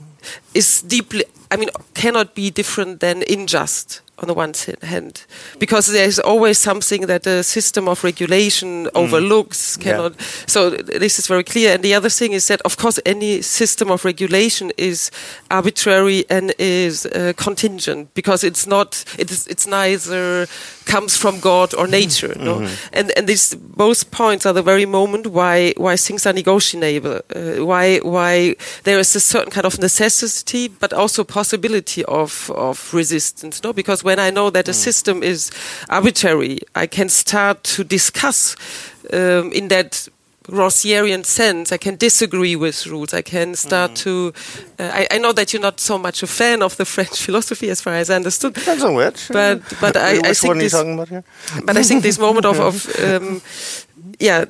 is 0.54 0.82
deeply, 0.82 1.24
I 1.50 1.56
mean, 1.58 1.70
cannot 1.94 2.36
be 2.36 2.52
different 2.52 3.00
than 3.00 3.24
unjust 3.30 4.02
on 4.22 4.28
the 4.28 4.34
one 4.34 4.54
hand, 4.82 5.26
because 5.60 5.92
there's 5.92 6.20
always 6.20 6.58
something 6.58 7.08
that 7.08 7.24
the 7.24 7.44
system 7.44 7.88
of 7.88 8.04
regulation 8.04 8.86
mm. 8.86 8.90
overlooks. 8.94 9.78
Cannot. 9.78 10.16
Yeah. 10.16 10.26
So 10.48 10.70
this 10.70 11.20
is 11.20 11.28
very 11.28 11.44
clear. 11.44 11.74
And 11.74 11.84
the 11.84 11.96
other 11.96 12.10
thing 12.10 12.34
is 12.34 12.48
that, 12.48 12.62
of 12.62 12.78
course, 12.78 13.00
any 13.06 13.42
system 13.42 13.92
of 13.92 14.06
regulation 14.06 14.72
is 14.78 15.12
arbitrary 15.50 16.26
and 16.30 16.54
is 16.58 17.06
uh, 17.06 17.34
contingent 17.36 18.14
because 18.14 18.44
it's 18.44 18.68
not. 18.68 19.04
It's 19.18 19.48
it's 19.48 19.68
neither 19.68 20.48
comes 20.86 21.18
from 21.18 21.40
God 21.40 21.74
or 21.76 21.88
nature. 21.88 22.34
Mm 22.34 22.42
-hmm. 22.42 22.46
No? 22.46 22.56
Mm-hmm. 22.56 22.98
And 22.98 23.18
and 23.18 23.28
these 23.28 23.58
both 23.60 24.10
points 24.10 24.46
are 24.46 24.54
the 24.54 24.64
very 24.64 24.86
moment 24.86 25.28
why 25.28 25.74
why 25.78 25.98
things 25.98 26.26
are 26.26 26.34
negotiable. 26.34 27.22
Uh, 27.36 27.66
why 27.72 28.00
why 28.04 28.56
there 28.84 29.00
is 29.00 29.16
a 29.16 29.20
certain 29.20 29.52
kind 29.52 29.66
of 29.66 29.78
necessity, 29.78 30.72
but 30.80 30.94
also 30.94 31.24
possibility 31.24 32.06
of 32.06 32.50
of 32.50 32.94
resistance. 32.94 33.60
No, 33.64 33.74
because 33.74 34.04
when 34.10 34.20
I 34.20 34.32
know 34.32 34.50
that 34.50 34.68
a 34.68 34.72
mm. 34.72 34.84
system 34.88 35.24
is 35.24 35.52
arbitrary, 35.88 36.58
I 36.84 36.88
can 36.88 37.10
start 37.10 37.64
to 37.76 37.84
discuss 37.84 38.56
um, 39.14 39.52
in 39.60 39.68
that 39.68 40.10
Rancièrian 40.50 41.24
sense. 41.26 41.72
I 41.72 41.78
can 41.78 41.96
disagree 41.98 42.56
with 42.56 42.88
rules. 42.88 43.14
I 43.14 43.22
can 43.22 43.56
start 43.56 43.92
mm. 43.92 44.04
to. 44.04 44.12
Uh, 44.80 45.00
I, 45.00 45.08
I, 45.16 45.18
know 45.20 45.34
that 45.34 45.54
you're 45.54 45.62
not 45.62 45.80
so 45.80 45.98
much 45.98 46.24
a 46.24 46.28
fan 46.28 46.64
of 46.64 46.76
the 46.76 46.86
French 46.86 47.18
philosophy, 47.26 47.70
as 47.70 47.82
far 47.82 47.94
as 47.94 48.10
I 48.10 48.16
understood. 48.16 48.54
Depends 48.54 48.84
on 48.84 48.96
which. 48.96 49.28
But 49.28 49.62
but 49.80 49.96
I, 49.96 50.14
which 50.14 50.26
I 50.26 50.34
think 50.34 50.52
one 50.54 50.60
are 50.60 50.64
you 50.64 50.70
talking 50.70 50.94
about 50.94 51.10
here? 51.10 51.24
But 51.66 51.78
I 51.78 51.84
think 51.84 52.02
this 52.02 52.18
moment 52.18 52.46
of, 52.46 52.60
of 52.60 52.76
um, 53.06 53.42
yeah, 54.20 54.46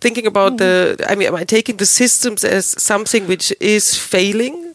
thinking 0.00 0.26
about 0.26 0.58
the. 0.58 0.72
I 1.10 1.16
mean, 1.16 1.28
am 1.28 1.34
I 1.34 1.44
taking 1.44 1.78
the 1.78 1.86
systems 1.86 2.44
as 2.44 2.64
something 2.82 3.26
which 3.26 3.52
is 3.60 3.98
failing? 3.98 4.67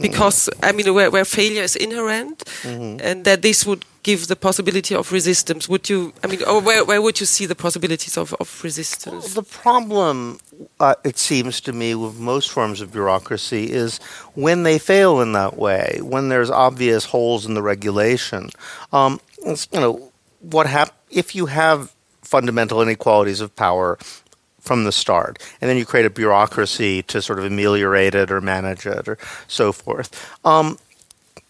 Because 0.00 0.48
I 0.62 0.72
mean, 0.72 0.92
where, 0.94 1.10
where 1.10 1.24
failure 1.24 1.62
is 1.62 1.76
inherent, 1.76 2.44
mm-hmm. 2.62 3.00
and 3.00 3.24
that 3.24 3.42
this 3.42 3.66
would 3.66 3.84
give 4.02 4.28
the 4.28 4.36
possibility 4.36 4.94
of 4.94 5.10
resistance. 5.10 5.68
Would 5.68 5.88
you? 5.88 6.12
I 6.22 6.26
mean, 6.26 6.42
or 6.44 6.60
where 6.60 6.84
where 6.84 7.02
would 7.02 7.20
you 7.20 7.26
see 7.26 7.46
the 7.46 7.54
possibilities 7.54 8.16
of, 8.16 8.34
of 8.40 8.62
resistance? 8.62 9.24
Well, 9.24 9.42
the 9.42 9.50
problem, 9.50 10.38
uh, 10.80 10.94
it 11.04 11.18
seems 11.18 11.60
to 11.62 11.72
me, 11.72 11.94
with 11.94 12.18
most 12.18 12.50
forms 12.50 12.80
of 12.80 12.92
bureaucracy 12.92 13.72
is 13.72 13.98
when 14.34 14.62
they 14.62 14.78
fail 14.78 15.20
in 15.20 15.32
that 15.32 15.56
way, 15.56 15.98
when 16.02 16.28
there's 16.28 16.50
obvious 16.50 17.04
holes 17.06 17.46
in 17.46 17.54
the 17.54 17.62
regulation. 17.62 18.50
Um, 18.92 19.20
you 19.44 19.80
know, 19.80 20.12
what 20.40 20.66
hap- 20.66 20.96
if 21.10 21.34
you 21.34 21.46
have 21.46 21.92
fundamental 22.22 22.82
inequalities 22.82 23.40
of 23.40 23.54
power 23.54 23.98
from 24.66 24.84
the 24.84 24.92
start. 24.92 25.38
And 25.60 25.70
then 25.70 25.76
you 25.76 25.86
create 25.86 26.06
a 26.06 26.10
bureaucracy 26.10 27.02
to 27.04 27.22
sort 27.22 27.38
of 27.38 27.44
ameliorate 27.44 28.14
it 28.14 28.30
or 28.30 28.40
manage 28.40 28.86
it 28.86 29.08
or 29.08 29.16
so 29.48 29.72
forth. 29.72 30.36
Um, 30.44 30.78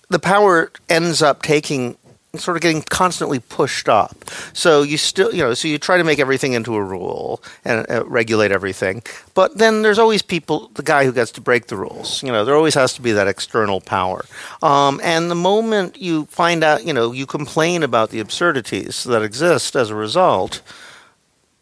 the 0.08 0.18
power 0.18 0.70
ends 0.88 1.22
up 1.22 1.42
taking 1.42 1.96
sort 2.40 2.56
of 2.56 2.62
getting 2.62 2.82
constantly 2.82 3.38
pushed 3.40 3.88
up. 3.88 4.14
So 4.52 4.82
you 4.82 4.96
still, 4.96 5.34
you 5.34 5.42
know, 5.42 5.54
so 5.54 5.68
you 5.68 5.78
try 5.78 5.96
to 5.96 6.04
make 6.04 6.18
everything 6.18 6.52
into 6.52 6.74
a 6.74 6.82
rule 6.82 7.42
and 7.64 7.86
uh, 7.90 8.04
regulate 8.06 8.52
everything. 8.52 9.02
But 9.34 9.58
then 9.58 9.82
there's 9.82 9.98
always 9.98 10.22
people, 10.22 10.70
the 10.74 10.82
guy 10.82 11.04
who 11.04 11.12
gets 11.12 11.32
to 11.32 11.40
break 11.40 11.68
the 11.68 11.76
rules. 11.76 12.22
You 12.22 12.32
know, 12.32 12.44
there 12.44 12.54
always 12.54 12.74
has 12.74 12.94
to 12.94 13.02
be 13.02 13.12
that 13.12 13.28
external 13.28 13.80
power. 13.80 14.24
Um, 14.62 15.00
and 15.02 15.30
the 15.30 15.34
moment 15.34 15.96
you 15.96 16.26
find 16.26 16.62
out, 16.62 16.84
you 16.84 16.92
know, 16.92 17.12
you 17.12 17.26
complain 17.26 17.82
about 17.82 18.10
the 18.10 18.20
absurdities 18.20 19.04
that 19.04 19.22
exist 19.22 19.76
as 19.76 19.90
a 19.90 19.94
result, 19.94 20.60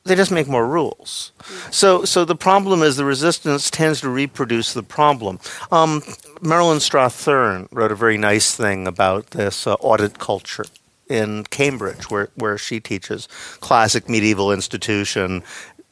they 0.04 0.14
just 0.14 0.30
make 0.30 0.46
more 0.46 0.66
rules. 0.66 1.32
So, 1.70 2.04
so 2.04 2.24
the 2.26 2.36
problem 2.36 2.82
is 2.82 2.96
the 2.96 3.06
resistance 3.06 3.70
tends 3.70 4.02
to 4.02 4.10
reproduce 4.10 4.74
the 4.74 4.82
problem. 4.82 5.40
Um, 5.72 6.02
Marilyn 6.42 6.78
Strathern 6.78 7.68
wrote 7.72 7.90
a 7.90 7.94
very 7.94 8.18
nice 8.18 8.54
thing 8.54 8.86
about 8.86 9.28
this 9.28 9.66
uh, 9.66 9.74
audit 9.74 10.18
culture 10.18 10.66
in 11.08 11.44
Cambridge, 11.44 12.10
where, 12.10 12.28
where 12.34 12.58
she 12.58 12.80
teaches 12.80 13.28
classic 13.60 14.08
medieval 14.08 14.52
institution. 14.52 15.42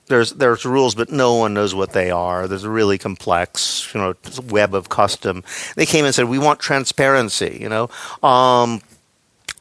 There's 0.08 0.32
there's 0.32 0.66
rules, 0.66 0.94
but 0.94 1.10
no 1.10 1.34
one 1.34 1.54
knows 1.54 1.74
what 1.74 1.92
they 1.92 2.10
are. 2.10 2.46
There's 2.46 2.64
a 2.64 2.70
really 2.70 2.98
complex, 2.98 3.94
you 3.94 4.00
know, 4.00 4.14
web 4.50 4.74
of 4.74 4.90
custom. 4.90 5.42
They 5.74 5.86
came 5.86 6.04
and 6.04 6.14
said, 6.14 6.26
"We 6.26 6.38
want 6.38 6.60
transparency." 6.60 7.56
You 7.60 7.68
know, 7.70 7.88
um, 8.22 8.82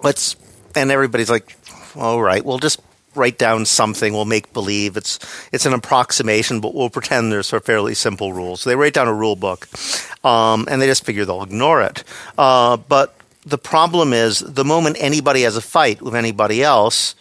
let's, 0.03 0.35
and 0.75 0.91
everybody's 0.91 1.29
like, 1.29 1.55
"All 1.95 2.21
right, 2.21 2.43
we'll 2.43 2.57
just 2.57 2.81
write 3.15 3.37
down 3.37 3.65
something. 3.65 4.13
We'll 4.13 4.25
make 4.25 4.53
believe 4.53 4.97
it's 4.97 5.19
it's 5.51 5.65
an 5.65 5.73
approximation, 5.73 6.59
but 6.59 6.73
we'll 6.73 6.89
pretend 6.89 7.31
there's 7.31 7.47
sort 7.47 7.61
of 7.61 7.65
fairly 7.65 7.93
simple 7.93 8.33
rules. 8.33 8.61
So 8.61 8.69
they 8.69 8.75
write 8.75 8.93
down 8.93 9.07
a 9.07 9.13
rule 9.13 9.35
book, 9.35 9.67
um, 10.23 10.67
and 10.69 10.81
they 10.81 10.87
just 10.87 11.05
figure 11.05 11.25
they'll 11.25 11.43
ignore 11.43 11.81
it. 11.81 12.03
Uh, 12.37 12.77
but 12.77 13.15
the 13.45 13.57
problem 13.57 14.13
is 14.13 14.39
the 14.39 14.65
moment 14.65 14.97
anybody 14.99 15.41
has 15.41 15.55
a 15.55 15.61
fight 15.61 16.01
with 16.01 16.15
anybody 16.15 16.63
else, 16.63 17.15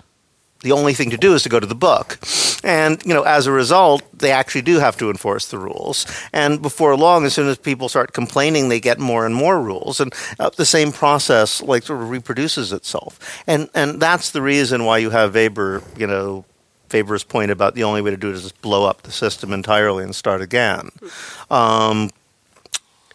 the 0.62 0.72
only 0.72 0.94
thing 0.94 1.10
to 1.10 1.16
do 1.16 1.34
is 1.34 1.42
to 1.42 1.48
go 1.48 1.58
to 1.58 1.66
the 1.66 1.74
book. 1.74 2.18
And, 2.62 3.02
you 3.06 3.14
know, 3.14 3.22
as 3.22 3.46
a 3.46 3.52
result, 3.52 4.02
they 4.18 4.30
actually 4.30 4.62
do 4.62 4.78
have 4.78 4.96
to 4.98 5.08
enforce 5.08 5.48
the 5.48 5.58
rules. 5.58 6.06
And 6.32 6.60
before 6.60 6.94
long, 6.96 7.24
as 7.24 7.32
soon 7.32 7.48
as 7.48 7.56
people 7.56 7.88
start 7.88 8.12
complaining, 8.12 8.68
they 8.68 8.80
get 8.80 8.98
more 8.98 9.24
and 9.24 9.34
more 9.34 9.60
rules. 9.60 10.00
And 10.00 10.12
uh, 10.38 10.50
the 10.50 10.66
same 10.66 10.92
process, 10.92 11.62
like, 11.62 11.84
sort 11.84 12.02
of 12.02 12.10
reproduces 12.10 12.72
itself. 12.72 13.42
And, 13.46 13.70
and 13.74 14.00
that's 14.00 14.32
the 14.32 14.42
reason 14.42 14.84
why 14.84 14.98
you 14.98 15.10
have 15.10 15.34
Weber, 15.34 15.82
you 15.96 16.06
know, 16.06 16.44
Weber's 16.92 17.24
point 17.24 17.50
about 17.50 17.74
the 17.74 17.84
only 17.84 18.02
way 18.02 18.10
to 18.10 18.16
do 18.16 18.28
it 18.28 18.34
is 18.34 18.42
just 18.42 18.60
blow 18.60 18.84
up 18.84 19.02
the 19.02 19.12
system 19.12 19.52
entirely 19.52 20.04
and 20.04 20.14
start 20.14 20.42
again. 20.42 20.90
Um, 21.50 22.10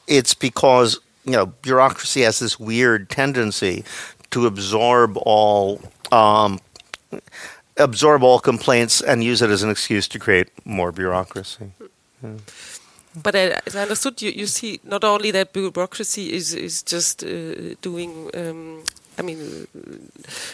it's 0.08 0.34
because, 0.34 1.00
you 1.26 1.34
know, 1.34 1.48
bureaucracy 1.48 2.22
has 2.22 2.40
this 2.40 2.60
weird 2.60 3.10
tendency 3.10 3.84
to 4.32 4.48
absorb 4.48 5.18
all 5.18 5.82
um, 6.12 6.60
absorb 7.78 8.24
all 8.24 8.40
complaints 8.40 9.02
and 9.02 9.24
use 9.24 9.42
it 9.42 9.50
as 9.50 9.64
an 9.64 9.70
excuse 9.70 10.08
to 10.08 10.20
create 10.20 10.50
more 10.64 10.92
bureaucracy. 10.92 11.72
Yeah. 12.24 12.38
But 13.22 13.36
uh, 13.36 13.60
as 13.66 13.76
I 13.76 13.82
understood, 13.82 14.22
you, 14.22 14.32
you 14.32 14.46
see 14.46 14.80
not 14.84 15.04
only 15.04 15.32
that 15.32 15.54
bureaucracy 15.54 16.34
is 16.34 16.54
is 16.54 16.84
just 16.84 17.24
uh, 17.24 17.76
doing. 17.82 18.30
Um, 18.34 18.84
I 19.18 19.22
mean, 19.22 19.40
uh, 19.40 19.96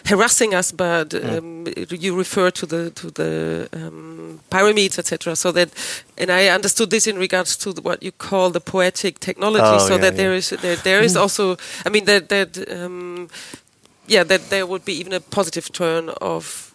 harassing 0.06 0.54
us, 0.54 0.72
but 0.72 1.10
mm. 1.10 1.38
um, 1.38 1.66
you 1.90 2.16
refer 2.16 2.52
to 2.52 2.66
the 2.68 2.92
to 2.92 3.10
the 3.10 3.68
um, 3.74 4.40
pyramids, 4.52 5.00
etc. 5.00 5.36
So 5.36 5.52
that, 5.52 5.70
and 6.16 6.30
I 6.30 6.54
understood 6.54 6.92
this 6.92 7.08
in 7.08 7.18
regards 7.18 7.58
to 7.58 7.72
what 7.82 8.04
you 8.04 8.12
call 8.12 8.52
the 8.52 8.62
poetic 8.62 9.20
technology. 9.20 9.66
Oh, 9.66 9.80
so 9.80 9.96
yeah, 9.96 10.02
that 10.02 10.14
yeah. 10.14 10.18
there 10.18 10.36
is 10.36 10.50
there, 10.50 10.76
there 10.76 11.02
is 11.02 11.16
also, 11.24 11.58
I 11.86 11.90
mean, 11.90 12.06
that 12.06 12.30
that 12.30 12.58
um, 12.70 13.30
yeah, 14.08 14.24
that 14.24 14.50
there 14.50 14.66
would 14.66 14.86
be 14.86 14.94
even 14.94 15.14
a 15.14 15.20
positive 15.20 15.72
turn 15.72 16.10
of, 16.22 16.74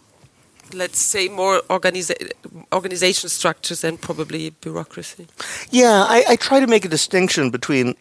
let's 0.73 0.99
say, 0.99 1.29
more 1.29 1.61
organiza- 1.69 2.31
organization 2.73 3.29
structures 3.29 3.85
and 3.85 4.01
probably 4.01 4.51
bureaucracy. 4.51 5.27
Yeah, 5.71 6.07
I, 6.09 6.25
I 6.31 6.37
try 6.37 6.61
to 6.61 6.67
make 6.67 6.85
a 6.85 6.89
distinction 6.89 7.51
between 7.51 7.95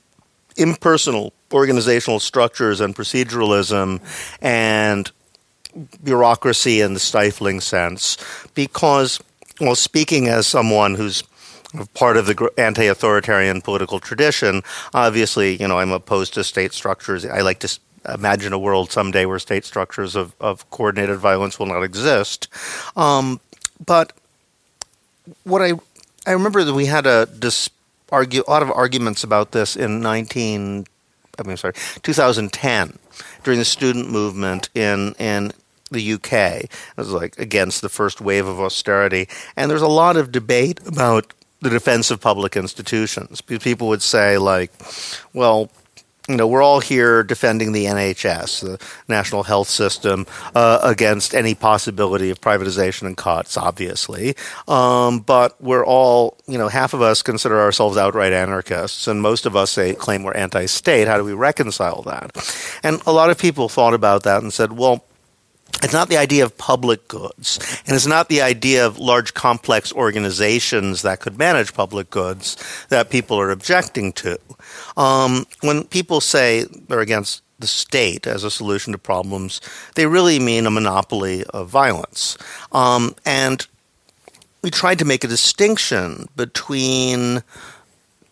impersonal 0.57 1.33
organizational 1.53 2.19
structures 2.19 2.81
and 2.81 2.95
proceduralism 2.95 4.01
and 4.41 5.11
bureaucracy 6.03 6.81
in 6.81 6.93
the 6.93 6.99
stifling 6.99 7.59
sense 7.59 8.17
because 8.53 9.19
well 9.59 9.75
speaking 9.75 10.27
as 10.29 10.47
someone 10.47 10.95
who's 10.95 11.23
part 11.93 12.15
of 12.15 12.25
the 12.25 12.49
anti-authoritarian 12.57 13.61
political 13.61 13.99
tradition 13.99 14.61
obviously 14.93 15.57
you 15.57 15.67
know 15.67 15.79
i'm 15.79 15.91
opposed 15.91 16.33
to 16.33 16.43
state 16.43 16.71
structures 16.71 17.25
i 17.25 17.41
like 17.41 17.59
to 17.59 17.79
imagine 18.13 18.53
a 18.53 18.59
world 18.59 18.91
someday 18.91 19.25
where 19.25 19.39
state 19.39 19.65
structures 19.65 20.15
of, 20.15 20.35
of 20.39 20.69
coordinated 20.69 21.17
violence 21.17 21.59
will 21.59 21.65
not 21.65 21.83
exist. 21.83 22.47
Um, 22.95 23.39
but 23.83 24.13
what 25.43 25.61
I 25.61 25.73
I 26.27 26.31
remember 26.31 26.63
that 26.63 26.73
we 26.73 26.87
had 26.87 27.05
a 27.05 27.25
dis, 27.25 27.69
argue, 28.11 28.43
a 28.47 28.49
lot 28.49 28.63
of 28.63 28.71
arguments 28.71 29.23
about 29.23 29.51
this 29.51 29.75
in 29.75 30.01
19 30.01 30.85
I 31.37 31.43
mean 31.43 31.57
sorry 31.57 31.73
2010 32.03 32.97
during 33.43 33.59
the 33.59 33.65
student 33.65 34.09
movement 34.09 34.69
in 34.73 35.13
in 35.19 35.51
the 35.91 36.13
UK. 36.13 36.33
It 36.63 36.69
was 36.97 37.11
like 37.11 37.37
against 37.37 37.81
the 37.81 37.89
first 37.89 38.21
wave 38.21 38.47
of 38.47 38.59
austerity, 38.59 39.27
and 39.55 39.69
there's 39.69 39.81
a 39.81 39.87
lot 39.87 40.17
of 40.17 40.31
debate 40.31 40.79
about 40.85 41.33
the 41.61 41.69
defense 41.69 42.11
of 42.11 42.21
public 42.21 42.55
institutions. 42.55 43.41
People 43.41 43.87
would 43.87 44.01
say 44.01 44.37
like, 44.37 44.71
well, 45.33 45.69
you 46.27 46.37
know, 46.37 46.47
we're 46.47 46.63
all 46.63 46.79
here 46.79 47.23
defending 47.23 47.71
the 47.71 47.85
NHS, 47.85 48.61
the 48.61 48.85
National 49.07 49.43
Health 49.43 49.69
System, 49.69 50.25
uh, 50.55 50.79
against 50.81 51.35
any 51.35 51.53
possibility 51.53 52.29
of 52.31 52.41
privatization 52.41 53.03
and 53.03 53.15
cuts, 53.15 53.57
obviously. 53.57 54.35
Um, 54.67 55.19
but 55.19 55.61
we're 55.61 55.85
all, 55.85 56.37
you 56.47 56.57
know, 56.57 56.67
half 56.67 56.93
of 56.93 57.01
us 57.01 57.21
consider 57.21 57.59
ourselves 57.59 57.97
outright 57.97 58.33
anarchists, 58.33 59.07
and 59.07 59.21
most 59.21 59.45
of 59.45 59.55
us 59.55 59.71
say, 59.71 59.93
claim 59.93 60.23
we're 60.23 60.33
anti 60.33 60.65
state. 60.65 61.07
How 61.07 61.17
do 61.17 61.23
we 61.23 61.33
reconcile 61.33 62.01
that? 62.03 62.31
And 62.83 63.01
a 63.05 63.11
lot 63.11 63.29
of 63.29 63.37
people 63.37 63.69
thought 63.69 63.93
about 63.93 64.23
that 64.23 64.41
and 64.41 64.51
said, 64.51 64.73
well, 64.73 65.05
it's 65.85 65.93
not 65.93 66.09
the 66.09 66.17
idea 66.17 66.43
of 66.43 66.57
public 66.57 67.07
goods, 67.07 67.59
and 67.85 67.95
it's 67.95 68.07
not 68.07 68.27
the 68.27 68.41
idea 68.41 68.85
of 68.85 68.97
large 68.97 69.35
complex 69.35 69.93
organizations 69.93 71.03
that 71.03 71.19
could 71.19 71.37
manage 71.37 71.73
public 71.73 72.09
goods 72.09 72.57
that 72.89 73.11
people 73.11 73.39
are 73.39 73.51
objecting 73.51 74.11
to. 74.13 74.39
Um, 74.97 75.45
when 75.61 75.83
people 75.83 76.21
say 76.21 76.65
they're 76.87 77.01
against 77.01 77.43
the 77.59 77.67
state 77.67 78.25
as 78.25 78.43
a 78.43 78.49
solution 78.49 78.93
to 78.93 78.97
problems, 78.97 79.61
they 79.93 80.07
really 80.07 80.39
mean 80.39 80.65
a 80.65 80.71
monopoly 80.71 81.43
of 81.45 81.69
violence. 81.69 82.35
Um, 82.71 83.15
and 83.23 83.65
we 84.63 84.71
tried 84.71 84.97
to 84.99 85.05
make 85.05 85.23
a 85.23 85.27
distinction 85.27 86.27
between 86.35 87.43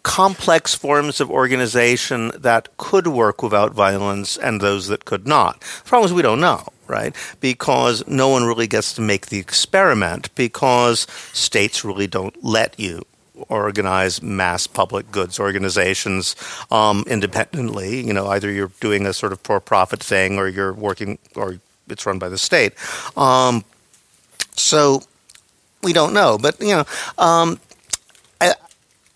complex 0.04 0.76
forms 0.76 1.20
of 1.22 1.32
organization 1.32 2.32
that 2.36 2.76
could 2.78 3.08
work 3.08 3.42
without 3.42 3.72
violence 3.72 4.38
and 4.38 4.60
those 4.60 4.88
that 4.88 5.06
could 5.06 5.26
not. 5.26 5.60
The 5.62 5.90
problem 5.90 6.06
is 6.08 6.14
we 6.14 6.22
don't 6.22 6.42
know, 6.42 6.68
right? 6.88 7.16
Because 7.40 8.06
no 8.08 8.28
one 8.30 8.44
really 8.44 8.68
gets 8.68 8.94
to 8.94 9.02
make 9.02 9.28
the 9.28 9.40
experiment 9.40 10.34
because 10.36 11.08
states 11.32 11.84
really 11.86 12.08
don't 12.08 12.44
let 12.44 12.80
you 12.80 13.04
organize 13.50 14.22
mass 14.22 14.68
public 14.68 15.12
goods 15.12 15.40
organizations 15.40 16.36
um, 16.70 17.04
independently. 17.08 18.06
You 18.06 18.14
know, 18.14 18.28
either 18.28 18.52
you're 18.52 18.72
doing 18.80 19.06
a 19.06 19.14
sort 19.14 19.32
of 19.32 19.40
for-profit 19.42 20.04
thing 20.04 20.38
or 20.38 20.48
you're 20.48 20.74
working 20.74 21.18
or 21.36 21.60
it's 21.90 22.06
run 22.06 22.20
by 22.20 22.30
the 22.30 22.38
state. 22.38 22.74
Um, 23.18 23.64
so 24.56 25.02
we 25.82 25.94
don't 25.94 26.14
know, 26.14 26.38
but 26.38 26.60
you 26.60 26.76
know, 26.76 26.86
um, 27.18 27.60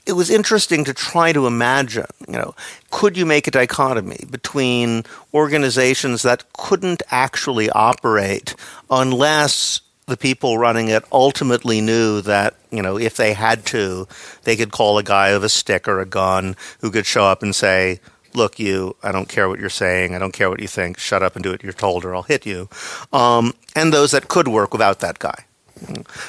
it 0.07 0.13
was 0.13 0.29
interesting 0.29 0.85
to 0.85 0.93
try 0.93 1.33
to 1.33 1.45
imagine, 1.45 2.05
you 2.27 2.35
know, 2.35 2.55
could 2.91 3.17
you 3.17 3.25
make 3.25 3.45
a 3.47 3.51
dichotomy 3.51 4.25
between 4.31 5.03
organizations 5.33 6.23
that 6.23 6.51
couldn't 6.53 7.03
actually 7.11 7.69
operate 7.71 8.55
unless 8.89 9.81
the 10.05 10.15
people 10.15 10.57
running 10.57 10.87
it 10.87 11.03
ultimately 11.11 11.81
knew 11.81 12.21
that, 12.21 12.55
you 12.71 12.81
know, 12.81 12.97
if 12.97 13.17
they 13.17 13.33
had 13.33 13.65
to, 13.65 14.07
they 14.43 14.55
could 14.55 14.71
call 14.71 14.97
a 14.97 15.03
guy 15.03 15.33
with 15.33 15.43
a 15.43 15.49
stick 15.49 15.87
or 15.87 15.99
a 15.99 16.05
gun 16.05 16.55
who 16.79 16.89
could 16.89 17.05
show 17.05 17.25
up 17.25 17.43
and 17.43 17.53
say, 17.53 17.99
look, 18.33 18.57
you, 18.57 18.95
I 19.03 19.11
don't 19.11 19.27
care 19.27 19.49
what 19.49 19.59
you're 19.59 19.69
saying. 19.69 20.15
I 20.15 20.19
don't 20.19 20.31
care 20.31 20.49
what 20.49 20.61
you 20.61 20.67
think. 20.67 20.97
Shut 20.97 21.21
up 21.21 21.35
and 21.35 21.43
do 21.43 21.51
what 21.51 21.63
you're 21.63 21.73
told 21.73 22.05
or 22.05 22.15
I'll 22.15 22.23
hit 22.23 22.45
you. 22.45 22.69
Um, 23.11 23.53
and 23.75 23.91
those 23.91 24.11
that 24.11 24.29
could 24.29 24.47
work 24.47 24.71
without 24.71 25.01
that 25.01 25.19
guy. 25.19 25.46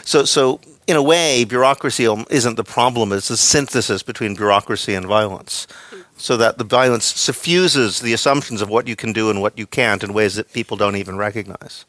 So, 0.05 0.25
so 0.25 0.61
in 0.87 0.97
a 0.97 1.03
way, 1.03 1.45
bureaucracy 1.45 2.05
isn't 2.05 2.57
the 2.57 2.65
problem. 2.65 3.13
It's 3.13 3.29
the 3.29 3.37
synthesis 3.37 4.03
between 4.03 4.35
bureaucracy 4.35 4.95
and 4.95 5.07
violence. 5.07 5.67
So 6.17 6.37
that 6.39 6.59
the 6.59 6.65
violence 6.65 7.05
suffuses 7.05 8.01
the 8.01 8.13
assumptions 8.13 8.61
of 8.61 8.69
what 8.69 8.89
you 8.89 8.97
can 8.97 9.13
do 9.13 9.31
and 9.31 9.41
what 9.41 9.57
you 9.57 9.67
can't 9.67 10.03
in 10.03 10.13
ways 10.13 10.35
that 10.35 10.53
people 10.53 10.77
don't 10.77 10.97
even 10.97 11.17
recognize. 11.17 11.85